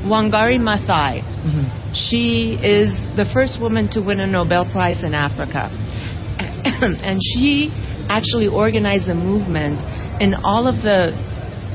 Wangari 0.07 0.57
Maathai. 0.57 1.21
Mm-hmm. 1.21 1.93
She 1.93 2.57
is 2.57 2.95
the 3.17 3.29
first 3.33 3.59
woman 3.59 3.89
to 3.91 4.01
win 4.01 4.19
a 4.19 4.27
Nobel 4.27 4.65
Prize 4.71 5.03
in 5.03 5.13
Africa. 5.13 5.69
and 6.63 7.19
she 7.19 7.69
actually 8.09 8.47
organized 8.47 9.09
a 9.09 9.15
movement 9.15 9.77
in 10.21 10.33
all 10.33 10.67
of 10.67 10.81
the 10.81 11.13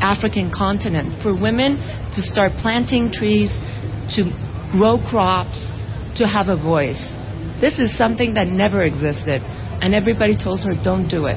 African 0.00 0.50
continent 0.50 1.22
for 1.22 1.32
women 1.34 1.76
to 2.14 2.20
start 2.22 2.52
planting 2.60 3.12
trees, 3.12 3.48
to 4.16 4.30
grow 4.76 4.98
crops, 4.98 5.58
to 6.18 6.26
have 6.26 6.48
a 6.48 6.56
voice. 6.56 7.00
This 7.60 7.78
is 7.78 7.96
something 7.96 8.34
that 8.34 8.46
never 8.48 8.82
existed, 8.82 9.40
and 9.80 9.94
everybody 9.94 10.36
told 10.36 10.60
her, 10.60 10.74
don't 10.82 11.08
do 11.08 11.26
it. 11.26 11.36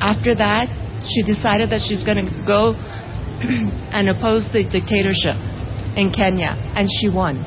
After 0.00 0.34
that, 0.36 0.68
she 1.08 1.22
decided 1.22 1.70
that 1.70 1.80
she's 1.86 2.04
going 2.04 2.24
to 2.24 2.28
go 2.46 2.74
and 3.96 4.08
oppose 4.08 4.44
the 4.52 4.64
dictatorship 4.64 5.36
in 5.96 6.12
Kenya, 6.12 6.52
and 6.76 6.88
she 7.00 7.08
won. 7.08 7.40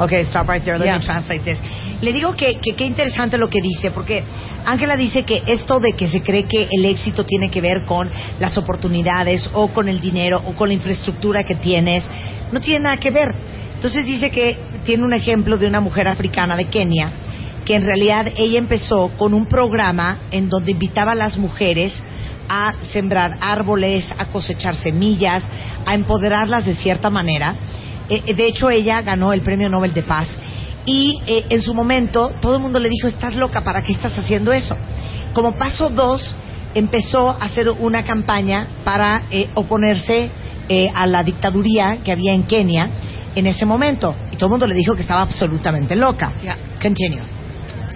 Okay, 0.00 0.24
stop 0.30 0.48
right 0.48 0.62
there. 0.64 0.78
Let 0.78 0.86
Yeah. 0.86 0.98
me 0.98 1.04
translate 1.04 1.44
this. 1.44 1.58
Le 2.00 2.12
digo 2.12 2.34
que 2.34 2.58
que 2.62 2.74
qué 2.74 2.84
interesante 2.86 3.36
lo 3.36 3.48
que 3.48 3.60
dice, 3.60 3.90
porque 3.90 4.24
Ángela 4.64 4.96
dice 4.96 5.24
que 5.24 5.42
esto 5.46 5.80
de 5.80 5.92
que 5.92 6.08
se 6.08 6.20
cree 6.22 6.44
que 6.44 6.66
el 6.70 6.84
éxito 6.86 7.24
tiene 7.24 7.50
que 7.50 7.60
ver 7.60 7.84
con 7.84 8.10
las 8.38 8.56
oportunidades 8.56 9.50
o 9.52 9.68
con 9.68 9.88
el 9.88 10.00
dinero 10.00 10.40
o 10.46 10.54
con 10.54 10.68
la 10.68 10.74
infraestructura 10.74 11.44
que 11.44 11.56
tienes, 11.56 12.02
no 12.52 12.60
tiene 12.60 12.84
nada 12.84 12.96
que 12.96 13.10
ver. 13.10 13.34
Entonces 13.80 14.04
dice 14.04 14.30
que 14.30 14.58
tiene 14.84 15.04
un 15.04 15.14
ejemplo 15.14 15.56
de 15.56 15.66
una 15.66 15.80
mujer 15.80 16.06
africana 16.06 16.54
de 16.54 16.66
Kenia, 16.66 17.10
que 17.64 17.74
en 17.74 17.82
realidad 17.82 18.30
ella 18.36 18.58
empezó 18.58 19.08
con 19.16 19.32
un 19.32 19.46
programa 19.46 20.18
en 20.30 20.50
donde 20.50 20.72
invitaba 20.72 21.12
a 21.12 21.14
las 21.14 21.38
mujeres 21.38 21.98
a 22.46 22.74
sembrar 22.92 23.38
árboles, 23.40 24.06
a 24.18 24.26
cosechar 24.26 24.76
semillas, 24.76 25.48
a 25.86 25.94
empoderarlas 25.94 26.66
de 26.66 26.74
cierta 26.74 27.08
manera. 27.08 27.54
Eh, 28.10 28.22
eh, 28.26 28.34
de 28.34 28.48
hecho, 28.48 28.68
ella 28.68 29.00
ganó 29.00 29.32
el 29.32 29.40
Premio 29.40 29.70
Nobel 29.70 29.94
de 29.94 30.02
Paz 30.02 30.28
y 30.84 31.18
eh, 31.26 31.46
en 31.48 31.62
su 31.62 31.72
momento 31.72 32.34
todo 32.42 32.56
el 32.56 32.60
mundo 32.60 32.78
le 32.80 32.90
dijo, 32.90 33.08
estás 33.08 33.34
loca, 33.34 33.64
¿para 33.64 33.82
qué 33.82 33.92
estás 33.92 34.18
haciendo 34.18 34.52
eso? 34.52 34.76
Como 35.32 35.56
paso 35.56 35.88
dos, 35.88 36.36
empezó 36.74 37.30
a 37.30 37.44
hacer 37.46 37.70
una 37.70 38.04
campaña 38.04 38.66
para 38.84 39.22
eh, 39.30 39.48
oponerse 39.54 40.30
a 40.94 41.04
la 41.08 41.24
dictaduría 41.24 41.98
que 42.04 42.12
había 42.12 42.32
en 42.32 42.44
Kenia 42.44 42.90
en 43.34 43.46
ese 43.46 43.64
momento. 43.64 44.14
Y 44.32 44.36
todo 44.36 44.46
el 44.46 44.50
mundo 44.50 44.66
le 44.66 44.74
dijo 44.74 44.94
que 44.94 45.02
estaba 45.02 45.22
absolutamente 45.22 45.96
loca. 45.96 46.32
Yeah. 46.42 46.56
Continue. 46.80 47.22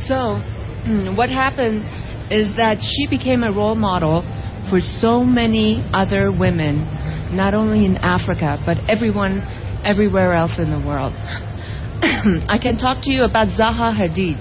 So, 0.07 0.41
mm, 0.87 1.17
what 1.17 1.31
happened 1.31 1.85
is 2.31 2.55
that 2.57 2.79
she 2.81 3.07
became 3.07 3.43
a 3.43 3.53
role 3.53 3.75
model 3.75 4.23
for 4.71 4.81
so 4.81 5.25
many 5.25 5.85
other 5.93 6.31
women, 6.31 6.87
not 7.33 7.55
only 7.55 7.85
in 7.85 7.97
Africa, 7.99 8.59
but 8.65 8.79
everyone, 8.89 9.43
everywhere 9.85 10.33
else 10.33 10.59
in 10.59 10.71
the 10.71 10.79
world. 10.87 11.13
I 12.49 12.59
can 12.61 12.77
talk 12.77 13.03
to 13.03 13.11
you 13.11 13.25
about 13.25 13.49
Zaha 13.49 13.93
Hadid. 13.95 14.41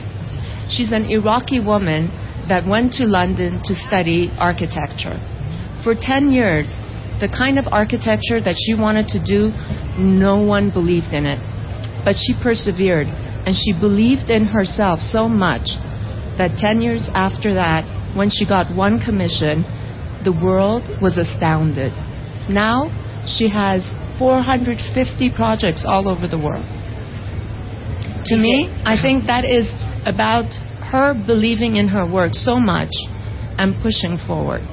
She's 0.70 0.92
an 0.92 1.06
Iraqi 1.06 1.60
woman 1.60 2.08
that 2.48 2.66
went 2.68 2.94
to 2.94 3.06
London 3.06 3.62
to 3.66 3.76
study 3.76 4.32
architecture. 4.38 5.20
For 5.84 5.96
10 5.96 6.32
years, 6.32 6.68
the 7.24 7.32
kind 7.32 7.58
of 7.58 7.64
architecture 7.72 8.44
that 8.44 8.60
she 8.60 8.76
wanted 8.76 9.08
to 9.08 9.20
do, 9.24 9.56
no 9.96 10.44
one 10.44 10.70
believed 10.70 11.16
in 11.16 11.24
it. 11.26 11.40
But 12.04 12.20
she 12.20 12.36
persevered 12.44 13.08
and 13.08 13.56
she 13.56 13.72
believed 13.72 14.30
in 14.30 14.44
herself 14.44 15.00
so 15.00 15.30
much 15.30 15.80
that 16.36 16.60
10 16.60 16.82
years 16.82 17.08
after 17.16 17.54
that, 17.54 17.88
when 18.14 18.30
she 18.30 18.44
got 18.46 18.76
one 18.76 19.00
commission, 19.00 19.64
the 20.28 20.36
world 20.36 20.84
was 21.02 21.16
astounded. 21.16 21.96
Now 22.52 22.92
she 23.24 23.48
has 23.48 23.88
450 24.20 24.84
projects 25.32 25.88
all 25.88 26.10
over 26.12 26.28
the 26.28 26.38
world. 26.38 26.68
To 28.28 28.36
me, 28.36 28.68
I 28.84 29.00
think 29.00 29.28
that 29.28 29.48
is 29.48 29.72
about 30.04 30.52
her 30.92 31.16
believing 31.16 31.78
in 31.78 31.88
her 31.88 32.04
work 32.06 32.34
so 32.34 32.60
much 32.60 32.92
and 33.56 33.80
pushing 33.82 34.20
forward. 34.28 34.73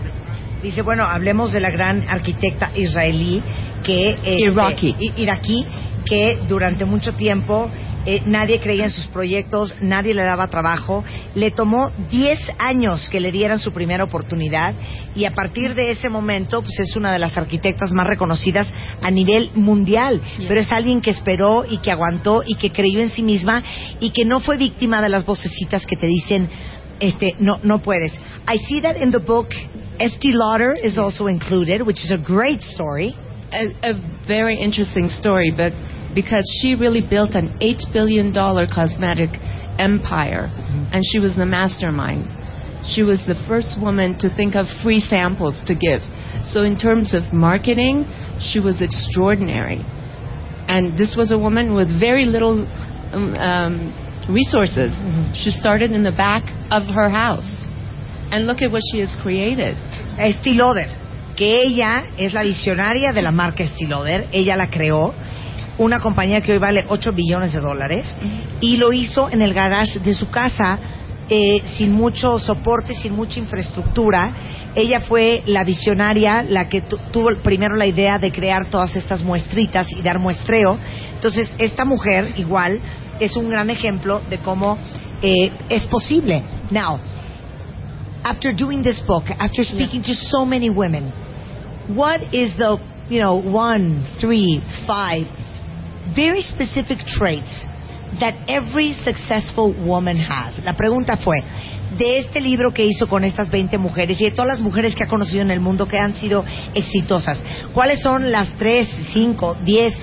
Dice, 0.63 0.83
bueno, 0.83 1.05
hablemos 1.05 1.53
de 1.53 1.61
la 1.61 1.71
gran 1.71 2.05
arquitecta 2.09 2.71
israelí 2.77 3.43
que... 3.83 4.15
Iraqi. 4.39 4.95
i- 4.99 5.13
iraquí, 5.23 5.67
que 6.05 6.29
durante 6.49 6.85
mucho 6.85 7.15
tiempo 7.15 7.71
eh, 8.07 8.23
nadie 8.25 8.61
creía 8.61 8.85
en 8.85 8.91
sus 8.91 9.07
proyectos, 9.09 9.75
nadie 9.83 10.15
le 10.15 10.23
daba 10.23 10.49
trabajo. 10.49 11.05
Le 11.35 11.51
tomó 11.51 11.91
10 12.11 12.39
años 12.59 13.09
que 13.11 13.21
le 13.21 13.31
dieran 13.31 13.59
su 13.59 13.73
primera 13.73 14.05
oportunidad 14.05 14.75
y 15.15 15.27
a 15.27 15.33
partir 15.33 15.75
de 15.75 15.91
ese 15.91 16.09
momento 16.09 16.63
pues 16.63 16.79
es 16.81 16.97
una 16.97 17.13
de 17.13 17.19
las 17.19 17.37
arquitectas 17.37 17.93
más 17.93 18.07
reconocidas 18.07 18.73
a 19.03 19.11
nivel 19.11 19.51
mundial. 19.55 20.21
Pero 20.49 20.61
es 20.61 20.73
alguien 20.73 21.01
que 21.03 21.11
esperó 21.11 21.65
y 21.69 21.79
que 21.79 21.91
aguantó 21.91 22.43
y 22.47 22.55
que 22.57 22.71
creyó 22.73 23.01
en 23.01 23.11
sí 23.11 23.23
misma 23.23 23.63
y 24.01 24.11
que 24.11 24.25
no 24.25 24.41
fue 24.41 24.57
víctima 24.57 25.03
de 25.03 25.11
las 25.11 25.27
vocecitas 25.27 25.85
que 25.85 25.97
te 25.97 26.07
dicen 26.07 26.49
este, 27.01 27.41
no, 27.41 27.59
no 27.65 27.79
puedes. 27.79 28.17
I 28.47 28.57
see 28.69 28.81
that 28.81 28.97
in 28.97 29.11
the 29.11 29.21
book, 29.21 29.49
Estee 29.99 30.33
Lauder 30.33 30.75
is 30.75 30.99
also 30.99 31.27
included, 31.27 31.87
which 31.87 31.99
is 32.05 32.13
a 32.13 32.19
great 32.19 32.61
story. 32.61 33.17
a, 33.53 33.91
a 33.91 34.25
very 34.27 34.57
interesting 34.57 35.09
story, 35.09 35.53
but 35.55 35.73
because 36.15 36.45
she 36.61 36.75
really 36.75 37.01
built 37.01 37.35
an 37.35 37.57
eight 37.61 37.83
billion 37.93 38.33
dollar 38.33 38.67
cosmetic 38.67 39.31
empire, 39.79 40.51
and 40.93 41.03
she 41.13 41.19
was 41.19 41.37
the 41.37 41.47
mastermind. 41.47 42.29
She 42.87 43.03
was 43.03 43.21
the 43.27 43.37
first 43.47 43.77
woman 43.81 44.19
to 44.19 44.35
think 44.35 44.55
of 44.55 44.67
free 44.83 45.01
samples 45.01 45.63
to 45.67 45.75
give. 45.75 46.01
So 46.45 46.65
in 46.65 46.79
terms 46.79 47.15
of 47.15 47.33
marketing, 47.33 48.07
she 48.41 48.59
was 48.59 48.81
extraordinary. 48.81 49.85
And 50.67 50.97
this 50.97 51.15
was 51.17 51.31
a 51.31 51.39
woman 51.39 51.75
with 51.75 51.89
very 52.01 52.25
little 52.25 52.67
um, 53.13 53.93
resources. 54.31 54.93
She 55.35 55.51
started 55.51 55.93
in 55.93 56.03
the 56.03 56.13
back 56.13 56.45
of 56.71 56.85
her 56.95 57.09
house. 57.09 57.51
And 58.31 58.47
look 58.47 58.63
at 58.63 58.71
what 58.71 58.83
she 58.93 59.01
has 59.01 59.17
created. 59.23 59.77
Estee 60.19 60.55
que 61.37 61.63
ella 61.63 62.05
es 62.17 62.33
la 62.33 62.43
visionaria 62.43 63.13
de 63.13 63.23
la 63.23 63.31
marca 63.31 63.65
Estee 63.65 63.87
ella 64.33 64.57
la 64.57 64.69
creó, 64.69 65.15
una 65.79 65.99
compañía 65.99 66.41
que 66.41 66.53
hoy 66.53 66.59
vale 66.59 66.85
8 66.89 67.13
billones 67.13 67.53
de 67.53 67.61
dólares, 67.61 68.07
y 68.61 68.77
lo 68.77 68.93
hizo 68.93 69.31
en 69.31 69.43
el 69.43 69.55
garage 69.55 69.99
de 70.01 70.15
su 70.15 70.29
casa, 70.29 70.79
eh, 71.31 71.63
sin 71.77 71.93
mucho 71.93 72.39
soporte, 72.41 72.95
sin 72.95 73.15
mucha 73.15 73.39
infraestructura. 73.39 74.35
Ella 74.75 75.01
fue 75.01 75.43
la 75.47 75.65
visionaria, 75.65 76.43
la 76.43 76.69
que 76.69 76.83
tu- 76.83 76.99
tuvo 77.13 77.31
primero 77.43 77.77
la 77.77 77.87
idea 77.87 78.19
de 78.19 78.31
crear 78.33 78.69
todas 78.71 78.95
estas 78.97 79.23
muestritas 79.23 79.87
y 79.93 80.03
dar 80.03 80.19
muestreo. 80.19 80.77
Entonces, 81.15 81.53
esta 81.59 81.85
mujer, 81.85 82.33
igual, 82.37 82.81
es 83.21 83.37
un 83.37 83.49
gran 83.49 83.71
ejemplo 83.71 84.21
de 84.29 84.39
cómo 84.39 84.77
eh, 85.23 85.35
es 85.69 85.87
posible. 85.87 86.43
Now, 86.71 86.99
after 88.23 88.53
doing 88.55 88.83
this 88.83 89.01
book, 89.07 89.25
after 89.39 89.65
speaking 89.65 90.03
to 90.03 90.15
so 90.15 90.45
many 90.45 90.69
women, 90.71 91.13
what 91.95 92.21
is 92.33 92.57
the, 92.57 92.79
you 93.09 93.21
know, 93.21 93.35
one, 93.37 94.05
three, 94.19 94.63
five 94.87 95.27
very 96.15 96.43
specific 96.43 96.99
traits 97.07 97.67
that 98.19 98.35
every 98.49 98.95
successful 99.05 99.73
woman 99.73 100.17
has? 100.17 100.59
La 100.65 100.75
pregunta 100.75 101.17
fue, 101.17 101.43
de 101.97 102.19
este 102.19 102.41
libro 102.41 102.71
que 102.71 102.85
hizo 102.85 103.09
con 103.09 103.25
estas 103.25 103.51
20 103.51 103.79
mujeres 103.79 104.21
y 104.21 104.25
de 104.25 104.31
todas 104.31 104.49
las 104.49 104.61
mujeres 104.61 104.95
que 104.95 105.05
ha 105.05 105.09
conocido 105.09 105.43
en 105.43 105.51
el 105.51 105.61
mundo 105.61 105.87
que 105.87 105.99
han 105.99 106.15
sido 106.15 106.45
exitosas, 106.75 107.43
¿cuáles 107.73 108.01
son 108.01 108.31
las 108.31 108.49
tres, 108.55 108.89
cinco, 109.13 109.57
diez 109.65 109.95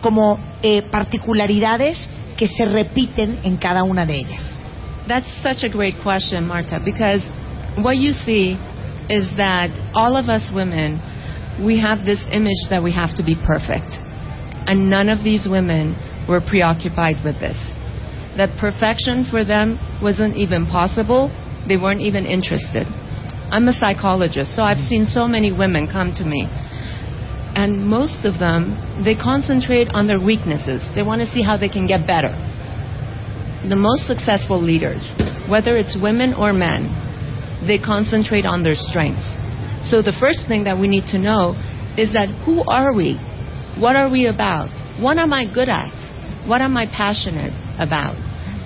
como 0.00 0.38
eh, 0.62 0.82
particularidades 0.90 1.98
que 2.36 2.48
se 2.48 2.64
repiten 2.64 3.40
en 3.42 3.56
cada 3.56 3.82
una 3.84 4.06
de 4.06 4.14
ellas? 4.14 4.58
That's 5.06 5.28
such 5.42 5.64
a 5.64 5.68
great 5.68 5.96
question, 6.02 6.46
Marta, 6.46 6.78
because 6.78 7.22
what 7.78 7.96
you 7.96 8.12
see 8.12 8.56
is 9.08 9.26
that 9.36 9.70
all 9.94 10.16
of 10.16 10.28
us 10.28 10.50
women, 10.52 11.00
we 11.60 11.80
have 11.80 12.04
this 12.04 12.20
image 12.30 12.68
that 12.70 12.82
we 12.82 12.92
have 12.92 13.14
to 13.16 13.22
be 13.22 13.34
perfect. 13.34 13.92
And 14.66 14.88
none 14.88 15.08
of 15.08 15.24
these 15.24 15.48
women 15.48 15.96
were 16.28 16.40
preoccupied 16.40 17.24
with 17.24 17.38
this. 17.40 17.58
That 18.36 18.56
perfection 18.58 19.26
for 19.30 19.44
them 19.44 19.78
wasn't 20.02 20.36
even 20.36 20.66
possible, 20.66 21.28
they 21.68 21.76
weren't 21.76 22.00
even 22.00 22.26
interested. 22.26 22.86
I'm 23.50 23.68
a 23.68 23.72
psychologist, 23.72 24.56
so 24.56 24.62
I've 24.62 24.80
seen 24.80 25.04
so 25.04 25.28
many 25.28 25.52
women 25.52 25.86
come 25.86 26.14
to 26.14 26.24
me. 26.24 26.48
And 27.54 27.84
most 27.84 28.24
of 28.24 28.38
them, 28.38 29.02
they 29.04 29.14
concentrate 29.14 29.88
on 29.92 30.06
their 30.06 30.20
weaknesses. 30.20 30.82
They 30.94 31.02
want 31.02 31.20
to 31.20 31.26
see 31.26 31.42
how 31.42 31.58
they 31.58 31.68
can 31.68 31.86
get 31.86 32.06
better 32.06 32.32
the 33.68 33.76
most 33.76 34.06
successful 34.06 34.60
leaders, 34.60 35.06
whether 35.48 35.76
it's 35.76 35.96
women 36.00 36.34
or 36.34 36.52
men, 36.52 36.90
they 37.66 37.78
concentrate 37.78 38.44
on 38.44 38.62
their 38.62 38.74
strengths. 38.74 39.26
So 39.86 40.02
the 40.02 40.14
first 40.18 40.48
thing 40.48 40.64
that 40.64 40.78
we 40.78 40.88
need 40.88 41.06
to 41.14 41.18
know 41.18 41.54
is 41.96 42.12
that 42.12 42.26
who 42.44 42.64
are 42.66 42.92
we? 42.92 43.14
What 43.78 43.94
are 43.94 44.10
we 44.10 44.26
about? 44.26 44.70
What 45.00 45.18
am 45.18 45.32
I 45.32 45.46
good 45.46 45.68
at? 45.68 45.94
What 46.46 46.60
am 46.60 46.76
I 46.76 46.86
passionate 46.86 47.52
about? 47.78 48.16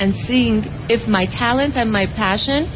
And 0.00 0.14
seeing 0.26 0.64
if 0.88 1.08
my 1.08 1.26
talent 1.26 1.76
and 1.76 1.90
my 1.90 2.06
passion 2.06 2.68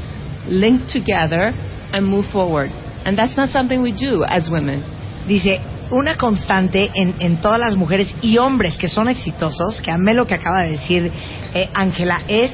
link 0.46 0.88
together 0.88 1.52
and 1.92 2.06
move 2.06 2.26
forward. 2.32 2.70
And 3.04 3.16
that's 3.16 3.36
not 3.36 3.50
something 3.50 3.82
we 3.82 3.92
do 3.92 4.24
as 4.24 4.48
women. 4.50 4.84
Dice, 5.26 5.58
una 5.90 6.16
constante 6.16 6.88
en, 6.94 7.14
en 7.20 7.40
todas 7.40 7.58
las 7.58 7.76
mujeres 7.76 8.14
y 8.22 8.38
hombres 8.38 8.76
que 8.78 8.88
son 8.88 9.08
exitosos, 9.08 9.80
que 9.80 9.90
amé 9.90 10.14
lo 10.14 10.26
que 10.26 10.34
acaba 10.34 10.62
de 10.64 10.72
decir 10.72 11.12
eh, 11.54 11.68
Ángela, 11.74 12.22
es 12.28 12.52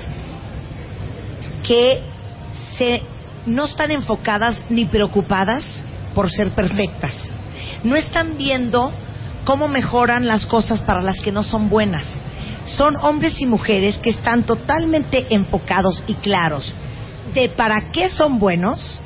que 1.66 2.03
se, 2.78 3.03
no 3.47 3.64
están 3.64 3.90
enfocadas 3.90 4.64
ni 4.70 4.86
preocupadas 4.86 5.84
por 6.14 6.30
ser 6.30 6.51
perfectas. 6.53 7.12
No 7.82 7.97
están 7.97 8.38
viendo 8.38 8.92
cómo 9.44 9.68
mejoran 9.68 10.26
las 10.26 10.47
cosas 10.47 10.80
para 10.82 11.03
las 11.03 11.20
que 11.20 11.32
no 11.32 11.42
son 11.42 11.68
buenas. 11.68 12.05
Son 12.67 12.97
hombres 12.97 13.41
y 13.41 13.47
mujeres 13.47 13.99
que 13.99 14.11
están 14.11 14.45
totalmente 14.45 15.27
enfocados 15.31 16.03
y 16.07 16.14
claros 16.14 16.75
de 17.33 17.49
para 17.49 17.91
qué 17.93 18.11
son 18.11 18.39
buenos 18.39 19.01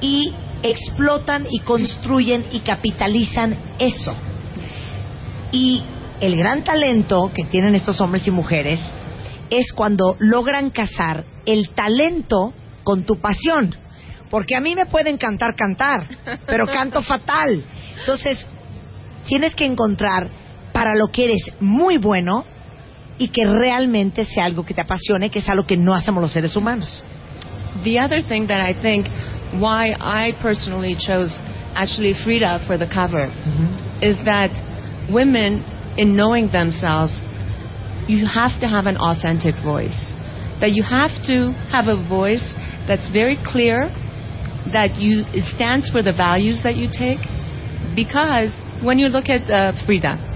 y 0.00 0.32
explotan 0.62 1.46
y 1.50 1.60
construyen 1.60 2.46
y 2.52 2.60
capitalizan 2.60 3.56
eso. 3.78 4.14
Y 5.52 5.82
el 6.20 6.36
gran 6.36 6.64
talento 6.64 7.30
que 7.34 7.44
tienen 7.44 7.74
estos 7.74 8.00
hombres 8.00 8.26
y 8.26 8.30
mujeres 8.30 8.80
es 9.50 9.72
cuando 9.72 10.16
logran 10.18 10.70
casar 10.70 11.24
el 11.46 11.70
talento 11.70 12.54
con 12.82 13.04
tu 13.04 13.18
pasión. 13.18 13.74
Porque 14.30 14.56
a 14.56 14.60
mí 14.60 14.74
me 14.74 14.86
puede 14.86 15.10
encantar 15.10 15.54
cantar, 15.54 16.06
pero 16.46 16.66
canto 16.66 17.02
fatal. 17.02 17.62
Entonces, 18.00 18.46
tienes 19.26 19.54
que 19.54 19.64
encontrar 19.64 20.28
para 20.72 20.94
lo 20.94 21.08
que 21.08 21.24
eres 21.24 21.52
muy 21.60 21.98
bueno 21.98 22.44
y 23.18 23.28
que 23.28 23.46
realmente 23.46 24.24
sea 24.24 24.44
algo 24.44 24.64
que 24.64 24.74
te 24.74 24.80
apasione, 24.80 25.30
que 25.30 25.38
es 25.38 25.48
algo 25.48 25.64
que 25.66 25.76
no 25.76 25.94
hacemos 25.94 26.22
los 26.22 26.32
seres 26.32 26.56
humanos. 26.56 27.04
The 27.82 27.98
other 27.98 28.22
thing 28.22 28.46
that 28.46 28.60
I 28.60 28.74
think 28.80 29.08
why 29.60 29.94
I 29.98 30.32
personally 30.40 30.96
chose 30.96 31.30
actually 31.74 32.14
Frida 32.14 32.64
for 32.66 32.78
the 32.78 32.86
cover 32.86 33.26
is 34.00 34.16
that 34.24 34.50
women, 35.10 35.64
in 35.96 36.16
knowing 36.16 36.50
themselves, 36.50 37.12
you 38.08 38.26
have 38.26 38.60
to 38.60 38.68
have 38.68 38.86
an 38.86 38.96
authentic 38.96 39.54
voice. 39.62 39.96
That 40.60 40.72
you 40.72 40.82
have 40.82 41.10
to 41.26 41.52
have 41.70 41.86
a 41.88 41.96
voice 42.08 42.44
that's 42.86 43.08
very 43.10 43.38
clear, 43.44 43.90
that 44.72 44.98
you 44.98 45.24
it 45.34 45.44
stands 45.54 45.90
for 45.90 46.02
the 46.02 46.12
values 46.12 46.60
that 46.62 46.76
you 46.76 46.88
take. 46.88 47.18
Because 47.94 48.50
when 48.82 48.98
you 48.98 49.08
look 49.08 49.28
at 49.28 49.50
uh, 49.50 49.72
Frida, 49.84 50.33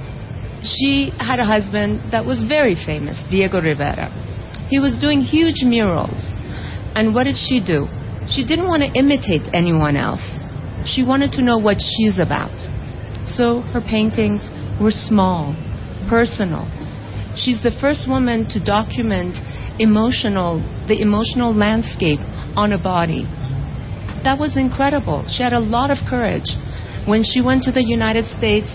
she 0.63 1.13
had 1.19 1.39
a 1.39 1.45
husband 1.45 2.13
that 2.13 2.25
was 2.25 2.43
very 2.43 2.75
famous, 2.75 3.17
Diego 3.31 3.61
Rivera. 3.61 4.11
He 4.69 4.79
was 4.79 4.99
doing 4.99 5.23
huge 5.23 5.63
murals. 5.63 6.19
And 6.95 7.15
what 7.15 7.25
did 7.25 7.37
she 7.37 7.63
do? 7.65 7.87
She 8.29 8.45
didn't 8.45 8.67
want 8.67 8.83
to 8.83 8.91
imitate 8.99 9.43
anyone 9.55 9.97
else. 9.97 10.25
She 10.85 11.03
wanted 11.03 11.33
to 11.33 11.43
know 11.43 11.59
what 11.59 11.79
she's 11.81 12.19
about. 12.19 12.55
So 13.27 13.61
her 13.73 13.81
paintings 13.81 14.43
were 14.81 14.91
small, 14.91 15.55
personal. 16.09 16.67
She's 17.37 17.63
the 17.63 17.73
first 17.81 18.09
woman 18.09 18.49
to 18.51 18.59
document 18.59 19.37
emotional, 19.79 20.59
the 20.89 21.01
emotional 21.01 21.55
landscape 21.55 22.21
on 22.57 22.73
a 22.73 22.79
body. 22.79 23.25
That 24.25 24.39
was 24.39 24.57
incredible. 24.57 25.25
She 25.29 25.43
had 25.43 25.53
a 25.53 25.61
lot 25.61 25.91
of 25.91 25.99
courage. 26.09 26.51
When 27.07 27.23
she 27.23 27.41
went 27.41 27.63
to 27.63 27.73
the 27.73 27.85
United 27.85 28.27
States 28.37 28.69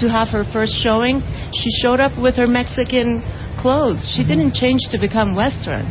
to 0.00 0.08
have 0.08 0.28
her 0.28 0.44
first 0.52 0.74
showing, 0.82 1.22
she 1.52 1.70
showed 1.82 2.00
up 2.00 2.18
with 2.18 2.36
her 2.36 2.46
Mexican 2.46 3.22
clothes. 3.60 4.00
She 4.16 4.24
didn't 4.24 4.54
change 4.54 4.80
to 4.90 4.98
become 4.98 5.34
Western. 5.34 5.86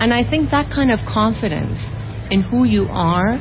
And 0.00 0.12
I 0.12 0.28
think 0.28 0.50
that 0.50 0.70
kind 0.72 0.90
of 0.90 1.00
confidence 1.06 1.78
in 2.30 2.42
who 2.42 2.64
you 2.64 2.88
are 2.90 3.38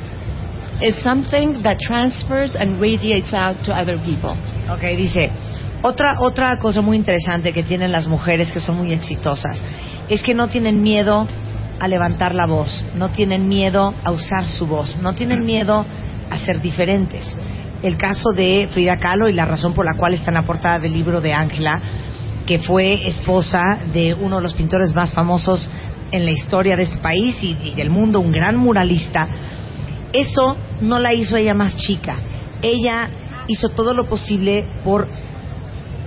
is 0.82 1.02
something 1.04 1.64
that 1.64 1.80
transfers 1.80 2.56
and 2.56 2.82
radiates 2.82 3.34
out 3.34 3.64
to 3.66 3.72
other 3.72 3.98
people. 4.04 4.36
Ok, 4.70 4.98
dice, 4.98 5.30
otra, 5.84 6.20
otra 6.20 6.58
cosa 6.60 6.82
muy 6.82 6.98
interesante 6.98 7.54
que 7.54 7.64
tienen 7.64 7.92
las 7.92 8.08
mujeres 8.08 8.52
que 8.52 8.60
son 8.60 8.78
muy 8.78 8.94
exitosas 8.94 9.64
es 10.10 10.22
que 10.22 10.34
no 10.34 10.48
tienen 10.50 10.82
miedo 10.82 11.28
a 11.80 11.88
levantar 11.88 12.36
la 12.36 12.46
voz, 12.46 12.84
no 12.96 13.10
tienen 13.10 13.48
miedo 13.48 13.94
a 14.04 14.12
usar 14.12 14.46
su 14.46 14.68
voz, 14.68 14.96
no 14.98 15.16
tienen 15.16 15.46
miedo 15.46 15.86
a 16.30 16.38
ser 16.38 16.62
diferentes. 16.62 17.36
El 17.84 17.98
caso 17.98 18.32
de 18.32 18.70
Frida 18.72 18.98
Kahlo 18.98 19.28
y 19.28 19.34
la 19.34 19.46
razón 19.46 19.74
por 19.74 19.86
la 19.86 19.98
cual 19.98 20.14
está 20.14 20.30
en 20.30 20.36
la 20.36 20.44
portada 20.44 20.80
del 20.80 20.94
libro 20.94 21.20
de 21.20 21.34
Ángela, 21.34 21.82
que 22.46 22.60
fue 22.60 23.08
esposa 23.08 23.80
de 23.92 24.14
uno 24.14 24.38
de 24.38 24.44
los 24.44 24.54
pintores 24.54 24.94
más 24.94 25.12
famosos 25.12 25.68
en 26.12 26.26
la 26.26 26.32
historia 26.32 26.76
de 26.76 26.84
este 26.84 26.98
país 26.98 27.38
y, 27.42 27.58
y 27.64 27.74
del 27.76 27.90
mundo, 27.90 28.20
un 28.20 28.32
gran 28.32 28.58
muralista, 28.58 29.28
eso 30.14 30.58
no 30.82 31.00
la 31.00 31.14
hizo 31.14 31.38
ella 31.38 31.54
más 31.54 31.78
chica. 31.78 32.18
Ella 32.62 33.10
hizo 33.48 33.70
todo 33.70 33.94
lo 33.94 34.08
posible 34.08 34.66
por 34.84 35.10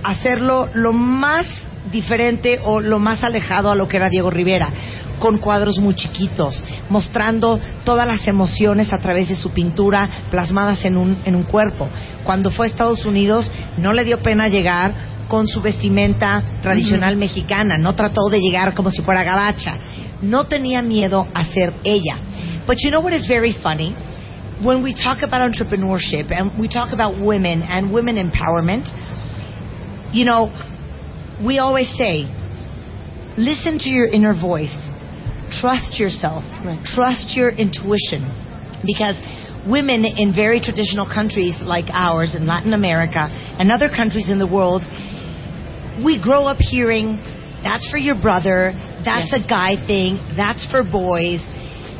hacerlo 0.03 0.69
lo 0.73 0.93
más 0.93 1.45
diferente 1.91 2.59
o 2.63 2.79
lo 2.79 2.99
más 2.99 3.23
alejado 3.23 3.71
a 3.71 3.75
lo 3.75 3.87
que 3.87 3.97
era 3.97 4.09
Diego 4.09 4.29
Rivera. 4.29 4.69
Con 5.19 5.37
cuadros 5.37 5.79
muy 5.79 5.95
chiquitos, 5.95 6.63
mostrando 6.89 7.59
todas 7.83 8.07
las 8.07 8.27
emociones 8.27 8.93
a 8.93 8.99
través 8.99 9.29
de 9.29 9.35
su 9.35 9.51
pintura 9.51 10.09
plasmadas 10.29 10.85
en 10.85 10.97
un, 10.97 11.17
en 11.25 11.35
un 11.35 11.43
cuerpo. 11.43 11.87
Cuando 12.23 12.51
fue 12.51 12.65
a 12.65 12.69
Estados 12.69 13.05
Unidos 13.05 13.49
no 13.77 13.93
le 13.93 14.03
dio 14.03 14.21
pena 14.21 14.47
llegar 14.47 15.15
con 15.27 15.47
su 15.47 15.61
vestimenta 15.61 16.43
tradicional 16.61 17.15
mexicana, 17.15 17.77
no 17.77 17.95
trató 17.95 18.29
de 18.29 18.39
llegar 18.39 18.73
como 18.73 18.91
si 18.91 19.01
fuera 19.01 19.23
gabacha, 19.23 19.77
no 20.21 20.45
tenía 20.45 20.81
miedo 20.81 21.27
a 21.33 21.45
ser 21.45 21.73
ella. 21.83 22.17
But 22.67 22.77
you 22.79 22.89
know 22.89 23.01
what 23.01 23.13
is 23.13 23.27
very 23.27 23.53
funny? 23.53 23.95
When 24.61 24.81
we 24.81 24.93
talk 24.93 25.21
about 25.21 25.41
entrepreneurship 25.41 26.31
and 26.31 26.57
we 26.57 26.67
talk 26.67 26.93
about 26.93 27.19
women 27.19 27.61
and 27.61 27.91
women 27.91 28.17
empowerment, 28.17 28.87
you 30.13 30.25
know, 30.25 30.49
we 31.43 31.59
always 31.59 31.89
say, 31.97 32.25
listen 33.37 33.77
to 33.79 33.89
your 33.89 34.07
inner 34.07 34.33
voice, 34.33 34.73
trust 35.49 35.99
yourself, 35.99 36.43
trust 36.95 37.35
your 37.35 37.49
intuition, 37.49 38.25
because 38.85 39.19
women 39.67 40.05
in 40.05 40.33
very 40.33 40.59
traditional 40.59 41.05
countries 41.05 41.55
like 41.61 41.85
ours 41.91 42.35
in 42.35 42.45
Latin 42.45 42.73
America 42.73 43.27
and 43.59 43.71
other 43.71 43.89
countries 43.89 44.29
in 44.29 44.37
the 44.39 44.47
world, 44.47 44.83
we 46.03 46.21
grow 46.21 46.45
up 46.45 46.57
hearing, 46.59 47.17
that's 47.63 47.89
for 47.89 47.97
your 47.97 48.15
brother, 48.15 48.73
that's 49.03 49.31
Yes. 49.31 49.45
a 49.45 49.47
guy 49.47 49.75
thing, 49.87 50.17
that's 50.35 50.65
for 50.69 50.83
boys. 50.83 51.39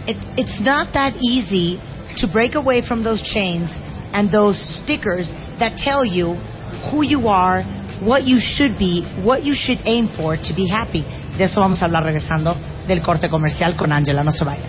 It, 0.08 0.18
it's 0.38 0.60
not 0.62 0.94
that 0.94 1.16
easy 1.22 1.82
to 2.18 2.28
break 2.28 2.56
away 2.56 2.82
from 2.86 3.04
those 3.04 3.22
chains 3.22 3.70
and 4.14 4.32
those 4.32 4.58
stickers 4.84 5.30
that 5.60 5.78
tell 5.78 6.06
you 6.06 6.36
who 6.92 7.02
you 7.04 7.28
are, 7.28 7.64
what 8.04 8.26
you 8.26 8.40
should 8.40 8.78
be, 8.78 9.04
what 9.24 9.44
you 9.44 9.56
should 9.56 9.80
aim 9.86 10.10
for 10.16 10.36
to 10.38 10.54
be 10.56 10.68
happy. 10.68 11.04
De 11.38 11.44
eso 11.44 11.60
vamos 11.60 11.82
a 11.82 11.86
hablar 11.86 12.04
regresando 12.04 12.56
del 12.88 13.02
corte 13.02 13.30
comercial 13.30 13.76
con 13.76 13.92
Angela. 13.92 14.24
No 14.24 14.32
se 14.32 14.46
vaya. 14.46 14.64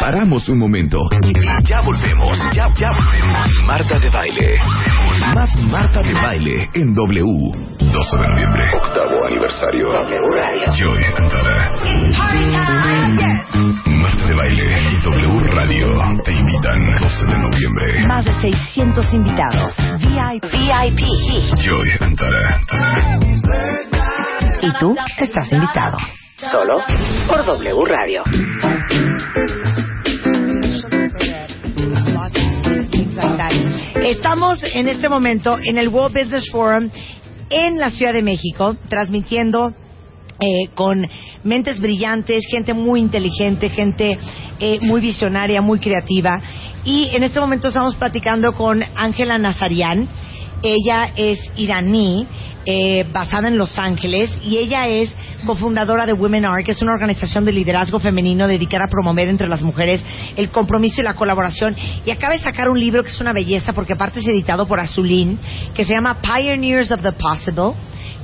Paramos 0.00 0.48
un 0.48 0.58
momento 0.58 1.00
y 1.22 1.66
ya 1.66 1.80
volvemos. 1.80 2.38
Ya, 2.52 2.72
ya 2.74 2.92
volvemos. 2.92 3.48
Marta 3.66 3.98
de 3.98 4.08
baile. 4.10 4.60
Más 5.34 5.56
Marta 5.56 6.00
de 6.02 6.14
baile 6.14 6.68
en 6.74 6.94
W. 6.94 7.24
12 7.78 8.16
de 8.16 8.28
noviembre. 8.28 8.64
Octavo 8.74 9.24
aniversario. 9.26 9.88
W 9.92 10.20
Radio. 10.40 10.66
Joy 10.76 11.04
Antara. 11.16 11.72
Marta 13.86 14.26
de 14.26 14.34
baile 14.34 14.64
y 14.88 15.00
W 15.02 15.48
Radio 15.48 16.02
te 16.22 16.32
invitan 16.32 16.96
12 17.00 17.26
de 17.26 17.38
noviembre. 17.38 18.06
Más 18.06 18.24
de 18.24 18.34
600 18.34 19.12
invitados. 19.14 19.74
VIP. 19.98 20.44
VIP. 20.52 21.00
Joy 21.56 21.90
Antara. 22.00 22.60
Y 24.60 24.72
tú 24.78 24.96
estás 25.18 25.52
invitado. 25.52 25.96
Solo 26.36 26.80
por 27.26 27.44
W 27.44 27.84
Radio. 27.84 28.22
Estamos 34.02 34.62
en 34.62 34.88
este 34.88 35.08
momento 35.08 35.58
en 35.62 35.78
el 35.78 35.88
World 35.88 36.16
Business 36.18 36.50
Forum 36.50 36.90
en 37.50 37.78
la 37.78 37.90
Ciudad 37.90 38.12
de 38.12 38.22
México, 38.22 38.76
transmitiendo 38.88 39.74
eh, 40.40 40.68
con 40.74 41.06
mentes 41.44 41.80
brillantes, 41.80 42.44
gente 42.50 42.74
muy 42.74 43.00
inteligente, 43.00 43.70
gente 43.70 44.18
eh, 44.60 44.78
muy 44.82 45.00
visionaria, 45.00 45.60
muy 45.60 45.78
creativa. 45.78 46.40
Y 46.84 47.08
en 47.12 47.22
este 47.22 47.40
momento 47.40 47.68
estamos 47.68 47.96
platicando 47.96 48.54
con 48.54 48.82
Ángela 48.96 49.38
Nazarian. 49.38 50.08
Ella 50.62 51.12
es 51.16 51.38
iraní, 51.56 52.26
eh, 52.70 53.06
basada 53.10 53.48
en 53.48 53.56
Los 53.56 53.78
Ángeles, 53.78 54.36
y 54.44 54.58
ella 54.58 54.88
es 54.88 55.10
cofundadora 55.46 56.04
de 56.04 56.12
Women 56.12 56.44
Are, 56.44 56.62
que 56.62 56.72
es 56.72 56.82
una 56.82 56.92
organización 56.92 57.46
de 57.46 57.52
liderazgo 57.52 57.98
femenino 57.98 58.46
dedicada 58.46 58.84
a 58.84 58.88
promover 58.88 59.28
entre 59.28 59.48
las 59.48 59.62
mujeres 59.62 60.04
el 60.36 60.50
compromiso 60.50 61.00
y 61.00 61.04
la 61.04 61.14
colaboración. 61.14 61.74
Y 62.04 62.10
acaba 62.10 62.34
de 62.34 62.40
sacar 62.40 62.68
un 62.68 62.78
libro 62.78 63.02
que 63.02 63.08
es 63.08 63.20
una 63.22 63.32
belleza, 63.32 63.72
porque 63.72 63.94
aparte 63.94 64.20
es 64.20 64.26
editado 64.26 64.66
por 64.66 64.80
Azulín, 64.80 65.38
que 65.72 65.86
se 65.86 65.94
llama 65.94 66.18
Pioneers 66.20 66.90
of 66.90 67.00
the 67.00 67.12
Possible 67.12 67.72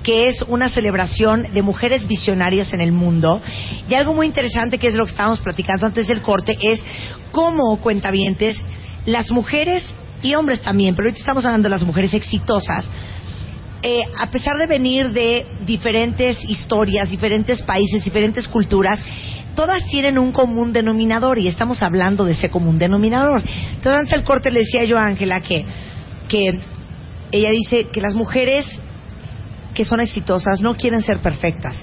que 0.02 0.28
es 0.28 0.42
una 0.48 0.68
celebración 0.68 1.54
de 1.54 1.62
mujeres 1.62 2.06
visionarias 2.06 2.74
en 2.74 2.82
el 2.82 2.92
mundo. 2.92 3.40
Y 3.88 3.94
algo 3.94 4.12
muy 4.12 4.26
interesante, 4.26 4.76
que 4.76 4.88
es 4.88 4.94
lo 4.94 5.06
que 5.06 5.12
estábamos 5.12 5.40
platicando 5.40 5.86
antes 5.86 6.06
del 6.08 6.20
corte, 6.20 6.54
es 6.60 6.84
cómo, 7.32 7.80
cuentavientes, 7.80 8.60
las 9.06 9.30
mujeres 9.30 9.94
y 10.22 10.34
hombres 10.34 10.60
también, 10.60 10.94
pero 10.94 11.08
ahorita 11.08 11.20
estamos 11.20 11.46
hablando 11.46 11.66
de 11.66 11.70
las 11.70 11.84
mujeres 11.84 12.12
exitosas, 12.12 12.90
eh, 13.86 14.00
a 14.16 14.30
pesar 14.30 14.56
de 14.56 14.66
venir 14.66 15.10
de 15.12 15.46
diferentes 15.66 16.42
historias, 16.48 17.10
diferentes 17.10 17.62
países, 17.62 18.02
diferentes 18.02 18.48
culturas, 18.48 18.98
todas 19.54 19.84
tienen 19.88 20.16
un 20.16 20.32
común 20.32 20.72
denominador 20.72 21.38
y 21.38 21.48
estamos 21.48 21.82
hablando 21.82 22.24
de 22.24 22.32
ese 22.32 22.48
común 22.48 22.78
denominador. 22.78 23.42
Entonces, 23.44 24.00
antes 24.00 24.12
del 24.12 24.24
corte 24.24 24.50
le 24.50 24.60
decía 24.60 24.84
yo 24.84 24.98
a 24.98 25.04
Ángela 25.04 25.42
que, 25.42 25.66
que 26.28 26.60
ella 27.30 27.50
dice 27.50 27.88
que 27.88 28.00
las 28.00 28.14
mujeres 28.14 28.64
que 29.74 29.84
son 29.84 30.00
exitosas 30.00 30.62
no 30.62 30.76
quieren 30.76 31.02
ser 31.02 31.18
perfectas. 31.18 31.76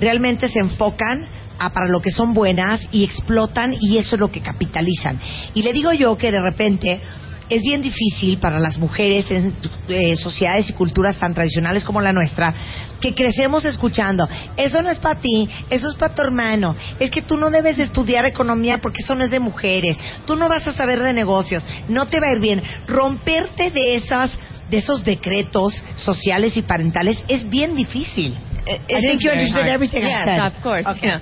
Realmente 0.00 0.48
se 0.48 0.60
enfocan 0.60 1.26
a 1.58 1.74
para 1.74 1.88
lo 1.88 2.00
que 2.00 2.10
son 2.10 2.32
buenas 2.32 2.88
y 2.90 3.04
explotan 3.04 3.74
y 3.78 3.98
eso 3.98 4.16
es 4.16 4.20
lo 4.20 4.30
que 4.30 4.40
capitalizan. 4.40 5.20
Y 5.52 5.62
le 5.62 5.74
digo 5.74 5.92
yo 5.92 6.16
que 6.16 6.32
de 6.32 6.40
repente 6.40 7.02
es 7.50 7.62
bien 7.62 7.82
difícil 7.82 8.38
para 8.38 8.58
las 8.58 8.78
mujeres 8.78 9.30
en 9.30 9.54
eh, 9.88 10.16
sociedades 10.16 10.70
y 10.70 10.72
culturas 10.72 11.18
tan 11.18 11.34
tradicionales 11.34 11.84
como 11.84 12.00
la 12.00 12.12
nuestra 12.12 12.54
que 13.00 13.14
crecemos 13.14 13.64
escuchando, 13.66 14.26
eso 14.56 14.80
no 14.80 14.88
es 14.90 14.98
para 14.98 15.20
ti, 15.20 15.48
eso 15.68 15.88
es 15.90 15.94
para 15.96 16.14
tu 16.14 16.22
hermano, 16.22 16.74
es 16.98 17.10
que 17.10 17.20
tú 17.20 17.36
no 17.36 17.50
debes 17.50 17.76
de 17.76 17.82
estudiar 17.84 18.24
economía 18.24 18.78
porque 18.78 19.02
eso 19.02 19.14
no 19.14 19.24
es 19.24 19.30
de 19.30 19.40
mujeres, 19.40 19.96
tú 20.26 20.36
no 20.36 20.48
vas 20.48 20.66
a 20.66 20.72
saber 20.72 21.02
de 21.02 21.12
negocios, 21.12 21.62
no 21.88 22.06
te 22.06 22.18
va 22.18 22.28
a 22.28 22.32
ir 22.34 22.40
bien. 22.40 22.62
Romperte 22.86 23.70
de 23.70 23.96
esas 23.96 24.30
de 24.70 24.78
esos 24.78 25.04
decretos 25.04 25.74
sociales 25.96 26.56
y 26.56 26.62
parentales 26.62 27.22
es 27.28 27.46
bien 27.50 27.76
difícil. 27.76 28.32
It- 28.66 28.80
I 28.88 29.00
think 29.00 29.20
you 29.20 29.28
very 29.28 29.40
understood 29.40 29.64
hard. 29.64 29.68
everything 29.74 30.02
I 30.04 30.08
yes, 30.08 30.24
said. 30.24 30.40
of 30.40 30.62
course. 30.62 30.86
Okay. 30.86 31.08
Yeah. 31.08 31.20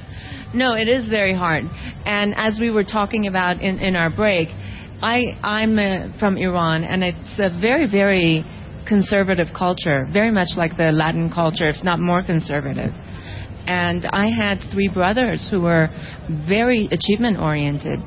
No, 0.52 0.76
it 0.76 0.86
is 0.86 1.08
very 1.08 1.34
hard. 1.34 1.64
And 2.06 2.34
as 2.36 2.60
we 2.60 2.70
were 2.70 2.84
talking 2.84 3.26
about 3.26 3.60
in, 3.60 3.80
in 3.80 3.96
our 3.96 4.10
break, 4.10 4.48
I, 5.02 5.36
I'm 5.42 5.78
uh, 5.78 6.16
from 6.20 6.36
Iran, 6.36 6.84
and 6.84 7.02
it's 7.02 7.38
a 7.38 7.50
very, 7.60 7.90
very 7.90 8.44
conservative 8.86 9.48
culture, 9.56 10.06
very 10.12 10.30
much 10.30 10.48
like 10.56 10.76
the 10.76 10.92
Latin 10.92 11.28
culture, 11.28 11.68
if 11.68 11.82
not 11.82 11.98
more 11.98 12.22
conservative. 12.22 12.92
And 13.66 14.06
I 14.06 14.26
had 14.30 14.60
three 14.72 14.88
brothers 14.88 15.48
who 15.50 15.60
were 15.62 15.88
very 16.48 16.88
achievement 16.90 17.38
oriented. 17.38 17.98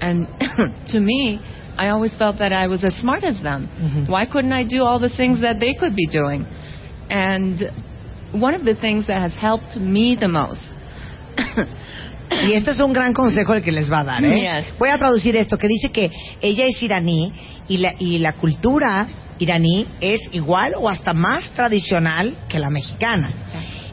And 0.00 0.28
to 0.90 1.00
me, 1.00 1.40
I 1.76 1.88
always 1.88 2.16
felt 2.16 2.38
that 2.38 2.52
I 2.52 2.68
was 2.68 2.84
as 2.84 2.94
smart 2.94 3.24
as 3.24 3.42
them. 3.42 4.06
Why 4.08 4.24
couldn't 4.26 4.52
I 4.52 4.64
do 4.64 4.82
all 4.82 5.00
the 5.00 5.10
things 5.16 5.42
that 5.42 5.58
they 5.58 5.74
could 5.74 5.96
be 5.96 6.06
doing? 6.06 6.46
And 7.10 7.60
one 8.32 8.54
of 8.54 8.64
the 8.64 8.74
things 8.74 9.08
that 9.08 9.20
has 9.20 9.34
helped 9.40 9.76
me 9.76 10.16
the 10.18 10.28
most 10.28 10.64
Y 12.46 12.52
este 12.52 12.72
es 12.72 12.80
un 12.80 12.92
gran 12.92 13.12
consejo 13.12 13.54
el 13.54 13.62
que 13.62 13.72
les 13.72 13.90
va 13.90 14.00
a 14.00 14.04
dar. 14.04 14.24
¿eh? 14.24 14.40
Yes. 14.40 14.78
Voy 14.78 14.88
a 14.88 14.98
traducir 14.98 15.36
esto, 15.36 15.58
que 15.58 15.68
dice 15.68 15.90
que 15.90 16.10
ella 16.40 16.64
es 16.66 16.82
iraní 16.82 17.32
y 17.68 17.78
la, 17.78 17.94
y 17.98 18.18
la 18.18 18.32
cultura 18.34 19.08
iraní 19.38 19.86
es 20.00 20.20
igual 20.32 20.72
o 20.76 20.88
hasta 20.88 21.12
más 21.12 21.50
tradicional 21.50 22.36
que 22.48 22.58
la 22.58 22.70
mexicana. 22.70 23.30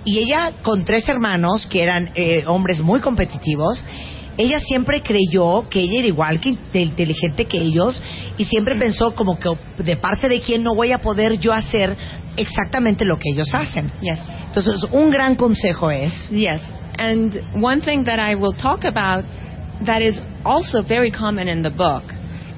Y 0.05 0.19
ella, 0.19 0.53
con 0.61 0.83
tres 0.83 1.07
hermanos 1.07 1.65
que 1.67 1.81
eran 1.81 2.11
eh, 2.15 2.43
hombres 2.45 2.81
muy 2.81 2.99
competitivos, 2.99 3.83
ella 4.37 4.59
siempre 4.59 5.01
creyó 5.01 5.69
que 5.69 5.79
ella 5.79 5.99
era 5.99 6.07
igual 6.07 6.39
que 6.39 6.57
inteligente 6.79 7.45
que 7.45 7.57
ellos 7.57 8.01
y 8.37 8.45
siempre 8.45 8.75
pensó 8.75 9.13
como 9.13 9.37
que 9.37 9.49
de 9.77 9.95
parte 9.95 10.27
de 10.27 10.41
quién 10.41 10.63
no 10.63 10.75
voy 10.75 10.91
a 10.91 10.99
poder 10.99 11.37
yo 11.37 11.53
hacer 11.53 11.95
exactamente 12.35 13.05
lo 13.05 13.17
que 13.17 13.29
ellos 13.29 13.53
hacen. 13.53 13.91
Yes. 14.01 14.19
Entonces, 14.47 14.83
un 14.91 15.09
gran 15.09 15.35
consejo 15.35 15.91
es 15.91 16.11
Yes. 16.29 16.61
And 16.97 17.61
one 17.61 17.81
thing 17.81 18.05
that 18.05 18.19
I 18.19 18.35
will 18.35 18.53
talk 18.53 18.83
about 18.83 19.23
that 19.85 20.01
is 20.01 20.19
also 20.45 20.81
very 20.81 21.11
common 21.11 21.47
in 21.47 21.63
the 21.63 21.69
book 21.69 22.03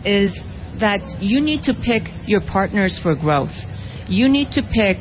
is 0.04 0.32
that 0.80 1.02
you 1.20 1.42
need 1.42 1.64
to 1.64 1.74
pick 1.74 2.04
your 2.28 2.42
partners 2.42 3.00
for 3.02 3.16
growth. 3.16 3.54
You 4.08 4.30
need 4.30 4.52
to 4.52 4.62
pick 4.62 4.98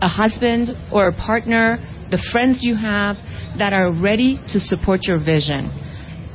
a 0.00 0.08
husband 0.08 0.70
or 0.92 1.08
a 1.08 1.12
partner, 1.12 1.78
the 2.10 2.22
friends 2.32 2.58
you 2.62 2.76
have 2.76 3.16
that 3.58 3.72
are 3.72 3.92
ready 3.92 4.40
to 4.52 4.60
support 4.60 5.00
your 5.02 5.18
vision. 5.18 5.70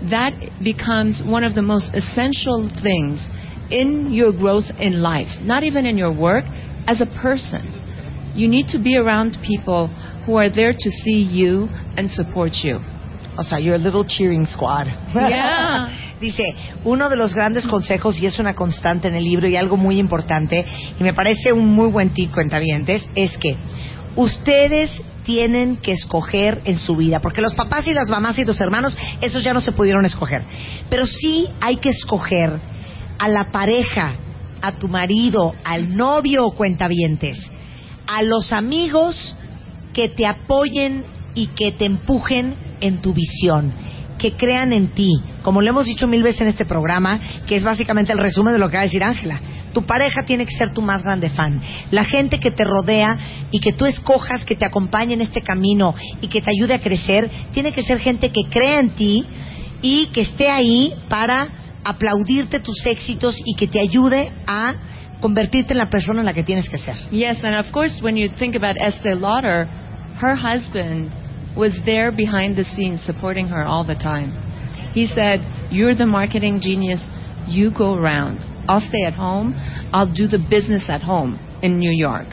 That 0.10 0.34
becomes 0.64 1.22
one 1.26 1.44
of 1.44 1.56
the 1.56 1.62
most 1.62 1.92
essential 1.94 2.70
things 2.84 3.26
in 3.72 4.12
your 4.12 4.34
growth 4.34 4.66
in 4.78 5.02
life, 5.02 5.30
not 5.42 5.64
even 5.64 5.86
in 5.86 5.98
your 5.98 6.14
work, 6.14 6.44
as 6.88 7.00
a 7.00 7.06
person. 7.22 7.83
You 8.36 8.48
need 8.48 8.68
to 8.70 8.80
be 8.80 8.98
around 8.98 9.38
people 9.42 9.90
who 10.26 10.38
are 10.38 10.50
there 10.50 10.74
to 10.74 10.90
see 10.90 11.22
you 11.22 11.70
and 11.96 12.10
support 12.10 12.54
you. 12.64 12.80
O 13.38 13.44
sea, 13.44 13.60
your 13.60 13.78
little 13.78 14.06
cheering 14.06 14.46
squad. 14.46 14.88
Yeah. 15.14 15.88
Dice, 16.20 16.44
uno 16.86 17.10
de 17.10 17.18
los 17.18 17.34
grandes 17.34 17.68
consejos, 17.68 18.20
y 18.20 18.26
es 18.26 18.40
una 18.40 18.54
constante 18.54 19.08
en 19.08 19.16
el 19.16 19.24
libro 19.24 19.48
y 19.48 19.58
algo 19.58 19.76
muy 19.76 20.00
importante, 20.00 20.66
y 21.00 21.04
me 21.04 21.14
parece 21.14 21.52
un 21.52 21.68
muy 21.68 21.92
buen 21.92 22.12
tip, 22.12 22.32
cuentavientes, 22.32 23.10
es 23.16 23.38
que 23.38 23.58
ustedes 24.16 25.02
tienen 25.24 25.78
que 25.78 25.92
escoger 25.92 26.62
en 26.66 26.78
su 26.78 26.96
vida, 26.96 27.20
porque 27.20 27.42
los 27.42 27.54
papás 27.54 27.88
y 27.88 27.94
las 27.94 28.10
mamás 28.10 28.38
y 28.38 28.46
los 28.46 28.60
hermanos, 28.62 28.96
esos 29.22 29.44
ya 29.44 29.54
no 29.54 29.62
se 29.62 29.72
pudieron 29.72 30.06
escoger. 30.06 30.44
Pero 30.90 31.06
sí 31.06 31.48
hay 31.60 31.78
que 31.78 31.90
escoger 31.90 32.60
a 33.18 33.28
la 33.28 33.52
pareja, 33.52 34.14
a 34.62 34.74
tu 34.74 34.88
marido, 34.88 35.56
al 35.64 35.96
novio 35.96 36.46
o 36.46 36.52
cuentavientes, 36.52 37.52
a 38.14 38.22
los 38.22 38.54
amigos 38.54 39.36
que 39.92 40.08
te 40.08 40.28
apoyen 40.28 41.04
y 41.34 41.48
que 41.48 41.72
te 41.72 41.86
empujen 41.86 42.56
en 42.80 43.02
tu 43.02 43.12
visión, 43.12 43.74
que 44.20 44.34
crean 44.34 44.72
en 44.72 44.90
ti, 44.90 45.12
como 45.42 45.64
lo 45.64 45.70
hemos 45.72 45.88
dicho 45.88 46.06
mil 46.06 46.22
veces 46.22 46.42
en 46.42 46.48
este 46.50 46.66
programa, 46.66 47.20
que 47.48 47.56
es 47.56 47.64
básicamente 47.64 48.14
el 48.14 48.20
resumen 48.20 48.54
de 48.54 48.60
lo 48.60 48.70
que 48.70 48.78
va 48.78 48.82
a 48.82 48.86
decir 48.86 49.04
Ángela. 49.04 49.42
Tu 49.74 49.84
pareja 49.88 50.22
tiene 50.26 50.46
que 50.46 50.56
ser 50.56 50.74
tu 50.74 50.84
más 50.84 51.02
grande 51.02 51.32
fan. 51.32 51.60
La 51.90 52.04
gente 52.04 52.40
que 52.40 52.52
te 52.52 52.64
rodea 52.64 53.48
y 53.50 53.60
que 53.60 53.74
tú 53.74 53.88
escojas 53.88 54.46
que 54.46 54.56
te 54.56 54.66
acompañe 54.66 55.16
en 55.16 55.22
este 55.22 55.42
camino 55.42 55.96
y 56.22 56.28
que 56.28 56.44
te 56.44 56.52
ayude 56.52 56.76
a 56.76 56.82
crecer, 56.82 57.32
tiene 57.52 57.72
que 57.72 57.82
ser 57.82 57.98
gente 57.98 58.32
que 58.32 58.44
crea 58.48 58.80
en 58.80 58.92
ti 58.92 59.26
y 59.82 60.06
que 60.08 60.22
esté 60.22 60.52
ahí 60.52 60.94
para 61.10 61.48
aplaudirte 61.84 62.60
tus 62.60 62.86
éxitos 62.86 63.36
y 63.44 63.56
que 63.56 63.68
te 63.68 63.80
ayude 63.80 64.32
a 64.46 64.76
convertirte 65.24 65.72
en 65.72 65.78
la 65.78 65.90
persona 65.90 66.20
en 66.20 66.26
la 66.26 66.34
que 66.34 66.44
tienes 66.44 66.68
que 66.68 66.78
ser. 66.78 66.96
Yes, 67.10 67.42
and 67.44 67.56
of 67.56 67.72
course, 67.72 68.02
when 68.02 68.18
you 68.18 68.28
think 68.38 68.56
about 68.56 68.76
Estee 68.78 69.16
Lauder, 69.16 69.66
her 70.20 70.36
husband 70.36 71.12
was 71.56 71.80
there 71.86 72.12
behind 72.12 72.58
the 72.58 72.66
scenes 72.76 73.02
supporting 73.06 73.48
her 73.48 73.64
all 73.64 73.86
the 73.86 73.96
time. 73.96 74.34
He 74.94 75.08
said, 75.08 75.40
You're 75.72 75.96
the 75.96 76.06
marketing 76.06 76.60
genius, 76.62 77.08
you 77.48 77.72
go 77.72 77.96
around. 77.96 78.44
I'll 78.68 78.82
stay 78.82 79.04
at 79.08 79.14
home, 79.14 79.54
I'll 79.94 80.14
do 80.14 80.28
the 80.28 80.40
business 80.40 80.84
at 80.90 81.02
home 81.02 81.40
in 81.62 81.80
New 81.80 81.92
York. 81.92 82.28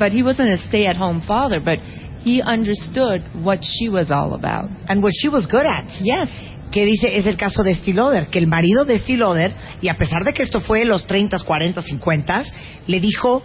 But 0.00 0.10
he 0.10 0.24
wasn't 0.24 0.48
a 0.50 0.58
stay 0.68 0.86
at 0.86 0.96
home 0.96 1.22
father, 1.26 1.60
but 1.60 1.78
he 2.22 2.42
understood 2.42 3.22
what 3.34 3.60
she 3.62 3.88
was 3.88 4.10
all 4.10 4.34
about. 4.34 4.68
And 4.88 5.00
what 5.00 5.12
she 5.14 5.28
was 5.28 5.46
good 5.46 5.64
at. 5.64 5.86
Yes. 6.02 6.28
Que 6.70 6.84
dice 6.84 7.16
es 7.16 7.26
el 7.26 7.36
caso 7.36 7.62
de 7.62 7.74
Stiloder, 7.74 8.28
que 8.28 8.38
el 8.38 8.46
marido 8.46 8.84
de 8.84 8.98
Stiloder, 8.98 9.54
y 9.80 9.88
a 9.88 9.94
pesar 9.94 10.24
de 10.24 10.32
que 10.32 10.42
esto 10.42 10.60
fue 10.60 10.82
en 10.82 10.88
los 10.88 11.06
30, 11.06 11.38
40, 11.38 11.82
50, 11.82 12.42
le 12.86 13.00
dijo, 13.00 13.42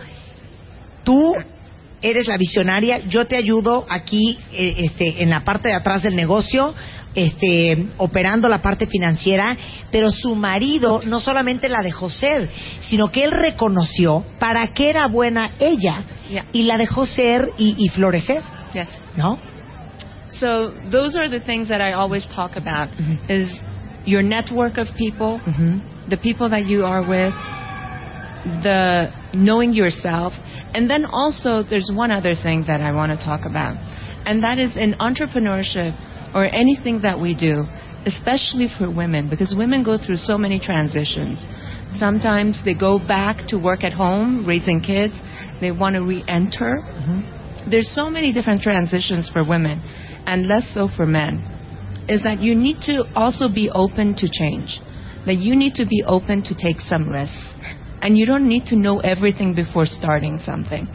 tú 1.04 1.34
eres 2.02 2.28
la 2.28 2.38
visionaria, 2.38 3.00
yo 3.08 3.26
te 3.26 3.38
ayudo 3.38 3.86
aquí 3.90 4.38
eh, 4.52 4.76
este, 4.80 5.24
en 5.24 5.30
la 5.30 5.44
parte 5.44 5.70
de 5.70 5.76
atrás 5.76 6.04
del 6.04 6.16
negocio, 6.16 6.76
este, 7.16 7.88
operando 7.98 8.50
la 8.50 8.62
parte 8.62 8.88
financiera, 8.88 9.56
pero 9.92 10.12
su 10.12 10.36
marido 10.36 11.02
no 11.06 11.20
solamente 11.20 11.70
la 11.70 11.82
dejó 11.82 12.10
ser, 12.10 12.50
sino 12.82 13.10
que 13.10 13.24
él 13.24 13.32
reconoció 13.32 14.26
para 14.40 14.74
qué 14.74 14.90
era 14.90 15.08
buena 15.08 15.56
ella 15.60 16.04
y 16.52 16.64
la 16.64 16.78
dejó 16.78 17.06
ser 17.06 17.52
y, 17.58 17.76
y 17.78 17.90
florecer. 17.90 18.42
¿no? 19.16 19.53
So 20.34 20.74
those 20.92 21.16
are 21.16 21.30
the 21.30 21.40
things 21.40 21.70
that 21.70 21.82
I 21.82 21.94
always 21.94 22.26
talk 22.36 22.56
about 22.56 22.90
Mhm. 22.92 23.30
is 23.30 23.64
your 24.06 24.24
network 24.24 24.78
of 24.78 24.88
people, 24.96 25.40
Ujú. 25.46 25.82
the 26.10 26.18
people 26.18 26.50
that 26.50 26.66
you 26.66 26.86
are 26.86 27.04
with, 27.04 27.34
the 28.62 29.10
knowing 29.34 29.74
yourself, 29.74 30.34
and 30.74 30.90
then 30.90 31.06
also 31.06 31.64
there's 31.64 31.90
one 31.94 32.12
other 32.12 32.36
thing 32.36 32.64
that 32.68 32.82
I 32.82 32.92
want 32.92 33.18
to 33.18 33.26
talk 33.26 33.46
about, 33.46 33.78
and 34.26 34.44
that 34.44 34.58
is 34.60 34.76
in 34.76 34.96
entrepreneurship 35.00 35.94
or 36.34 36.46
anything 36.46 37.02
that 37.02 37.20
we 37.20 37.34
do, 37.36 37.66
especially 38.06 38.68
for 38.78 38.90
women, 38.90 39.30
because 39.30 39.56
women 39.56 39.84
go 39.84 39.98
through 39.98 40.18
so 40.18 40.38
many 40.38 40.60
transitions. 40.60 41.46
Sometimes 42.00 42.62
they 42.66 42.74
go 42.74 43.00
back 43.00 43.48
to 43.48 43.58
work 43.58 43.84
at 43.84 43.94
home, 43.94 44.46
raising 44.46 44.82
kids. 44.82 45.14
They 45.62 45.72
want 45.72 45.96
to 45.96 46.02
re-enter. 46.02 46.84
There's 47.70 47.90
so 47.94 48.10
many 48.10 48.34
different 48.34 48.62
transitions 48.62 49.30
for 49.32 49.48
women, 49.48 49.82
and 50.26 50.48
less 50.48 50.70
so 50.74 50.88
for 50.96 51.06
men. 51.06 51.50
Is 52.08 52.24
that 52.24 52.42
you 52.42 52.54
need 52.54 52.82
to 52.82 53.06
also 53.16 53.48
be 53.48 53.70
open 53.70 54.16
to 54.16 54.28
change. 54.30 54.80
That 55.26 55.38
you 55.38 55.56
need 55.56 55.76
to 55.76 55.86
be 55.86 56.04
open 56.06 56.44
to 56.44 56.56
take 56.56 56.80
some 56.82 57.08
risks. 57.08 57.56
And 58.02 58.18
you 58.18 58.26
don't 58.26 58.48
need 58.48 58.66
to 58.66 58.76
know 58.76 59.00
everything 59.00 59.56
before 59.56 59.86
starting 59.86 60.40
something. 60.40 60.88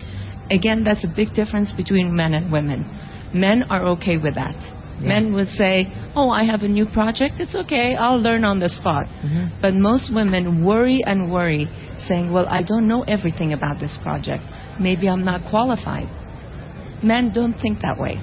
Again, 0.50 0.84
that's 0.84 1.04
a 1.04 1.08
big 1.08 1.32
difference 1.32 1.72
between 1.72 2.14
men 2.14 2.34
and 2.34 2.52
women. 2.52 2.84
Men 3.32 3.62
are 3.70 3.84
okay 3.96 4.18
with 4.18 4.34
that. 4.34 4.56
Men 5.00 5.32
would 5.32 5.48
say, 5.48 5.86
Oh, 6.16 6.30
I 6.30 6.44
have 6.44 6.62
a 6.62 6.68
new 6.68 6.86
project. 6.86 7.36
It's 7.38 7.54
okay. 7.54 7.94
I'll 7.94 8.20
learn 8.20 8.44
on 8.44 8.58
the 8.58 8.68
spot. 8.68 9.06
Mm-hmm. 9.06 9.60
But 9.62 9.74
most 9.74 10.12
women 10.12 10.64
worry 10.64 11.02
and 11.06 11.30
worry, 11.30 11.68
saying, 12.08 12.32
Well, 12.32 12.46
I 12.48 12.62
don't 12.62 12.88
know 12.88 13.02
everything 13.04 13.52
about 13.52 13.78
this 13.78 13.96
project. 14.02 14.42
Maybe 14.80 15.08
I'm 15.08 15.24
not 15.24 15.48
qualified. 15.50 16.08
Men 17.03 17.32
don't 17.32 17.55
think 17.55 17.80
that 17.80 17.99
way. 17.99 18.16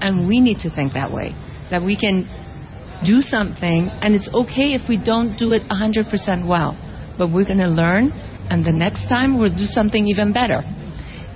And 0.00 0.28
we 0.28 0.40
need 0.40 0.58
to 0.60 0.70
think 0.70 0.92
that 0.94 1.12
way. 1.12 1.34
That 1.70 1.82
we 1.82 1.96
can 1.96 2.28
do 3.04 3.20
something, 3.20 3.90
and 4.02 4.14
it's 4.14 4.28
okay 4.32 4.74
if 4.74 4.88
we 4.88 4.96
don't 4.96 5.36
do 5.36 5.52
it 5.52 5.62
100% 5.68 6.46
well. 6.46 6.76
But 7.18 7.28
we're 7.32 7.44
going 7.44 7.58
to 7.58 7.68
learn, 7.68 8.10
and 8.50 8.64
the 8.64 8.72
next 8.72 9.08
time 9.08 9.38
we'll 9.38 9.54
do 9.54 9.66
something 9.66 10.06
even 10.06 10.32
better. 10.32 10.62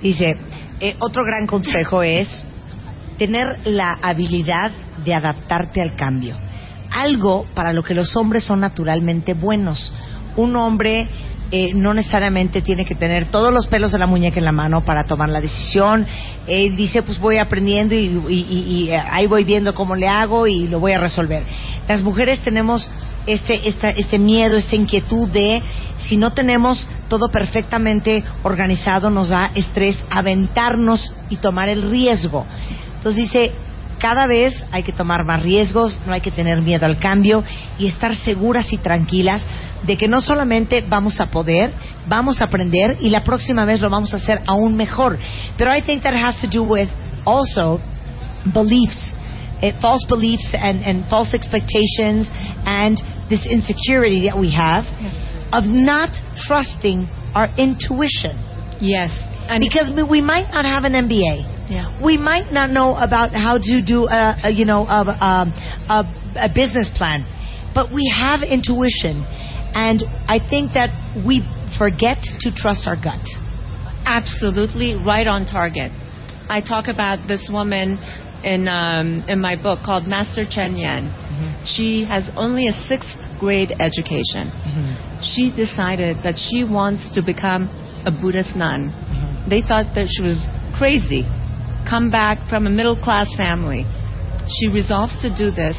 Dice, 0.01 0.35
eh, 0.81 0.95
otro 0.99 1.23
gran 1.25 1.47
consejo 1.47 2.01
es 2.01 2.43
tener 3.17 3.47
la 3.65 3.99
habilidad 4.01 4.71
de 5.03 5.13
adaptarte 5.13 5.81
al 5.81 5.95
cambio. 5.95 6.37
Algo 6.91 7.45
para 7.53 7.73
lo 7.73 7.83
que 7.83 7.93
los 7.93 8.15
hombres 8.15 8.45
son 8.45 8.61
naturalmente 8.61 9.33
buenos. 9.33 9.93
Un 10.37 10.55
hombre 10.55 11.07
eh, 11.51 11.71
no 11.73 11.93
necesariamente 11.93 12.61
tiene 12.61 12.85
que 12.85 12.95
tener 12.95 13.31
todos 13.31 13.51
los 13.53 13.67
pelos 13.67 13.91
de 13.91 13.97
la 13.97 14.05
muñeca 14.07 14.37
en 14.39 14.45
la 14.45 14.51
mano 14.51 14.85
para 14.85 15.05
tomar 15.05 15.29
la 15.29 15.41
decisión. 15.41 16.05
Él 16.45 16.75
dice, 16.75 17.01
pues 17.01 17.19
voy 17.19 17.37
aprendiendo 17.37 17.95
y, 17.95 18.89
eh, 18.91 18.97
ahí 19.09 19.25
voy 19.27 19.43
viendo 19.43 19.73
cómo 19.73 19.95
le 19.95 20.07
hago 20.07 20.45
y 20.47 20.67
lo 20.67 20.79
voy 20.79 20.91
a 20.91 20.99
resolver. 20.99 21.43
Las 21.87 22.03
mujeres 22.03 22.39
tenemos 22.41 22.89
este, 23.25 23.67
esta- 23.67 23.89
este 23.89 24.19
miedo, 24.19 24.57
esta 24.57 24.75
inquietud 24.75 25.27
de, 25.29 25.61
si 25.97 26.17
no 26.17 26.31
tenemos 26.33 26.85
todo 27.07 27.29
perfectamente 27.29 28.23
organizado, 28.43 29.09
nos 29.09 29.29
da 29.29 29.51
estrés 29.55 30.03
aventarnos 30.09 31.13
y 31.29 31.37
tomar 31.37 31.69
el 31.69 31.89
riesgo. 31.89 32.45
Entonces 32.95 33.23
dice, 33.23 33.51
cada 33.99 34.27
vez 34.27 34.53
hay 34.71 34.83
que 34.83 34.93
tomar 34.93 35.25
más 35.25 35.41
riesgos, 35.43 35.99
no 36.05 36.13
hay 36.13 36.21
que 36.21 36.31
tener 36.31 36.61
miedo 36.61 36.85
al 36.85 36.97
cambio 36.97 37.43
y 37.77 37.87
estar 37.87 38.15
seguras 38.15 38.71
y 38.71 38.77
tranquilas 38.77 39.45
de 39.85 39.95
que 39.97 40.07
no 40.07 40.21
solamente 40.21 40.81
vamos 40.87 41.19
a 41.21 41.27
poder, 41.27 41.73
vamos 42.07 42.41
a 42.41 42.45
aprender 42.45 42.97
y 43.01 43.09
la 43.09 43.23
próxima 43.23 43.65
vez 43.65 43.79
lo 43.81 43.89
vamos 43.89 44.13
a 44.13 44.17
hacer 44.17 44.41
aún 44.47 44.75
mejor. 44.75 45.17
Pero 45.57 45.71
I 45.75 45.81
think 45.81 46.03
that 46.03 46.13
has 46.15 46.39
to 46.41 46.47
do 46.47 46.63
with 46.63 46.89
also 47.25 47.79
beliefs, 48.53 49.15
eh, 49.61 49.73
false 49.81 50.05
beliefs 50.07 50.47
and, 50.53 50.83
and 50.83 51.05
false 51.09 51.33
expectations 51.33 52.27
and 52.65 52.97
this 53.29 53.45
insecurity 53.45 54.25
that 54.27 54.37
we 54.37 54.51
have 54.51 54.85
of 55.51 55.63
not 55.65 56.09
trusting 56.47 57.07
our 57.33 57.49
intuition. 57.57 58.37
Yes. 58.79 59.11
And 59.47 59.61
Because 59.61 59.89
we- 59.91 60.03
we 60.03 60.21
might 60.21 60.51
not 60.51 60.65
have 60.65 60.83
an 60.85 60.93
MBA. 60.93 61.45
Yeah. 61.69 62.01
We 62.01 62.17
might 62.17 62.51
not 62.51 62.71
know 62.71 62.95
about 62.95 63.31
how 63.33 63.57
to 63.59 63.81
do 63.81 64.07
a, 64.07 64.37
a 64.45 64.49
you 64.49 64.65
know 64.65 64.85
a, 64.87 65.01
a, 65.05 65.53
a, 65.89 66.05
a 66.45 66.49
business 66.49 66.89
plan, 66.97 67.25
but 67.75 67.91
we 67.93 68.07
have 68.09 68.41
intuition, 68.41 69.23
and 69.73 70.03
I 70.27 70.39
think 70.39 70.73
that 70.73 70.89
we 71.25 71.41
forget 71.77 72.21
to 72.41 72.51
trust 72.51 72.87
our 72.87 72.95
gut. 72.95 73.21
absolutely 74.05 74.95
right 74.95 75.27
on 75.27 75.45
target. 75.45 75.91
I 76.49 76.61
talk 76.61 76.87
about 76.87 77.27
this 77.27 77.49
woman 77.51 77.99
in 78.43 78.67
um, 78.67 79.23
in 79.27 79.39
my 79.39 79.55
book 79.55 79.79
called 79.85 80.07
Master 80.07 80.43
Chen 80.49 80.75
Yan. 80.75 81.03
Mm-hmm. 81.05 81.65
She 81.65 82.05
has 82.05 82.29
only 82.35 82.67
a 82.67 82.73
sixth 82.87 83.19
grade 83.39 83.71
education. 83.79 84.49
Mm-hmm. 84.49 85.21
She 85.21 85.51
decided 85.51 86.17
that 86.23 86.35
she 86.39 86.63
wants 86.63 87.13
to 87.13 87.21
become 87.21 87.69
a 88.05 88.11
Buddhist 88.11 88.55
nun. 88.55 88.89
Mm-hmm. 88.89 89.49
They 89.49 89.61
thought 89.61 89.93
that 89.93 90.07
she 90.09 90.23
was 90.23 90.39
crazy. 90.77 91.23
Come 91.87 92.09
back 92.09 92.49
from 92.49 92.65
a 92.65 92.69
middle 92.69 92.97
class 92.97 93.27
family. 93.37 93.85
She 94.59 94.67
resolves 94.69 95.13
to 95.21 95.29
do 95.29 95.51
this, 95.51 95.77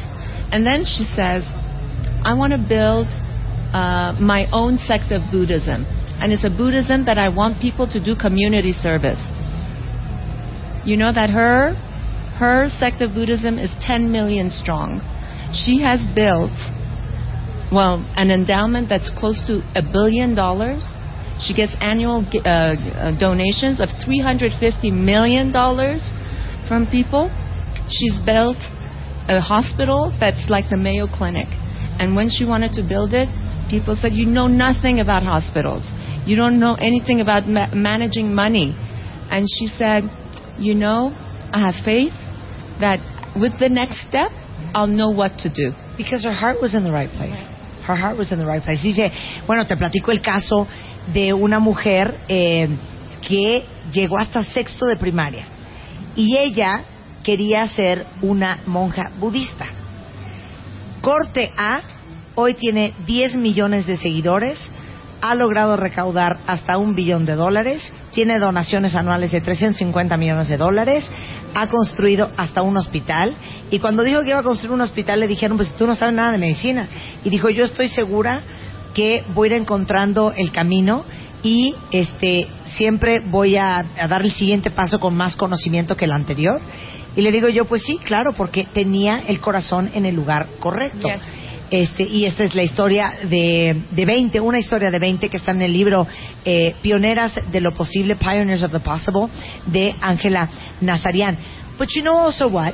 and 0.53 0.65
then 0.65 0.85
she 0.85 1.03
says, 1.17 1.43
"I 2.23 2.33
want 2.33 2.53
to 2.53 2.61
build 2.61 3.07
uh, 3.73 4.13
my 4.19 4.47
own 4.51 4.77
sect 4.77 5.11
of 5.11 5.21
Buddhism, 5.31 5.85
and 6.19 6.33
it's 6.33 6.43
a 6.43 6.49
Buddhism 6.49 7.05
that 7.05 7.17
I 7.17 7.29
want 7.29 7.61
people 7.61 7.87
to 7.87 8.03
do 8.03 8.15
community 8.15 8.71
service. 8.71 9.21
You 10.85 10.97
know 10.97 11.13
that 11.13 11.29
her 11.29 11.73
her 12.41 12.69
sect 12.69 13.01
of 13.01 13.13
Buddhism 13.13 13.59
is 13.59 13.69
10 13.81 14.11
million 14.11 14.49
strong. 14.49 14.99
She 15.53 15.81
has 15.81 16.01
built 16.15 16.57
well 17.71 18.03
an 18.17 18.31
endowment 18.31 18.89
that's 18.89 19.11
close 19.17 19.39
to 19.47 19.61
a 19.75 19.81
billion 19.81 20.35
dollars. 20.35 20.83
She 21.39 21.53
gets 21.53 21.75
annual 21.79 22.25
uh, 22.45 23.13
donations 23.19 23.79
of 23.79 23.89
350 24.03 24.91
million 24.91 25.51
dollars 25.51 26.01
from 26.67 26.87
people. 26.87 27.29
She's 27.87 28.17
built 28.25 28.57
a 29.27 29.39
hospital 29.39 30.15
that's 30.19 30.49
like 30.49 30.69
the 30.69 30.77
Mayo 30.77 31.07
Clinic. 31.07 31.47
And 31.99 32.15
when 32.15 32.29
she 32.29 32.45
wanted 32.45 32.73
to 32.73 32.83
build 32.83 33.13
it, 33.13 33.29
people 33.71 33.97
said, 33.99 34.13
You 34.13 34.27
know 34.27 34.47
nothing 34.47 34.99
about 34.99 35.23
hospitals. 35.23 35.89
You 36.27 36.35
don't 36.35 36.59
know 36.59 36.75
anything 36.75 37.21
about 37.21 37.47
ma- 37.47 37.73
managing 37.73 38.35
money. 38.35 38.75
And 39.31 39.47
she 39.57 39.65
said, 39.65 40.03
You 40.59 40.75
know, 40.75 41.09
I 41.51 41.71
have 41.71 41.83
faith 41.83 42.13
that 42.79 42.99
with 43.39 43.57
the 43.57 43.69
next 43.69 44.05
step, 44.07 44.29
I'll 44.75 44.87
know 44.87 45.09
what 45.09 45.39
to 45.39 45.49
do. 45.49 45.73
Because 45.97 46.23
her 46.23 46.33
heart 46.33 46.61
was 46.61 46.75
in 46.75 46.83
the 46.83 46.91
right 46.91 47.11
place. 47.11 47.39
Her 47.87 47.95
heart 47.95 48.17
was 48.17 48.31
in 48.31 48.37
the 48.37 48.45
right 48.45 48.61
place. 48.61 48.81
Dice, 48.83 49.09
bueno, 49.47 49.65
te 49.65 49.75
platico 49.75 50.11
el 50.11 50.21
caso 50.21 50.67
de 51.11 51.33
una 51.33 51.59
mujer 51.59 52.19
eh, 52.27 52.67
que 53.27 53.65
llegó 53.91 54.19
hasta 54.19 54.43
sexto 54.43 54.85
de 54.85 54.97
primaria 54.97 55.45
y 56.15 56.37
ella 56.37 56.83
quería 57.23 57.67
ser 57.69 58.05
una 58.21 58.61
monja 58.65 59.11
budista. 59.19 59.65
Corte 61.01 61.51
A, 61.57 61.81
hoy 62.41 62.55
tiene 62.55 62.93
10 63.05 63.35
millones 63.35 63.85
de 63.87 63.97
seguidores, 63.97 64.59
ha 65.21 65.35
logrado 65.35 65.77
recaudar 65.77 66.39
hasta 66.47 66.77
un 66.77 66.95
billón 66.95 67.25
de 67.25 67.35
dólares, 67.35 67.93
tiene 68.11 68.39
donaciones 68.39 68.95
anuales 68.95 69.31
de 69.31 69.39
350 69.39 70.17
millones 70.17 70.47
de 70.47 70.57
dólares, 70.57 71.09
ha 71.53 71.67
construido 71.67 72.31
hasta 72.37 72.61
un 72.61 72.75
hospital 72.77 73.35
y 73.69 73.79
cuando 73.79 74.03
dijo 74.03 74.21
que 74.23 74.29
iba 74.29 74.39
a 74.39 74.43
construir 74.43 74.71
un 74.71 74.81
hospital 74.81 75.19
le 75.19 75.27
dijeron, 75.27 75.57
pues 75.57 75.73
tú 75.75 75.85
no 75.85 75.95
sabes 75.95 76.15
nada 76.15 76.31
de 76.31 76.37
medicina. 76.39 76.87
Y 77.23 77.29
dijo, 77.29 77.49
yo 77.49 77.65
estoy 77.65 77.87
segura 77.89 78.41
que 78.93 79.23
voy 79.33 79.49
a 79.49 79.55
ir 79.55 79.61
encontrando 79.61 80.33
el 80.35 80.51
camino 80.51 81.05
y 81.43 81.75
este 81.91 82.47
siempre 82.75 83.17
voy 83.25 83.57
a, 83.57 83.85
dar 84.09 84.21
el 84.21 84.31
siguiente 84.31 84.71
paso 84.71 84.99
con 84.99 85.15
más 85.15 85.35
conocimiento 85.35 85.95
que 85.95 86.05
el 86.05 86.11
anterior. 86.11 86.59
Y 87.15 87.21
le 87.21 87.31
digo 87.31 87.49
yo, 87.49 87.65
pues 87.65 87.83
sí, 87.83 87.97
claro, 87.97 88.33
porque 88.33 88.65
tenía 88.73 89.23
el 89.27 89.39
corazón 89.39 89.91
en 89.93 90.05
el 90.05 90.15
lugar 90.15 90.47
correcto. 90.59 91.07
Este, 91.71 92.03
y 92.03 92.25
esta 92.25 92.43
es 92.43 92.53
la 92.53 92.63
historia 92.63 93.13
de, 93.23 93.83
de 93.91 94.05
20, 94.05 94.41
una 94.41 94.59
historia 94.59 94.91
de 94.91 94.99
20 94.99 95.29
que 95.29 95.37
está 95.37 95.51
en 95.51 95.61
el 95.61 95.71
libro 95.71 96.05
eh, 96.43 96.75
Pioneras 96.81 97.33
de 97.49 97.61
lo 97.61 97.73
Posible, 97.73 98.17
Pioneers 98.17 98.61
of 98.61 98.73
the 98.73 98.81
Possible, 98.81 99.29
de 99.67 99.95
Ángela 100.01 100.49
Nazarian. 100.81 101.37
But 101.77 101.87
you 101.95 102.01
know 102.01 102.17
also 102.17 102.49
what? 102.49 102.73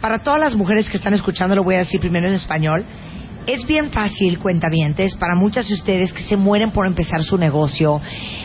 Para 0.00 0.20
todas 0.20 0.40
las 0.40 0.54
mujeres 0.54 0.88
que 0.88 0.96
están 0.96 1.12
escuchando, 1.12 1.54
lo 1.54 1.64
voy 1.64 1.74
a 1.74 1.78
decir 1.78 2.00
primero 2.00 2.26
en 2.28 2.34
español. 2.34 2.86
Es 3.48 3.64
bien 3.64 3.90
fácil, 3.90 4.38
cuentavientes, 4.38 5.14
para 5.14 5.34
muchas 5.34 5.66
de 5.68 5.72
ustedes 5.72 6.12
que 6.12 6.22
se 6.24 6.36
mueren 6.36 6.70
por 6.70 6.86
empezar 6.86 7.22
su 7.22 7.38
negocio, 7.38 7.98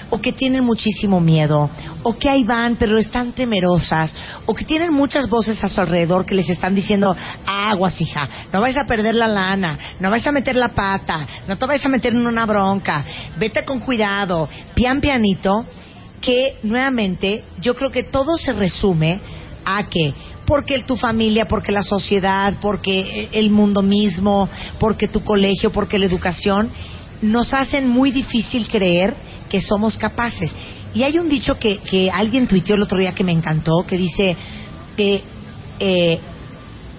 o 0.10 0.22
que 0.22 0.32
tienen 0.32 0.64
muchísimo 0.64 1.20
miedo, 1.20 1.70
o 2.04 2.18
que 2.18 2.30
ahí 2.30 2.46
van 2.46 2.78
pero 2.78 2.98
están 2.98 3.34
temerosas, 3.34 4.16
o 4.46 4.54
que 4.54 4.64
tienen 4.64 4.94
muchas 4.94 5.28
voces 5.28 5.62
a 5.62 5.68
su 5.68 5.82
alrededor 5.82 6.26
que 6.26 6.36
les 6.36 6.50
están 6.50 6.74
diciendo, 6.74 7.14
aguas 7.46 8.00
hija, 8.00 8.30
no 8.54 8.62
vais 8.62 8.78
a 8.78 8.86
perder 8.86 9.16
la 9.16 9.28
lana, 9.28 9.78
no 10.00 10.10
vais 10.10 10.26
a 10.26 10.32
meter 10.32 10.56
la 10.56 10.70
pata, 10.70 11.28
no 11.50 11.58
te 11.58 11.66
vais 11.66 11.86
a 11.86 11.90
meter 11.90 12.14
en 12.14 12.26
una 12.26 12.46
bronca, 12.46 13.04
vete 13.38 13.66
con 13.66 13.82
cuidado, 13.82 14.48
pian 14.74 15.02
pianito, 15.02 15.66
que 16.22 16.60
nuevamente 16.64 17.44
yo 17.60 17.76
creo 17.76 17.92
que 17.92 18.04
todo 18.04 18.38
se 18.38 18.54
resume 18.54 19.20
a 19.66 19.84
que 19.90 20.14
porque 20.46 20.84
tu 20.84 20.96
familia, 20.96 21.46
porque 21.46 21.72
la 21.72 21.84
sociedad, 21.84 22.56
porque 22.62 23.30
el 23.32 23.50
mundo 23.50 23.82
mismo, 23.82 24.50
porque 24.80 25.08
tu 25.08 25.24
colegio, 25.24 25.72
porque 25.72 25.98
la 25.98 26.06
educación, 26.06 26.70
nos 27.22 27.54
hacen 27.54 27.88
muy 27.88 28.12
difícil 28.12 28.68
creer 28.68 29.14
que 29.50 29.62
somos 29.62 29.98
capaces. 29.98 30.54
Y 30.94 31.04
hay 31.04 31.18
un 31.18 31.30
dicho 31.30 31.58
que, 31.58 31.78
que 31.78 32.10
alguien 32.12 32.48
tuiteó 32.48 32.76
el 32.76 32.84
otro 32.84 33.00
día 33.00 33.14
que 33.14 33.24
me 33.24 33.32
encantó, 33.32 33.84
que 33.88 33.98
dice 33.98 34.36
que 34.98 35.24
eh, 35.80 36.20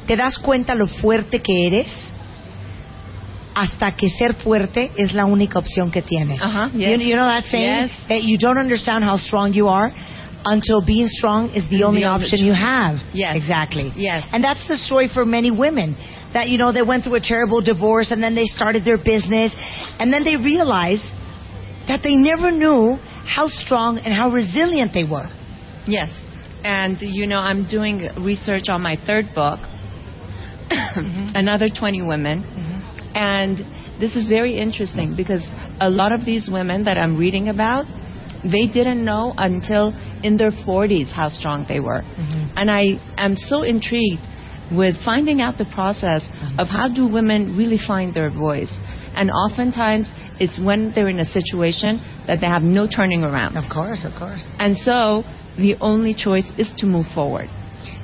te 0.06 0.16
das 0.16 0.38
cuenta 0.38 0.74
lo 0.74 0.86
fuerte 0.86 1.40
que 1.40 1.66
eres 1.66 2.12
hasta 3.54 3.92
que 3.92 4.08
ser 4.08 4.34
fuerte 4.34 4.90
es 4.96 5.14
la 5.14 5.26
única 5.26 5.58
opción 5.58 5.90
que 5.90 6.02
tienes. 6.02 6.40
Uh-huh, 6.42 6.72
you, 6.72 6.80
yes. 6.80 7.00
you 7.00 7.14
know 7.14 7.26
that 7.26 7.44
saying? 7.44 7.88
Yes. 7.88 7.90
That 8.08 8.22
you 8.22 8.36
don't 8.36 8.58
understand 8.58 9.04
how 9.04 9.16
strong 9.16 9.52
you 9.52 9.68
are 9.68 9.92
until 10.44 10.84
being 10.84 11.08
strong 11.08 11.50
is 11.50 11.68
the 11.70 11.82
only 11.84 12.02
The 12.02 12.08
option 12.08 12.44
you 12.44 12.54
have. 12.54 12.98
Yes. 13.12 13.36
Exactly. 13.36 13.92
Yes. 13.96 14.28
And 14.32 14.42
that's 14.42 14.66
the 14.68 14.76
story 14.76 15.08
for 15.12 15.24
many 15.24 15.50
women. 15.50 15.96
That, 16.32 16.48
you 16.48 16.58
know, 16.58 16.72
they 16.72 16.82
went 16.82 17.04
through 17.04 17.16
a 17.16 17.20
terrible 17.20 17.62
divorce 17.62 18.10
and 18.10 18.22
then 18.22 18.34
they 18.34 18.46
started 18.46 18.84
their 18.84 18.98
business 18.98 19.54
and 19.98 20.12
then 20.12 20.24
they 20.24 20.36
realized 20.36 21.06
that 21.86 22.00
they 22.02 22.16
never 22.16 22.50
knew 22.50 22.98
how 23.24 23.46
strong 23.46 23.98
and 23.98 24.12
how 24.12 24.30
resilient 24.30 24.92
they 24.92 25.04
were. 25.04 25.28
Yes. 25.86 26.10
And, 26.64 26.96
you 27.00 27.26
know, 27.26 27.38
I'm 27.38 27.68
doing 27.68 28.08
research 28.18 28.68
on 28.68 28.82
my 28.82 28.96
third 29.06 29.26
book, 29.34 29.60
mm-hmm. 29.60 31.36
Another 31.36 31.68
20 31.68 32.02
Women. 32.02 32.42
Mm-hmm. 32.42 33.16
And 33.16 34.00
this 34.00 34.16
is 34.16 34.26
very 34.28 34.58
interesting 34.58 35.14
because 35.16 35.46
a 35.80 35.88
lot 35.88 36.12
of 36.12 36.24
these 36.24 36.48
women 36.50 36.84
that 36.84 36.98
I'm 36.98 37.16
reading 37.16 37.48
about, 37.48 37.86
they 38.44 38.66
didn't 38.66 39.04
know 39.04 39.34
until 39.36 39.94
in 40.22 40.36
their 40.36 40.50
40s 40.50 41.10
how 41.12 41.28
strong 41.28 41.64
they 41.68 41.80
were. 41.80 42.02
Mm-hmm. 42.02 42.56
And 42.56 42.70
I 42.70 43.00
am 43.16 43.36
so 43.36 43.62
intrigued 43.62 44.22
with 44.72 44.96
finding 45.04 45.40
out 45.40 45.58
the 45.58 45.66
process 45.66 46.22
mm-hmm. 46.22 46.58
of 46.58 46.68
how 46.68 46.88
do 46.88 47.06
women 47.06 47.56
really 47.56 47.78
find 47.78 48.14
their 48.14 48.30
voice. 48.30 48.72
And 49.14 49.30
oftentimes 49.30 50.10
it's 50.40 50.58
when 50.58 50.92
they're 50.94 51.08
in 51.08 51.20
a 51.20 51.24
situation 51.24 52.00
that 52.26 52.40
they 52.40 52.46
have 52.46 52.62
no 52.62 52.88
turning 52.88 53.22
around. 53.22 53.56
Of 53.56 53.70
course, 53.72 54.04
of 54.04 54.18
course. 54.18 54.44
And 54.58 54.76
so 54.76 55.22
the 55.56 55.76
only 55.80 56.14
choice 56.14 56.50
is 56.58 56.70
to 56.78 56.86
move 56.86 57.06
forward. 57.14 57.48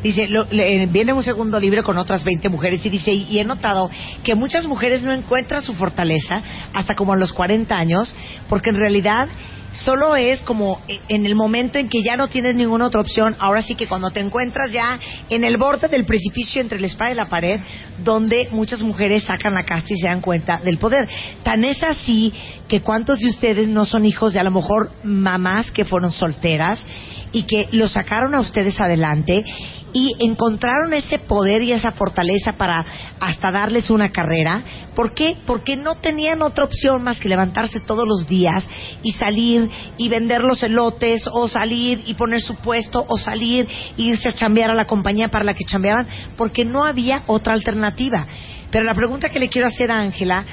Dice, 0.03 0.27
lo- 0.29 0.47
le- 0.51 0.83
eh, 0.83 0.87
viene 0.87 1.13
un 1.13 1.23
segundo 1.23 1.59
libro 1.59 1.83
con 1.83 1.99
otras 1.99 2.25
20 2.25 2.49
mujeres 2.49 2.85
y 2.85 2.91
dice, 2.91 3.13
y 3.13 3.39
he 3.39 3.45
notado 3.45 3.91
que 4.25 4.35
muchas 4.35 4.67
mujeres 4.67 5.03
no 5.03 5.13
encuentran 5.13 5.63
su 5.63 5.75
fortaleza 5.75 6.43
hasta 6.73 6.95
como 6.95 7.13
a 7.13 7.17
los 7.17 7.33
40 7.33 7.77
años, 7.77 8.15
porque 8.49 8.71
en 8.71 8.77
realidad 8.77 9.29
solo 9.73 10.17
es 10.17 10.43
como 10.43 10.81
e- 10.89 11.01
en 11.09 11.27
el 11.27 11.35
momento 11.35 11.79
en 11.79 11.89
que 11.89 12.03
ya 12.03 12.17
no 12.17 12.29
tienes 12.29 12.55
ninguna 12.55 12.87
otra 12.87 13.01
opción, 13.01 13.37
ahora 13.39 13.63
sí 13.63 13.75
que 13.75 13.87
cuando 13.87 14.11
te 14.11 14.21
encuentras 14.21 14.73
ya 14.73 14.99
en 15.29 15.45
el 15.45 15.57
borde 15.57 15.89
del 15.89 16.05
precipicio 16.05 16.61
entre 16.61 16.81
la 16.81 16.87
espada 16.87 17.13
y 17.13 17.15
la 17.15 17.27
pared, 17.27 17.61
donde 18.03 18.49
muchas 18.51 18.83
mujeres 18.83 19.25
sacan 19.25 19.55
la 19.55 19.65
casta 19.65 19.93
y 19.95 19.99
se 19.99 20.07
dan 20.07 20.21
cuenta 20.21 20.61
del 20.65 20.79
poder. 20.79 21.09
Tan 21.43 21.65
es 21.65 21.83
así 21.83 22.33
que 22.69 22.81
cuántos 22.81 23.19
de 23.19 23.29
ustedes 23.29 23.69
no 23.69 23.85
son 23.87 24.05
hijos 24.05 24.33
de 24.33 24.41
a 24.41 24.45
lo 24.45 24.51
mejor 24.51 24.93
mamás 25.03 25.71
que 25.71 25.85
fueron 25.85 26.13
solteras 26.13 26.85
y 27.33 27.45
que 27.45 27.69
los 27.73 27.93
sacaron 27.93 28.35
a 28.35 28.41
ustedes 28.41 28.81
adelante 28.81 29.45
y 29.93 30.15
encontraron 30.21 30.93
ese 30.93 31.19
poder 31.19 31.63
y 31.63 31.73
esa 31.73 31.93
fortaleza 31.93 32.57
para 32.57 32.85
hasta 33.19 33.51
darles 33.51 33.91
una 33.91 34.11
carrera. 34.11 34.63
¿Por 34.95 35.15
qué? 35.15 35.37
Porque 35.47 35.77
no 35.77 35.97
tenían 35.97 36.43
otra 36.43 36.65
opción 36.65 37.03
más 37.03 37.19
que 37.19 37.29
levantarse 37.29 37.81
todos 37.81 38.07
los 38.07 38.27
días 38.27 38.69
y 39.03 39.13
salir 39.13 39.71
y 39.97 40.09
vender 40.09 40.43
los 40.45 40.63
elotes 40.63 41.29
o 41.33 41.49
salir 41.49 42.03
y 42.07 42.15
poner 42.15 42.41
su 42.41 42.55
puesto 42.57 43.05
o 43.09 43.19
salir 43.19 43.69
e 43.97 44.03
irse 44.03 44.29
a 44.29 44.35
chambear 44.35 44.71
a 44.71 44.75
la 44.75 44.87
compañía 44.87 45.29
para 45.29 45.45
la 45.45 45.55
que 45.55 45.65
chambeaban 45.65 46.07
porque 46.37 46.65
no 46.65 46.85
había 46.85 47.25
otra 47.27 47.53
alternativa. 47.53 48.27
Pero 48.71 48.85
la 48.85 48.95
pregunta 48.95 49.31
que 49.31 49.41
le 49.41 49.49
quiero 49.49 49.67
hacer 49.67 49.91
a 49.91 50.01
Ángela, 50.01 50.45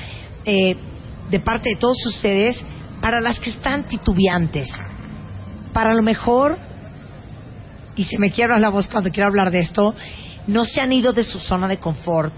eh, 0.46 0.76
de 1.30 1.40
parte 1.40 1.70
de 1.70 1.76
todos 1.76 2.04
ustedes, 2.06 2.66
para 3.02 3.22
las 3.22 3.40
que 3.40 3.52
están 3.52 3.88
titubeantes, 3.88 4.70
para 5.74 5.94
lo 5.94 6.02
mejor 6.02 6.58
y 7.98 8.04
se 8.04 8.18
me 8.20 8.32
quiebra 8.32 8.60
la 8.60 8.70
voz 8.70 8.88
cuando 8.88 9.10
quiero 9.10 9.28
hablar 9.28 9.52
de 9.52 9.60
esto, 9.60 9.96
no 10.46 10.64
se 10.66 10.80
han 10.80 10.94
ido 10.94 11.12
de 11.12 11.24
su 11.24 11.40
zona 11.40 11.68
de 11.68 11.78
confort, 11.78 12.34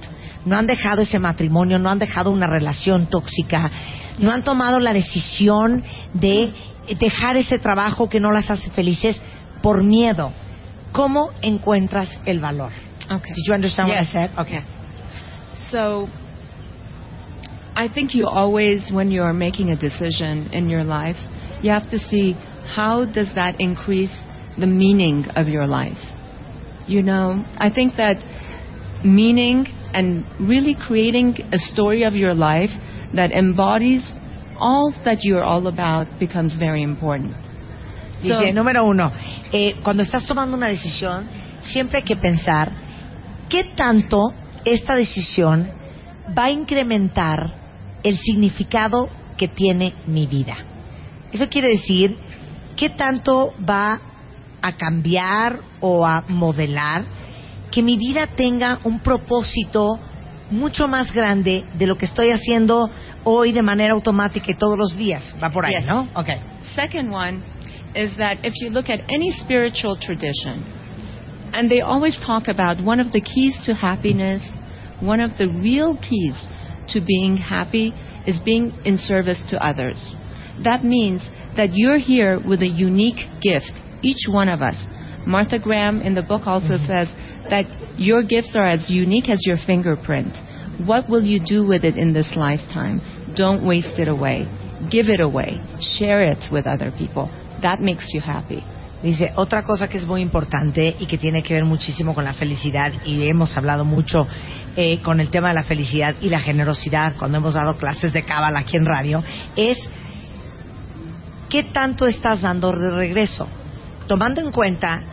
no 0.45 0.57
han 0.57 0.65
dejado 0.65 1.01
ese 1.01 1.19
matrimonio, 1.19 1.77
no 1.77 1.89
han 1.89 1.99
dejado 1.99 2.31
una 2.31 2.47
relación 2.47 3.07
tóxica, 3.07 3.69
no 4.17 4.31
han 4.31 4.43
tomado 4.43 4.79
la 4.79 4.93
decisión 4.93 5.83
de 6.13 6.53
dejar 6.99 7.37
ese 7.37 7.59
trabajo 7.59 8.09
que 8.09 8.19
no 8.19 8.31
las 8.31 8.49
hace 8.49 8.71
felices 8.71 9.21
por 9.61 9.83
miedo. 9.83 10.31
¿Cómo 10.91 11.31
encuentras 11.41 12.19
el 12.25 12.39
valor? 12.39 12.71
Okay. 13.05 13.33
Did 13.33 13.43
you 13.45 13.53
understand 13.53 13.89
what 13.89 14.01
I 14.01 14.05
said? 14.05 14.31
Okay. 14.37 14.53
Yes. 14.53 14.65
So, 15.71 16.07
I 17.75 17.89
think 17.89 18.15
you 18.15 18.27
always, 18.27 18.91
when 18.91 19.11
you're 19.11 19.33
making 19.33 19.69
a 19.69 19.75
decision 19.75 20.49
in 20.51 20.69
your 20.69 20.83
life, 20.83 21.17
you 21.61 21.71
have 21.71 21.89
to 21.89 21.99
see 21.99 22.33
how 22.75 23.05
does 23.05 23.33
that 23.35 23.59
increase 23.59 24.15
the 24.57 24.67
meaning 24.67 25.25
of 25.35 25.47
your 25.47 25.67
life. 25.67 25.99
You 26.87 27.03
know, 27.03 27.43
I 27.57 27.69
think 27.69 27.95
that 27.97 28.17
meaning 29.03 29.67
and 29.93 30.25
really 30.39 30.75
creating 30.75 31.35
a 31.51 31.57
story 31.57 32.03
of 32.03 32.13
your 32.15 32.33
life 32.33 32.71
that 33.13 33.31
embodies 33.31 34.01
all 34.59 34.93
that 35.05 35.19
you're 35.21 35.43
all 35.43 35.67
about 35.67 36.07
becomes 36.19 36.57
very 36.57 36.81
important. 36.83 37.33
So- 38.21 38.39
Dice, 38.41 38.53
número 38.53 38.83
uno, 38.85 39.11
eh, 39.53 39.75
cuando 39.83 40.03
estás 40.03 40.25
tomando 40.25 40.57
una 40.57 40.67
decisión, 40.67 41.25
siempre 41.61 41.99
hay 41.99 42.03
que 42.03 42.17
pensar 42.17 42.69
qué 43.47 43.63
tanto 43.75 44.33
esta 44.65 44.95
decisión 44.95 45.69
va 46.37 46.45
a 46.45 46.51
incrementar 46.51 47.53
el 48.03 48.17
significado 48.17 49.09
que 49.37 49.47
tiene 49.47 49.93
mi 50.05 50.27
vida. 50.27 50.55
Eso 51.31 51.47
quiere 51.47 51.69
decir 51.69 52.17
qué 52.75 52.89
tanto 52.89 53.53
va 53.67 53.99
a 54.61 54.73
cambiar 54.73 55.59
o 55.81 56.05
a 56.05 56.23
modelar 56.27 57.05
que 57.71 57.81
mi 57.81 57.97
vida 57.97 58.27
tenga 58.27 58.79
un 58.83 58.99
propósito 58.99 59.99
mucho 60.51 60.87
más 60.87 61.13
grande 61.13 61.63
de 61.77 61.85
lo 61.85 61.95
que 61.95 62.05
estoy 62.05 62.31
haciendo 62.31 62.89
hoy 63.23 63.51
de 63.51 63.61
manera 63.61 63.93
automática 63.93 64.51
y 64.51 64.55
todos 64.55 64.77
los 64.77 64.97
días. 64.97 65.35
Va 65.41 65.51
por 65.51 65.65
ahí, 65.65 65.75
Yes. 65.75 65.85
¿no? 65.85 66.07
Okay. 66.15 66.39
Second 66.75 67.11
one 67.13 67.43
is 67.93 68.15
that 68.17 68.39
if 68.43 68.53
you 68.61 68.69
look 68.69 68.89
at 68.89 69.01
any 69.09 69.31
spiritual 69.31 69.97
tradition, 69.97 70.63
And 71.51 71.67
they 71.69 71.81
always 71.81 72.15
talk 72.25 72.47
about 72.47 72.79
one 72.79 72.99
of 72.99 73.11
the 73.11 73.21
keys 73.21 73.57
to 73.65 73.73
happiness, 73.73 74.43
one 75.01 75.19
of 75.19 75.31
the 75.39 75.47
real 75.47 75.97
keys 75.97 76.35
to 76.89 77.01
being 77.01 77.37
happy 77.37 77.91
is 78.27 78.39
being 78.45 78.71
in 78.85 78.97
service 78.97 79.41
to 79.49 79.57
others. 79.57 79.97
That 80.63 80.83
means 80.83 81.27
that 81.57 81.69
you're 81.73 81.97
here 81.97 82.39
with 82.39 82.61
a 82.61 82.67
unique 82.67 83.27
gift, 83.41 83.73
each 84.01 84.27
one 84.27 84.49
of 84.49 84.61
us. 84.61 84.75
Martha 85.25 85.59
Graham 85.59 86.01
in 86.01 86.15
the 86.15 86.21
book 86.21 86.47
also 86.47 86.77
says 86.77 87.07
that 87.49 87.65
your 87.97 88.23
gifts 88.23 88.55
are 88.55 88.67
as 88.67 88.89
unique 88.89 89.29
as 89.29 89.39
your 89.45 89.57
fingerprint. 89.65 90.35
What 90.85 91.09
will 91.09 91.23
you 91.23 91.39
do 91.43 91.67
with 91.67 91.83
it 91.83 91.97
in 91.97 92.13
this 92.13 92.33
lifetime? 92.35 93.01
Don't 93.35 93.65
waste 93.65 93.99
it 93.99 94.07
away. 94.07 94.47
Give 94.89 95.09
it 95.09 95.19
away. 95.19 95.59
Share 95.97 96.23
it 96.23 96.45
with 96.51 96.65
other 96.65 96.91
people. 96.97 97.29
That 97.61 97.81
makes 97.81 98.13
you 98.13 98.21
happy. 98.21 98.63
Dice, 99.01 99.31
otra 99.35 99.63
cosa 99.63 99.87
que 99.87 99.97
es 99.97 100.05
muy 100.05 100.21
importante 100.21 100.95
y 100.99 101.05
que 101.05 101.17
tiene 101.17 101.41
que 101.41 101.53
ver 101.53 101.63
muchísimo 101.63 102.13
con 102.13 102.25
la 102.25 102.33
felicidad, 102.33 102.91
y 103.05 103.29
hemos 103.29 103.55
hablado 103.55 103.85
mucho 103.85 104.27
eh, 104.75 104.99
con 105.01 105.21
el 105.21 105.31
tema 105.31 105.49
de 105.49 105.53
la 105.53 105.63
felicidad 105.63 106.15
y 106.21 106.29
la 106.29 106.41
generosidad 106.41 107.15
cuando 107.17 107.37
hemos 107.37 107.53
dado 107.53 107.77
clases 107.77 108.11
de 108.11 108.23
cábala 108.23 108.59
aquí 108.59 108.75
en 108.75 108.85
radio, 108.85 109.23
es 109.55 109.77
qué 111.49 111.63
tanto 111.63 112.07
estás 112.07 112.41
dando 112.41 112.73
de 112.73 112.91
regreso, 112.91 113.47
tomando 114.09 114.41
en 114.41 114.51
cuenta 114.51 115.03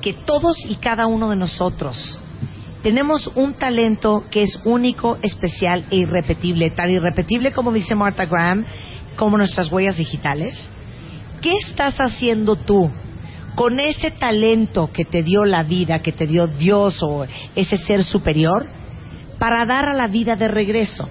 que 0.00 0.14
todos 0.14 0.56
y 0.68 0.74
cada 0.74 1.06
uno 1.06 1.30
de 1.30 1.36
nosotros 1.36 2.18
tenemos 2.82 3.30
un 3.36 3.54
talento 3.54 4.24
que 4.32 4.42
es 4.42 4.58
único, 4.64 5.16
especial 5.22 5.84
e 5.92 5.98
irrepetible, 5.98 6.72
tan 6.72 6.90
irrepetible 6.90 7.52
como 7.52 7.70
dice 7.70 7.94
Martha 7.94 8.26
Graham, 8.26 8.66
como 9.14 9.38
nuestras 9.38 9.70
huellas 9.70 9.96
digitales. 9.96 10.68
¿Qué 11.40 11.52
estás 11.68 12.00
haciendo 12.00 12.56
tú 12.56 12.90
con 13.54 13.78
ese 13.78 14.10
talento 14.10 14.90
que 14.92 15.04
te 15.04 15.22
dio 15.22 15.44
la 15.44 15.62
vida, 15.62 16.00
que 16.00 16.10
te 16.10 16.26
dio 16.26 16.48
Dios 16.48 17.00
o 17.00 17.24
ese 17.54 17.78
ser 17.78 18.02
superior, 18.02 18.66
para 19.38 19.64
dar 19.66 19.84
a 19.84 19.94
la 19.94 20.08
vida 20.08 20.34
de 20.34 20.48
regreso? 20.48 21.08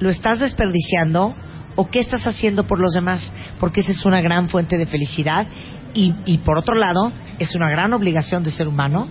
¿Lo 0.00 0.10
estás 0.10 0.40
desperdiciando 0.40 1.36
o 1.76 1.88
qué 1.88 2.00
estás 2.00 2.26
haciendo 2.26 2.66
por 2.66 2.80
los 2.80 2.94
demás? 2.94 3.32
Porque 3.60 3.82
esa 3.82 3.92
es 3.92 4.04
una 4.04 4.20
gran 4.20 4.48
fuente 4.48 4.76
de 4.76 4.86
felicidad 4.86 5.46
y, 5.94 6.14
y 6.24 6.38
por 6.38 6.58
otro 6.58 6.74
lado, 6.74 7.12
es 7.38 7.54
una 7.54 7.68
gran 7.68 7.92
obligación 7.92 8.42
de 8.42 8.50
ser 8.50 8.68
humano 8.68 9.08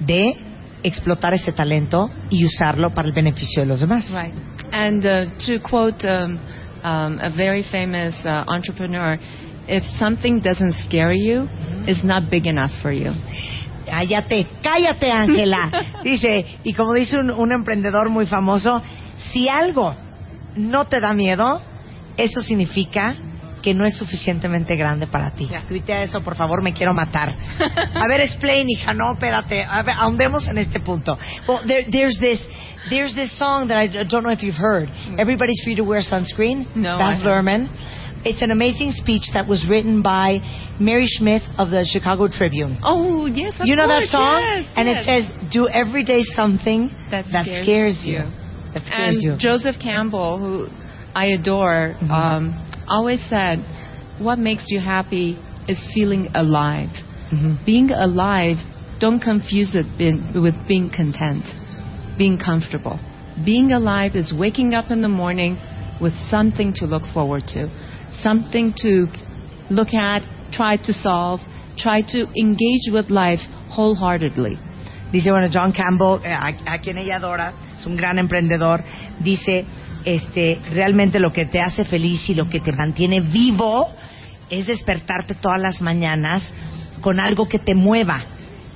de 0.00 0.36
explotar 0.82 1.34
ese 1.34 1.52
talento 1.52 2.10
y 2.30 2.44
usarlo 2.44 2.90
para 2.90 3.08
el 3.08 3.14
beneficio 3.14 3.62
de 3.62 3.66
los 3.66 3.80
demás. 3.80 4.08
Right. 4.10 4.34
And 4.72 5.04
uh, 5.04 5.26
to 5.46 5.60
quote 5.60 6.04
um, 6.04 6.38
um, 6.82 7.18
a 7.20 7.30
very 7.34 7.64
famous 7.70 8.14
uh, 8.24 8.44
entrepreneur, 8.46 9.18
if 9.68 9.84
something 9.98 10.40
doesn't 10.40 10.74
scare 10.84 11.12
you, 11.12 11.48
it's 11.86 12.04
not 12.04 12.30
big 12.30 12.46
enough 12.46 12.70
for 12.82 12.92
you. 12.92 13.12
Cállate, 13.86 14.46
cállate, 14.62 15.10
Ángela. 15.10 15.70
Dice, 16.04 16.58
y 16.64 16.72
como 16.74 16.94
dice 16.94 17.18
un, 17.18 17.30
un 17.30 17.52
emprendedor 17.52 18.08
muy 18.08 18.26
famoso, 18.26 18.82
si 19.32 19.48
algo 19.48 19.94
no 20.56 20.86
te 20.86 21.00
da 21.00 21.12
miedo, 21.12 21.60
eso 22.16 22.40
significa 22.42 23.16
que 23.62 23.74
no 23.74 23.84
es 23.84 23.96
suficientemente 23.98 24.74
grande 24.76 25.06
para 25.06 25.30
ti. 25.32 25.48
Tuitea 25.68 26.02
eso, 26.02 26.20
por 26.22 26.34
favor, 26.34 26.62
me 26.62 26.72
quiero 26.72 26.92
matar. 26.94 27.28
A 27.94 28.08
ver, 28.08 28.20
explain, 28.20 28.68
hija, 28.70 28.92
no, 28.94 29.12
espérate. 29.12 29.62
A 29.64 29.82
ver, 29.82 29.94
ahondemos 29.98 30.48
en 30.48 30.58
este 30.58 30.80
punto. 30.80 31.18
Well, 31.48 31.62
there, 31.66 31.86
there's 31.90 32.18
this... 32.18 32.46
There's 32.88 33.14
this 33.14 33.36
song 33.38 33.68
that 33.68 33.76
I 33.76 33.88
don't 34.04 34.22
know 34.24 34.30
if 34.32 34.42
you've 34.42 34.54
heard. 34.56 34.88
Everybody's 35.18 35.60
free 35.62 35.74
to 35.76 35.84
wear 35.84 36.00
sunscreen. 36.00 36.74
No, 36.74 36.96
Baz 36.96 37.20
Luhrmann. 37.20 37.68
It's 38.24 38.40
an 38.40 38.50
amazing 38.50 38.92
speech 38.92 39.24
that 39.34 39.46
was 39.46 39.66
written 39.68 40.00
by 40.00 40.38
Mary 40.80 41.06
Schmidt 41.06 41.42
of 41.58 41.68
the 41.68 41.84
Chicago 41.92 42.26
Tribune. 42.28 42.78
Oh, 42.82 43.26
yes, 43.26 43.52
of 43.60 43.66
you 43.66 43.76
know 43.76 43.86
that 43.86 43.98
course, 44.00 44.10
song? 44.12 44.40
yes, 44.42 44.64
and 44.76 44.88
yes. 44.88 45.02
it 45.02 45.04
says, 45.04 45.50
"Do 45.52 45.68
every 45.68 46.04
day 46.04 46.22
something 46.34 46.90
That 47.10 47.26
that 47.32 47.44
scares 47.44 47.64
scares 47.66 48.00
you." 48.02 48.12
you. 48.14 48.24
That 48.72 48.82
scares 48.86 49.16
and 49.16 49.22
you. 49.24 49.36
Joseph 49.38 49.76
Campbell, 49.78 50.38
who 50.38 50.68
I 51.14 51.26
adore, 51.26 51.96
Mm-hmm. 52.00 52.10
um, 52.10 52.66
always 52.90 53.20
said, 53.28 53.64
"What 54.18 54.38
makes 54.38 54.64
you 54.68 54.80
happy 54.80 55.38
is 55.68 55.78
feeling 55.94 56.28
alive. 56.34 56.90
Mhm. 57.32 57.64
Being 57.64 57.90
alive, 57.92 58.58
don't 58.98 59.20
confuse 59.20 59.74
it 59.74 59.86
with 60.34 60.56
being 60.66 60.90
content, 60.90 61.44
being 62.18 62.36
comfortable. 62.38 62.98
Being 63.44 63.72
alive 63.72 64.16
is 64.16 64.32
waking 64.32 64.74
up 64.74 64.90
in 64.90 65.00
the 65.00 65.08
morning 65.08 65.56
with 66.00 66.14
something 66.28 66.72
to 66.74 66.86
look 66.86 67.06
forward 67.14 67.46
to, 67.54 67.68
something 68.10 68.72
to 68.82 69.08
look 69.70 69.94
at, 69.94 70.22
try 70.50 70.76
to 70.76 70.92
solve, 70.92 71.40
try 71.76 72.02
to 72.02 72.28
engage 72.36 72.90
with 72.90 73.10
life 73.10 73.42
wholeheartedly." 73.68 74.58
Dice, 75.12 75.28
bueno, 75.30 75.48
John 75.48 75.72
Campbell, 75.72 76.20
eh, 76.24 76.32
a, 76.32 76.74
a 76.74 76.78
quien 76.78 76.96
ella 76.98 77.16
adora, 77.16 77.52
es 77.76 77.84
un 77.86 77.96
gran 77.96 78.18
emprendedor, 78.18 78.84
dice, 79.18 79.64
este, 80.04 80.60
realmente 80.72 81.20
lo 81.20 81.32
que 81.32 81.46
te 81.46 81.60
hace 81.60 81.84
feliz 81.84 82.28
y 82.30 82.34
lo 82.34 82.48
que 82.48 82.60
te 82.60 82.72
mantiene 82.72 83.20
vivo 83.20 83.88
es 84.48 84.66
despertarte 84.66 85.34
todas 85.34 85.60
las 85.60 85.80
mañanas 85.80 86.52
con 87.00 87.20
algo 87.20 87.48
que 87.48 87.58
te 87.58 87.74
mueva. 87.74 88.22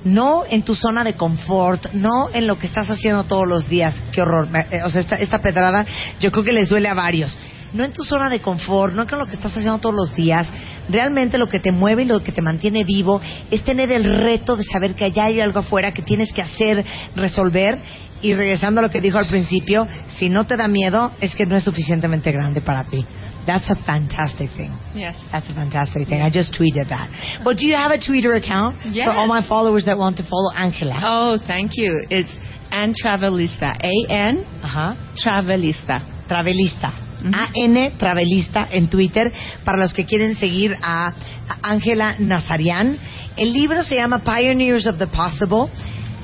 No 0.03 0.43
en 0.47 0.61
tu 0.61 0.75
zona 0.75 1.03
de 1.03 1.15
confort, 1.15 1.91
no 1.93 2.29
en 2.31 2.45
lo 2.45 2.59
que 2.59 2.67
estás 2.67 2.89
haciendo 2.89 3.23
todos 3.23 3.47
los 3.47 3.67
días. 3.67 3.95
Qué 4.11 4.21
horror. 4.21 4.47
Eh, 4.71 4.81
O 4.83 4.89
sea, 4.89 5.01
esta, 5.01 5.15
esta 5.15 5.39
pedrada 5.39 5.85
yo 6.19 6.31
creo 6.31 6.43
que 6.43 6.51
les 6.51 6.69
duele 6.69 6.87
a 6.87 6.93
varios. 6.93 7.37
No 7.73 7.83
en 7.83 7.91
tu 7.91 8.03
zona 8.03 8.29
de 8.29 8.39
confort, 8.39 8.93
no 8.93 9.07
con 9.07 9.19
lo 9.19 9.25
que 9.25 9.33
estás 9.33 9.51
haciendo 9.51 9.79
todos 9.79 9.95
los 9.95 10.15
días. 10.15 10.47
Realmente 10.87 11.39
lo 11.39 11.49
que 11.49 11.59
te 11.59 11.71
mueve 11.71 12.03
y 12.03 12.05
lo 12.05 12.21
que 12.21 12.31
te 12.31 12.41
mantiene 12.41 12.83
vivo 12.83 13.19
es 13.49 13.63
tener 13.63 13.91
el 13.91 14.03
reto 14.03 14.55
de 14.55 14.63
saber 14.63 14.93
que 14.93 15.05
allá 15.05 15.25
hay 15.25 15.41
algo 15.41 15.59
afuera 15.59 15.91
que 15.91 16.03
tienes 16.03 16.31
que 16.31 16.43
hacer, 16.43 16.85
resolver. 17.15 17.79
Y 18.25 18.33
regresando 18.33 18.79
a 18.79 18.83
lo 18.83 18.89
que 18.89 19.01
dijo 19.01 19.19
al 19.19 19.27
principio, 19.27 19.87
si 20.07 20.29
no 20.29 20.45
te 20.45 20.57
da 20.57 20.67
miedo, 20.67 21.11
es 21.21 21.35
que 21.35 21.45
no 21.45 21.55
es 21.55 21.63
suficientemente 21.63 22.31
grande 22.31 22.59
para 22.61 22.83
ti. 22.85 23.05
That's 23.45 23.69
a 23.69 23.75
fantastic 23.75 24.49
thing. 24.57 24.71
Yes. 24.95 25.15
That's 25.31 25.47
a 25.47 25.53
fantastic 25.53 26.07
thing. 26.07 26.23
I 26.23 26.31
just 26.31 26.51
tweeted 26.57 26.87
that. 26.89 27.07
But 27.43 27.57
do 27.59 27.67
you 27.67 27.75
have 27.75 27.91
a 27.91 27.99
Twitter 27.99 28.33
account 28.33 28.77
Yes. 28.85 29.05
for 29.05 29.13
all 29.13 29.27
my 29.27 29.43
followers 29.47 29.85
that 29.85 29.95
want 29.95 30.17
to 30.17 30.23
follow 30.23 30.51
Angela? 30.55 30.99
Oh, 31.03 31.37
thank 31.45 31.73
you. 31.77 32.03
It's 32.09 32.31
Ann 32.71 32.93
Travelista. 32.99 33.75
A 33.79 33.93
N 34.09 34.43
Ajá. 34.63 34.95
Travelista. 35.15 36.01
Travelista. 36.27 36.93
AN 37.23 37.97
Travelista 37.99 38.67
en 38.71 38.87
Twitter 38.89 39.31
para 39.63 39.77
los 39.77 39.93
que 39.93 40.05
quieren 40.05 40.33
seguir 40.35 40.75
a 40.81 41.09
a 41.47 41.69
Ángela 41.69 42.15
Nazarian. 42.17 42.97
El 43.37 43.53
libro 43.53 43.83
se 43.83 43.95
llama 43.97 44.23
Pioneers 44.23 44.87
of 44.87 44.97
the 44.97 45.05
Possible. 45.07 45.69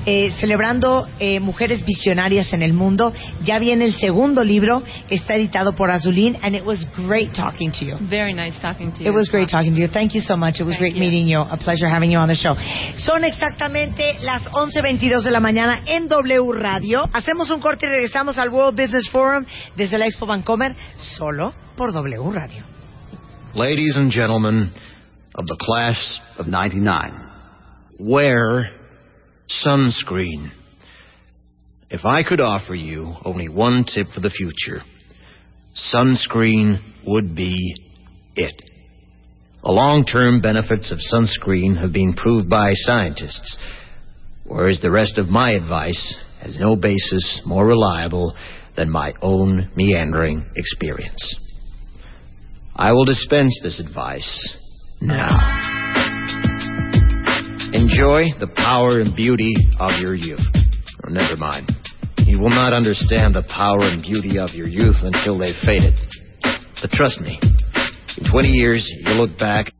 Eh, 0.06 0.32
celebrando 0.40 1.08
eh, 1.18 1.40
mujeres 1.40 1.84
visionarias 1.84 2.52
en 2.52 2.62
el 2.62 2.72
mundo. 2.72 3.12
Ya 3.42 3.58
viene 3.58 3.84
el 3.84 3.94
segundo 3.94 4.44
libro, 4.44 4.82
está 5.10 5.34
editado 5.34 5.74
por 5.74 5.90
Azulín, 5.90 6.36
and 6.42 6.54
it 6.54 6.64
was 6.64 6.86
great 7.06 7.32
talking 7.34 7.70
to 7.72 7.84
you. 7.84 7.96
Very 8.08 8.34
nice 8.34 8.58
talking 8.60 8.92
to 8.92 9.02
you. 9.02 9.10
It 9.10 9.14
was 9.14 9.28
great 9.30 9.48
talking 9.48 9.74
to 9.74 9.80
you. 9.80 9.88
Thank 9.88 10.14
you 10.14 10.20
so 10.20 10.36
much. 10.36 10.60
It 10.60 10.64
was 10.64 10.76
Thank 10.76 10.80
great 10.80 10.94
you. 10.94 11.00
meeting 11.00 11.28
you. 11.28 11.40
A 11.40 11.56
pleasure 11.56 11.88
having 11.88 12.10
you 12.10 12.18
on 12.18 12.28
the 12.28 12.36
show. 12.36 12.54
Son 12.96 13.24
exactamente 13.24 14.18
las 14.22 14.50
11.22 14.50 15.22
de 15.22 15.30
la 15.30 15.40
mañana 15.40 15.82
en 15.86 16.08
W 16.08 16.52
Radio. 16.52 17.08
Hacemos 17.12 17.50
un 17.50 17.60
corte 17.60 17.86
y 17.86 17.88
regresamos 17.88 18.38
al 18.38 18.50
World 18.50 18.80
Business 18.80 19.08
Forum 19.10 19.44
desde 19.76 19.98
la 19.98 20.06
Expo 20.06 20.26
Vancomer, 20.26 20.74
solo 21.16 21.52
por 21.76 21.92
W 21.92 22.30
Radio. 22.32 22.64
Ladies 23.54 23.96
and 23.96 24.10
gentlemen 24.10 24.72
of 25.34 25.46
the 25.46 25.56
class 25.58 26.20
of 26.38 26.46
99, 26.46 27.12
wear 27.98 28.81
sunscreen. 29.64 30.50
If 31.90 32.04
I 32.04 32.22
could 32.22 32.40
offer 32.40 32.74
you 32.74 33.14
only 33.24 33.48
one 33.48 33.84
tip 33.84 34.06
for 34.14 34.20
the 34.20 34.30
future, 34.30 34.82
sunscreen 35.94 36.80
would 37.06 37.34
be 37.34 37.74
it. 38.34 38.54
The 39.62 39.70
long 39.70 40.04
term 40.04 40.40
benefits 40.40 40.90
of 40.90 40.98
sunscreen 40.98 41.80
have 41.80 41.92
been 41.92 42.14
proved 42.14 42.48
by 42.48 42.72
scientists, 42.74 43.56
whereas 44.44 44.80
the 44.80 44.90
rest 44.90 45.18
of 45.18 45.28
my 45.28 45.52
advice 45.52 46.16
has 46.40 46.58
no 46.58 46.74
basis 46.74 47.42
more 47.46 47.66
reliable 47.66 48.34
than 48.76 48.90
my 48.90 49.12
own 49.22 49.70
meandering 49.76 50.46
experience. 50.56 51.36
I 52.74 52.92
will 52.92 53.04
dispense 53.04 53.60
this 53.62 53.78
advice 53.78 54.56
now. 55.00 56.01
Enjoy 57.72 58.24
the 58.38 58.52
power 58.54 59.00
and 59.00 59.16
beauty 59.16 59.54
of 59.80 59.98
your 59.98 60.14
youth. 60.14 60.44
Oh, 61.04 61.08
never 61.08 61.38
mind. 61.38 61.70
You 62.18 62.38
will 62.38 62.50
not 62.50 62.74
understand 62.74 63.34
the 63.34 63.44
power 63.44 63.88
and 63.88 64.02
beauty 64.02 64.38
of 64.38 64.50
your 64.50 64.68
youth 64.68 64.96
until 65.00 65.38
they've 65.38 65.54
faded. 65.64 65.94
But 66.82 66.90
trust 66.90 67.18
me, 67.20 67.40
in 68.18 68.30
20 68.30 68.48
years, 68.48 68.92
you'll 69.00 69.26
look 69.26 69.38
back. 69.38 69.72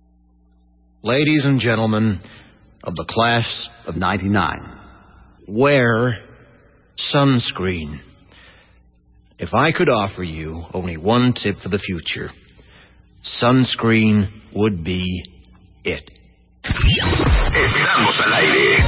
Ladies 1.03 1.45
and 1.45 1.61
gentlemen 1.61 2.23
of 2.83 2.95
the 2.95 3.05
class 3.07 3.69
of 3.87 3.97
99, 3.97 4.79
wear 5.47 6.25
sunscreen. 7.15 8.01
If 9.39 9.53
I 9.53 9.71
could 9.71 9.91
offer 9.91 10.23
you 10.23 10.65
only 10.73 10.97
one 10.97 11.35
tip 11.35 11.57
for 11.63 11.69
the 11.69 11.79
future, 11.79 12.31
sunscreen 13.43 14.31
would 14.55 14.83
be 14.83 15.25
it. 15.85 16.11
Estamos 16.65 18.21
al 18.25 18.35
aire. 18.35 18.85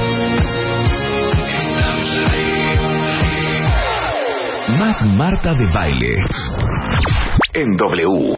Más 4.79 5.05
Marta 5.05 5.53
de 5.53 5.65
Baile. 5.73 6.15
En 7.53 7.75
W. 7.75 8.31